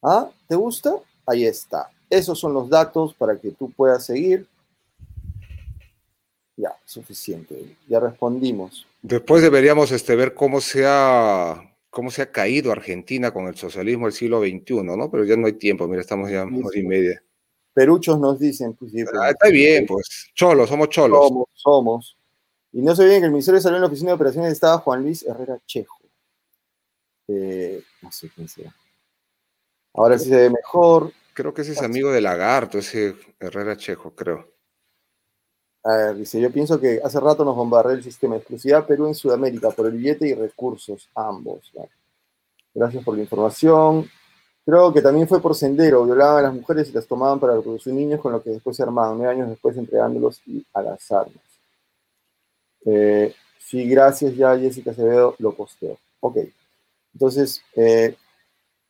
¿Ah? 0.00 0.28
¿Te 0.46 0.54
gusta? 0.54 0.94
Ahí 1.26 1.44
está. 1.44 1.90
Esos 2.08 2.38
son 2.38 2.54
los 2.54 2.68
datos 2.68 3.14
para 3.14 3.36
que 3.36 3.50
tú 3.50 3.72
puedas 3.72 4.04
seguir. 4.04 4.46
Ya, 6.56 6.76
suficiente. 6.84 7.76
Ya 7.88 8.00
respondimos. 8.00 8.86
Después 9.02 9.42
deberíamos 9.42 9.90
este, 9.90 10.14
ver 10.14 10.34
cómo 10.34 10.60
se, 10.60 10.84
ha, 10.86 11.74
cómo 11.90 12.10
se 12.10 12.22
ha 12.22 12.30
caído 12.30 12.70
Argentina 12.70 13.32
con 13.32 13.46
el 13.46 13.56
socialismo 13.56 14.06
del 14.06 14.14
siglo 14.14 14.40
XXI, 14.40 14.82
¿no? 14.82 15.10
Pero 15.10 15.24
ya 15.24 15.36
no 15.36 15.46
hay 15.46 15.54
tiempo, 15.54 15.88
mira, 15.88 16.00
estamos 16.00 16.30
ya 16.30 16.44
una 16.44 16.66
hora 16.66 16.78
y 16.78 16.84
media. 16.84 17.22
Peruchos 17.72 18.20
nos 18.20 18.38
dicen, 18.38 18.74
pues 18.74 18.92
ah, 19.20 19.30
está 19.30 19.48
bien, 19.48 19.84
pues. 19.86 20.30
Cholos, 20.32 20.68
somos 20.68 20.88
cholos. 20.90 21.26
Somos, 21.26 21.48
somos. 21.54 22.16
Y 22.72 22.80
no 22.82 22.94
se 22.94 23.02
olviden 23.02 23.20
que 23.20 23.26
el 23.26 23.32
Ministerio 23.32 23.56
de 23.56 23.62
Salud 23.62 23.76
en 23.76 23.82
la 23.82 23.88
Oficina 23.88 24.10
de 24.10 24.14
Operaciones 24.14 24.52
estaba 24.52 24.78
Juan 24.78 25.02
Luis 25.02 25.24
Herrera 25.24 25.58
Chejo. 25.66 25.98
Eh, 27.26 27.82
no 28.00 28.12
sé 28.12 28.30
quién 28.32 28.48
sea. 28.48 28.74
Ahora 29.92 30.18
sí 30.18 30.28
se 30.28 30.36
ve 30.36 30.50
mejor. 30.50 31.12
Creo 31.34 31.52
que 31.52 31.62
ese 31.62 31.72
es 31.72 31.82
amigo 31.82 32.12
de 32.12 32.20
Lagarto, 32.20 32.78
ese 32.78 33.16
Herrera 33.40 33.76
Chejo, 33.76 34.14
creo. 34.14 34.53
Dice, 36.16 36.40
yo 36.40 36.50
pienso 36.50 36.80
que 36.80 37.00
hace 37.04 37.20
rato 37.20 37.44
nos 37.44 37.56
bombardeó 37.56 37.92
el 37.92 38.02
sistema 38.02 38.34
de 38.34 38.40
exclusividad 38.40 38.86
Perú 38.86 39.06
en 39.06 39.14
Sudamérica 39.14 39.70
por 39.70 39.86
el 39.86 39.92
billete 39.92 40.28
y 40.28 40.34
recursos, 40.34 41.08
ambos. 41.14 41.70
Gracias 42.72 43.04
por 43.04 43.14
la 43.14 43.22
información. 43.22 44.08
Creo 44.64 44.94
que 44.94 45.02
también 45.02 45.28
fue 45.28 45.42
por 45.42 45.54
sendero, 45.54 46.06
violaban 46.06 46.38
a 46.38 46.48
las 46.48 46.54
mujeres 46.54 46.88
y 46.88 46.92
las 46.92 47.06
tomaban 47.06 47.38
para 47.38 47.54
reproducir 47.54 47.92
niños, 47.92 48.20
con 48.20 48.32
lo 48.32 48.42
que 48.42 48.50
después 48.50 48.76
se 48.76 48.82
armaban, 48.82 49.18
nueve 49.18 49.34
años 49.34 49.50
después 49.50 49.76
entregándolos 49.76 50.40
a 50.72 50.80
las 50.82 51.12
armas. 51.12 51.60
Eh, 52.86 53.34
sí, 53.58 53.86
gracias, 53.86 54.34
ya 54.34 54.56
Jessica 54.58 54.92
Acevedo 54.92 55.36
lo 55.38 55.54
posteo. 55.54 55.98
Ok, 56.20 56.38
entonces, 57.12 57.62
eh, 57.76 58.16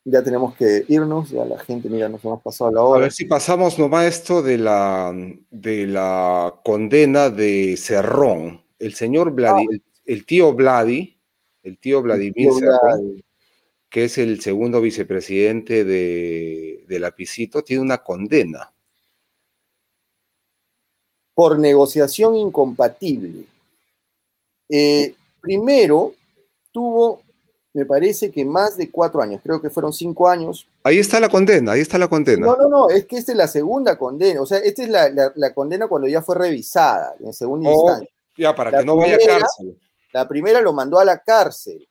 ya 0.04 0.22
tenemos 0.22 0.54
que 0.54 0.84
irnos, 0.88 1.30
ya 1.30 1.44
la 1.44 1.58
gente, 1.58 1.88
mira, 1.88 2.08
nos 2.08 2.22
hemos 2.24 2.42
pasado 2.42 2.70
la 2.70 2.82
hora. 2.82 2.98
A 3.00 3.02
ver 3.04 3.12
si 3.12 3.24
pasamos 3.24 3.78
nomás 3.78 4.06
esto 4.06 4.42
de 4.42 4.58
la, 4.58 5.14
de 5.50 5.86
la 5.86 6.60
condena 6.62 7.30
de 7.30 7.76
Cerrón. 7.78 8.62
El 8.78 8.94
señor 8.94 9.32
Vladi, 9.32 9.66
ah. 9.72 9.78
el, 10.04 10.26
tío 10.26 10.52
Vladi, 10.52 11.18
el 11.62 11.78
tío 11.78 12.02
Vladimir 12.02 12.52
Cerrón, 12.52 13.24
que 13.88 14.04
es 14.04 14.18
el 14.18 14.40
segundo 14.42 14.80
vicepresidente 14.82 15.84
de, 15.84 16.84
de 16.86 16.98
Lapicito, 16.98 17.64
tiene 17.64 17.82
una 17.82 17.98
condena. 17.98 18.70
Por 21.32 21.58
negociación 21.58 22.36
incompatible. 22.36 23.46
Eh, 24.68 25.14
primero, 25.40 26.14
tuvo 26.70 27.23
me 27.74 27.84
parece 27.84 28.30
que 28.30 28.44
más 28.44 28.76
de 28.76 28.88
cuatro 28.88 29.20
años, 29.20 29.40
creo 29.42 29.60
que 29.60 29.68
fueron 29.68 29.92
cinco 29.92 30.28
años. 30.28 30.68
Ahí 30.84 31.00
está 31.00 31.18
la 31.18 31.28
condena, 31.28 31.72
ahí 31.72 31.80
está 31.80 31.98
la 31.98 32.06
condena. 32.06 32.46
No, 32.46 32.56
no, 32.56 32.68
no, 32.68 32.88
es 32.88 33.04
que 33.04 33.16
esta 33.16 33.32
es 33.32 33.38
la 33.38 33.48
segunda 33.48 33.98
condena, 33.98 34.40
o 34.40 34.46
sea, 34.46 34.58
esta 34.58 34.84
es 34.84 34.88
la, 34.88 35.54
condena 35.54 35.88
cuando 35.88 36.06
ya 36.06 36.22
fue 36.22 36.36
revisada, 36.36 37.16
en 37.18 37.32
segunda 37.32 37.70
oh, 37.70 37.72
instancia. 37.72 38.14
Ya, 38.38 38.54
para 38.54 38.70
que 38.70 38.84
no 38.84 38.96
vaya 38.96 39.16
a 39.16 39.18
cárcel. 39.18 39.76
La 40.12 40.28
primera 40.28 40.60
lo 40.60 40.72
mandó 40.72 41.00
a 41.00 41.04
la 41.04 41.18
cárcel 41.18 41.88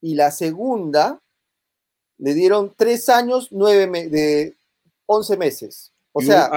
y 0.00 0.14
la 0.14 0.30
segunda 0.30 1.20
le 2.16 2.32
dieron 2.32 2.72
tres 2.74 3.10
años, 3.10 3.48
nueve 3.50 3.86
de 4.08 4.56
once 5.04 5.36
meses. 5.36 5.92
O 6.12 6.22
sea, 6.22 6.50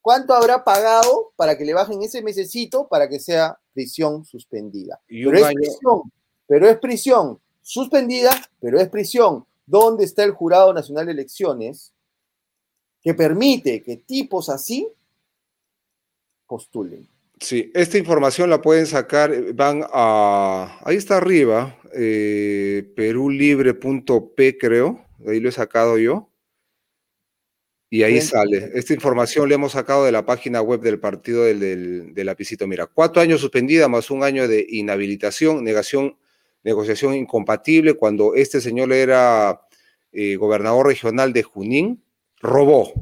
¿cuánto 0.00 0.34
habrá 0.34 0.64
pagado 0.64 1.32
para 1.36 1.56
que 1.56 1.64
le 1.64 1.72
bajen 1.72 2.02
ese 2.02 2.20
mesecito 2.20 2.88
para 2.88 3.08
que 3.08 3.20
sea 3.20 3.56
prisión 3.72 4.24
suspendida? 4.24 5.00
pero, 5.06 5.36
es 5.36 5.54
prisión, 5.54 6.12
pero 6.48 6.68
es 6.68 6.78
prisión 6.78 7.40
suspendida, 7.64 8.30
pero 8.60 8.78
es 8.78 8.88
prisión. 8.88 9.44
¿Dónde 9.66 10.04
está 10.04 10.22
el 10.22 10.32
Jurado 10.32 10.72
Nacional 10.72 11.06
de 11.06 11.12
Elecciones 11.12 11.92
que 13.02 13.14
permite 13.14 13.82
que 13.82 13.96
tipos 13.96 14.50
así 14.50 14.86
postulen? 16.46 17.08
Sí, 17.40 17.72
esta 17.74 17.98
información 17.98 18.50
la 18.50 18.62
pueden 18.62 18.86
sacar, 18.86 19.32
eh, 19.32 19.52
van 19.52 19.84
a, 19.92 20.78
ahí 20.84 20.96
está 20.96 21.16
arriba, 21.16 21.78
eh, 21.94 22.92
perulibre.p 22.94 24.58
creo, 24.58 25.04
ahí 25.26 25.40
lo 25.40 25.48
he 25.48 25.52
sacado 25.52 25.98
yo. 25.98 26.30
Y 27.90 28.02
ahí 28.02 28.20
sale. 28.20 28.72
Esta 28.74 28.92
información 28.92 29.48
la 29.48 29.54
hemos 29.54 29.72
sacado 29.72 30.04
de 30.04 30.10
la 30.10 30.26
página 30.26 30.60
web 30.60 30.80
del 30.80 30.98
partido 30.98 31.44
del, 31.44 31.60
del, 31.60 32.14
del, 32.14 32.26
lapicito. 32.26 32.66
Mira, 32.66 32.86
cuatro 32.86 33.22
años 33.22 33.40
suspendida 33.40 33.86
más 33.86 34.10
un 34.10 34.24
año 34.24 34.48
de 34.48 34.66
inhabilitación, 34.68 35.62
negación 35.62 36.16
negociación 36.64 37.14
incompatible 37.14 37.94
cuando 37.94 38.34
este 38.34 38.60
señor 38.60 38.92
era 38.92 39.60
eh, 40.12 40.36
gobernador 40.36 40.86
regional 40.86 41.32
de 41.32 41.42
Junín, 41.42 42.04
robó. 42.40 42.92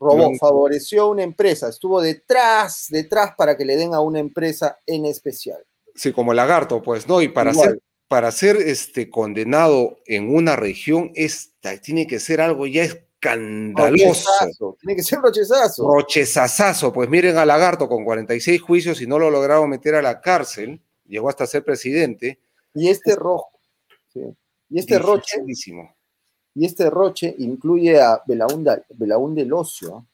Robó, 0.00 0.32
favoreció 0.38 1.02
a 1.02 1.08
una 1.08 1.24
empresa, 1.24 1.68
estuvo 1.68 2.00
detrás, 2.00 2.86
detrás 2.90 3.32
para 3.36 3.56
que 3.56 3.64
le 3.64 3.76
den 3.76 3.94
a 3.94 4.00
una 4.00 4.20
empresa 4.20 4.78
en 4.86 5.06
especial. 5.06 5.58
Sí, 5.96 6.12
como 6.12 6.32
lagarto, 6.32 6.80
pues, 6.82 7.08
¿no? 7.08 7.20
Y 7.20 7.28
para 7.28 7.52
ser, 7.52 7.80
para 8.06 8.30
ser 8.30 8.56
este, 8.56 9.10
condenado 9.10 9.98
en 10.06 10.32
una 10.32 10.54
región, 10.54 11.10
esta, 11.14 11.76
tiene 11.78 12.06
que 12.06 12.20
ser 12.20 12.40
algo 12.40 12.68
ya 12.68 12.84
escandaloso. 12.84 14.76
Tiene 14.80 14.94
que 14.94 15.02
ser 15.02 15.18
rochezazo. 15.18 15.88
Rochezazazo. 15.88 16.92
Pues 16.92 17.08
miren 17.08 17.36
a 17.36 17.44
Lagarto 17.44 17.88
con 17.88 18.04
46 18.04 18.60
juicios 18.62 19.02
y 19.02 19.08
no 19.08 19.18
lo 19.18 19.30
lograron 19.30 19.68
meter 19.68 19.96
a 19.96 20.02
la 20.02 20.20
cárcel, 20.20 20.80
llegó 21.06 21.28
hasta 21.28 21.46
ser 21.46 21.64
presidente, 21.64 22.38
y 22.74 22.88
este 22.88 23.16
rojo, 23.16 23.50
y 24.70 24.78
este 24.78 24.98
roche, 24.98 25.42
y 26.54 26.64
este 26.64 26.90
roche 26.90 27.34
incluye 27.38 28.00
a 28.00 28.22
Belaún 28.26 29.34
del 29.34 29.52
Ocio, 29.52 30.06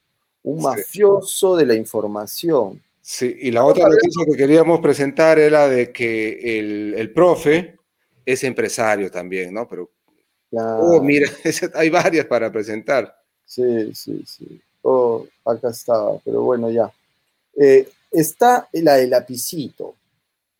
un 0.43 0.61
mafioso 0.61 1.55
de 1.55 1.65
la 1.65 1.73
información. 1.73 2.81
Sí, 3.01 3.35
y 3.39 3.51
la 3.51 3.65
otra 3.65 3.87
noticia 3.87 4.25
que 4.25 4.37
queríamos 4.37 4.79
presentar 4.79 5.37
era 5.37 5.67
de 5.67 5.91
que 5.91 6.59
el, 6.97 7.11
profe 7.13 7.77
es 8.25 8.43
empresario 8.43 9.11
también, 9.11 9.53
¿no? 9.53 9.67
Pero, 9.67 9.91
oh, 10.51 11.01
mira, 11.01 11.29
hay 11.75 11.89
varias 11.89 12.25
para 12.25 12.51
presentar. 12.51 13.15
Sí, 13.45 13.93
sí, 13.93 14.23
sí. 14.25 14.61
Oh, 14.81 15.25
acá 15.45 15.69
estaba, 15.69 16.17
pero 16.23 16.41
bueno, 16.41 16.69
ya. 16.69 16.91
Eh, 17.59 17.87
está 18.11 18.67
la 18.73 18.95
del 18.95 19.11
lapicito. 19.11 19.95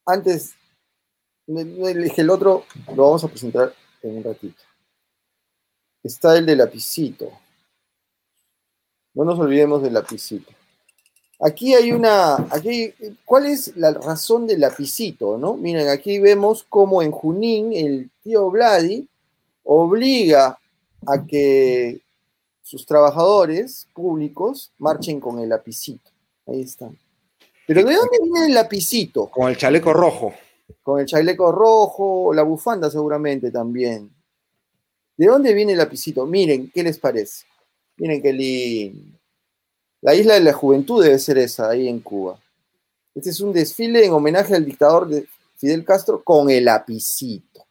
Antes 0.05 0.53
el 1.47 2.29
otro, 2.29 2.65
lo 2.95 3.03
vamos 3.03 3.23
a 3.23 3.27
presentar 3.27 3.73
en 4.01 4.17
un 4.17 4.23
ratito. 4.23 4.63
Está 6.03 6.37
el 6.37 6.45
de 6.45 6.55
lapicito. 6.55 7.31
No 9.13 9.23
nos 9.23 9.39
olvidemos 9.39 9.81
del 9.81 9.93
lapicito. 9.93 10.51
Aquí 11.39 11.73
hay 11.73 11.91
una, 11.91 12.35
aquí, 12.49 12.93
¿cuál 13.25 13.45
es 13.47 13.75
la 13.75 13.91
razón 13.93 14.47
del 14.47 14.61
lapicito, 14.61 15.37
no? 15.37 15.55
Miren, 15.55 15.89
aquí 15.89 16.19
vemos 16.19 16.65
cómo 16.67 17.01
en 17.01 17.11
Junín 17.11 17.73
el 17.73 18.09
tío 18.23 18.49
Vladi 18.49 19.07
obliga 19.63 20.57
a 21.05 21.25
que 21.25 22.01
sus 22.61 22.85
trabajadores 22.85 23.87
públicos 23.93 24.71
marchen 24.77 25.19
con 25.19 25.39
el 25.39 25.49
lapicito. 25.49 26.09
Ahí 26.47 26.61
están. 26.61 26.97
Pero 27.67 27.83
¿de 27.83 27.95
dónde 27.95 28.17
viene 28.21 28.45
el 28.47 28.53
lapicito? 28.53 29.27
Con 29.27 29.49
el 29.49 29.57
chaleco 29.57 29.91
rojo. 29.91 30.33
Con 30.81 30.99
el 30.99 31.05
chaleco 31.05 31.51
rojo, 31.51 32.33
la 32.33 32.43
bufanda 32.43 32.89
seguramente 32.89 33.51
también. 33.51 34.13
¿De 35.17 35.27
dónde 35.27 35.53
viene 35.53 35.73
el 35.73 35.77
lapicito? 35.77 36.25
Miren, 36.25 36.71
¿qué 36.73 36.83
les 36.83 36.99
parece? 36.99 37.45
Miren 37.97 38.21
qué 38.21 38.33
lindo. 38.33 39.17
La 40.01 40.13
isla 40.13 40.35
de 40.35 40.41
la 40.41 40.53
juventud 40.53 41.03
debe 41.03 41.17
ser 41.17 41.37
esa, 41.37 41.69
ahí 41.69 41.87
en 41.87 41.99
Cuba. 41.99 42.39
Este 43.15 43.29
es 43.29 43.39
un 43.39 43.53
desfile 43.53 44.05
en 44.05 44.11
homenaje 44.11 44.53
al 44.53 44.65
dictador 44.65 45.07
de 45.07 45.27
Fidel 45.55 45.85
Castro 45.85 46.23
con 46.23 46.49
el 46.49 46.65
lapicito. 46.65 47.65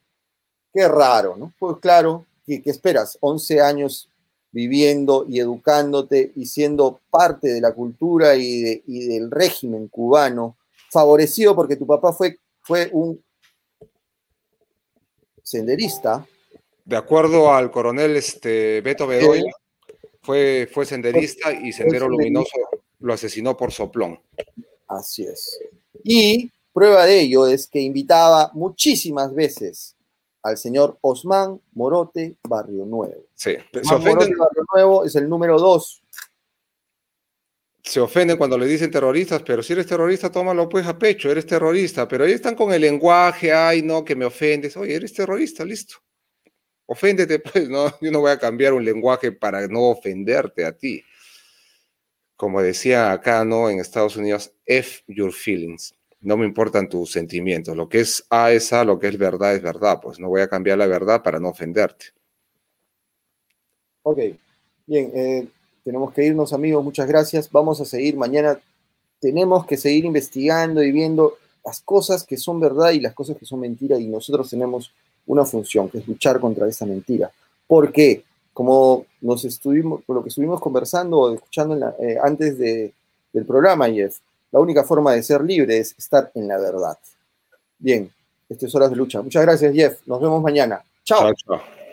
Qué 0.72 0.88
raro, 0.88 1.36
¿no? 1.36 1.52
Pues 1.58 1.76
claro, 1.78 2.26
¿qué, 2.46 2.62
esperas? 2.64 3.18
11 3.20 3.60
años 3.60 4.08
viviendo 4.50 5.26
y 5.28 5.38
educándote 5.38 6.32
y 6.34 6.46
siendo 6.46 7.00
parte 7.10 7.48
de 7.48 7.60
la 7.60 7.72
cultura 7.72 8.34
y, 8.36 8.80
del 8.86 9.30
régimen 9.30 9.88
cubano, 9.88 10.56
favorecido 10.90 11.54
porque 11.54 11.76
tu 11.76 11.86
papá 11.86 12.12
fue, 12.12 12.38
fue 12.64 12.88
un 12.92 13.22
senderista. 15.42 16.26
De 16.84 16.96
acuerdo 16.96 17.52
al 17.52 17.70
coronel 17.70 18.16
este, 18.16 18.80
Beto 18.80 19.06
Bedoya, 19.06 19.52
fue, 20.22 20.68
fue 20.72 20.86
senderista 20.86 21.52
y 21.52 21.72
Sendero 21.72 22.08
Luminoso 22.08 22.56
lo 23.00 23.12
asesinó 23.12 23.56
por 23.56 23.70
soplón. 23.70 24.18
Así 24.88 25.24
es. 25.24 25.58
Y 26.02 26.50
prueba 26.72 27.04
de 27.04 27.20
ello 27.20 27.46
es 27.46 27.66
que 27.66 27.80
invitaba 27.80 28.50
muchísimas 28.54 29.34
veces 29.34 29.94
al 30.42 30.56
señor 30.56 30.98
Osman 31.02 31.60
Morote 31.72 32.36
Barrio 32.48 32.86
Nuevo. 32.86 33.26
Sí, 33.34 33.56
se 33.72 33.94
ofenden. 33.94 34.36
Barrio 34.38 34.64
Nuevo 34.72 35.04
es 35.04 35.14
el 35.16 35.28
número 35.28 35.58
dos. 35.58 36.02
Se 37.84 38.00
ofenden 38.00 38.38
cuando 38.38 38.56
le 38.56 38.66
dicen 38.66 38.90
terroristas, 38.90 39.42
pero 39.42 39.62
si 39.62 39.74
eres 39.74 39.86
terrorista, 39.86 40.32
tómalo 40.32 40.68
pues 40.68 40.86
a 40.86 40.98
pecho, 40.98 41.30
eres 41.30 41.46
terrorista. 41.46 42.08
Pero 42.08 42.24
ahí 42.24 42.32
están 42.32 42.54
con 42.54 42.72
el 42.72 42.80
lenguaje, 42.80 43.52
ay, 43.52 43.82
no, 43.82 44.04
que 44.04 44.16
me 44.16 44.24
ofendes. 44.24 44.76
Oye, 44.76 44.94
eres 44.94 45.12
terrorista, 45.12 45.64
listo. 45.64 45.96
Oféndete, 46.86 47.38
pues, 47.40 47.68
no, 47.68 47.92
yo 48.00 48.10
no 48.10 48.20
voy 48.20 48.32
a 48.32 48.38
cambiar 48.38 48.72
un 48.72 48.84
lenguaje 48.84 49.32
para 49.32 49.68
no 49.68 49.90
ofenderte 49.90 50.64
a 50.64 50.72
ti. 50.76 51.04
Como 52.36 52.62
decía 52.62 53.12
acá, 53.12 53.44
¿no? 53.44 53.70
En 53.70 53.80
Estados 53.80 54.16
Unidos, 54.16 54.52
F 54.66 55.02
your 55.06 55.32
feelings 55.32 55.94
no 56.24 56.38
me 56.38 56.46
importan 56.46 56.88
tus 56.88 57.12
sentimientos. 57.12 57.76
Lo 57.76 57.88
que 57.88 58.00
es 58.00 58.26
A 58.30 58.50
es 58.50 58.72
A, 58.72 58.82
lo 58.82 58.98
que 58.98 59.08
es 59.08 59.18
verdad 59.18 59.54
es 59.54 59.62
verdad. 59.62 60.00
Pues 60.02 60.18
no 60.18 60.28
voy 60.28 60.40
a 60.40 60.48
cambiar 60.48 60.78
la 60.78 60.86
verdad 60.86 61.22
para 61.22 61.38
no 61.38 61.50
ofenderte. 61.50 62.06
Ok, 64.02 64.18
bien, 64.86 65.12
eh, 65.14 65.48
tenemos 65.84 66.12
que 66.12 66.24
irnos 66.24 66.52
amigos, 66.52 66.82
muchas 66.82 67.06
gracias. 67.06 67.50
Vamos 67.52 67.80
a 67.80 67.84
seguir 67.84 68.16
mañana. 68.16 68.58
Tenemos 69.20 69.66
que 69.66 69.76
seguir 69.76 70.06
investigando 70.06 70.82
y 70.82 70.90
viendo 70.90 71.36
las 71.64 71.80
cosas 71.80 72.24
que 72.24 72.36
son 72.36 72.58
verdad 72.58 72.90
y 72.92 73.00
las 73.00 73.14
cosas 73.14 73.36
que 73.36 73.46
son 73.46 73.60
mentira 73.60 73.98
y 73.98 74.06
nosotros 74.06 74.50
tenemos 74.50 74.92
una 75.26 75.44
función, 75.44 75.88
que 75.88 75.98
es 75.98 76.08
luchar 76.08 76.40
contra 76.40 76.68
esa 76.68 76.86
mentira. 76.86 77.30
Porque, 77.66 78.24
como 78.52 79.06
nos 79.20 79.44
estuvimos, 79.44 80.02
lo 80.08 80.22
que 80.22 80.28
estuvimos 80.30 80.60
conversando 80.60 81.18
o 81.18 81.34
escuchando 81.34 81.94
eh, 81.98 82.18
antes 82.22 82.58
de, 82.58 82.92
del 83.32 83.44
programa, 83.44 83.88
Jeff, 83.88 84.18
la 84.52 84.60
única 84.60 84.84
forma 84.84 85.12
de 85.12 85.22
ser 85.22 85.42
libre 85.42 85.78
es 85.78 85.94
estar 85.98 86.30
en 86.34 86.48
la 86.48 86.58
verdad. 86.58 86.98
Bien, 87.78 88.10
esto 88.48 88.66
es 88.66 88.74
Horas 88.74 88.90
de 88.90 88.96
Lucha. 88.96 89.20
Muchas 89.22 89.42
gracias, 89.42 89.74
Jeff. 89.74 90.00
Nos 90.06 90.20
vemos 90.20 90.42
mañana. 90.42 90.82
Chao, 91.04 91.32
chao. 91.34 91.83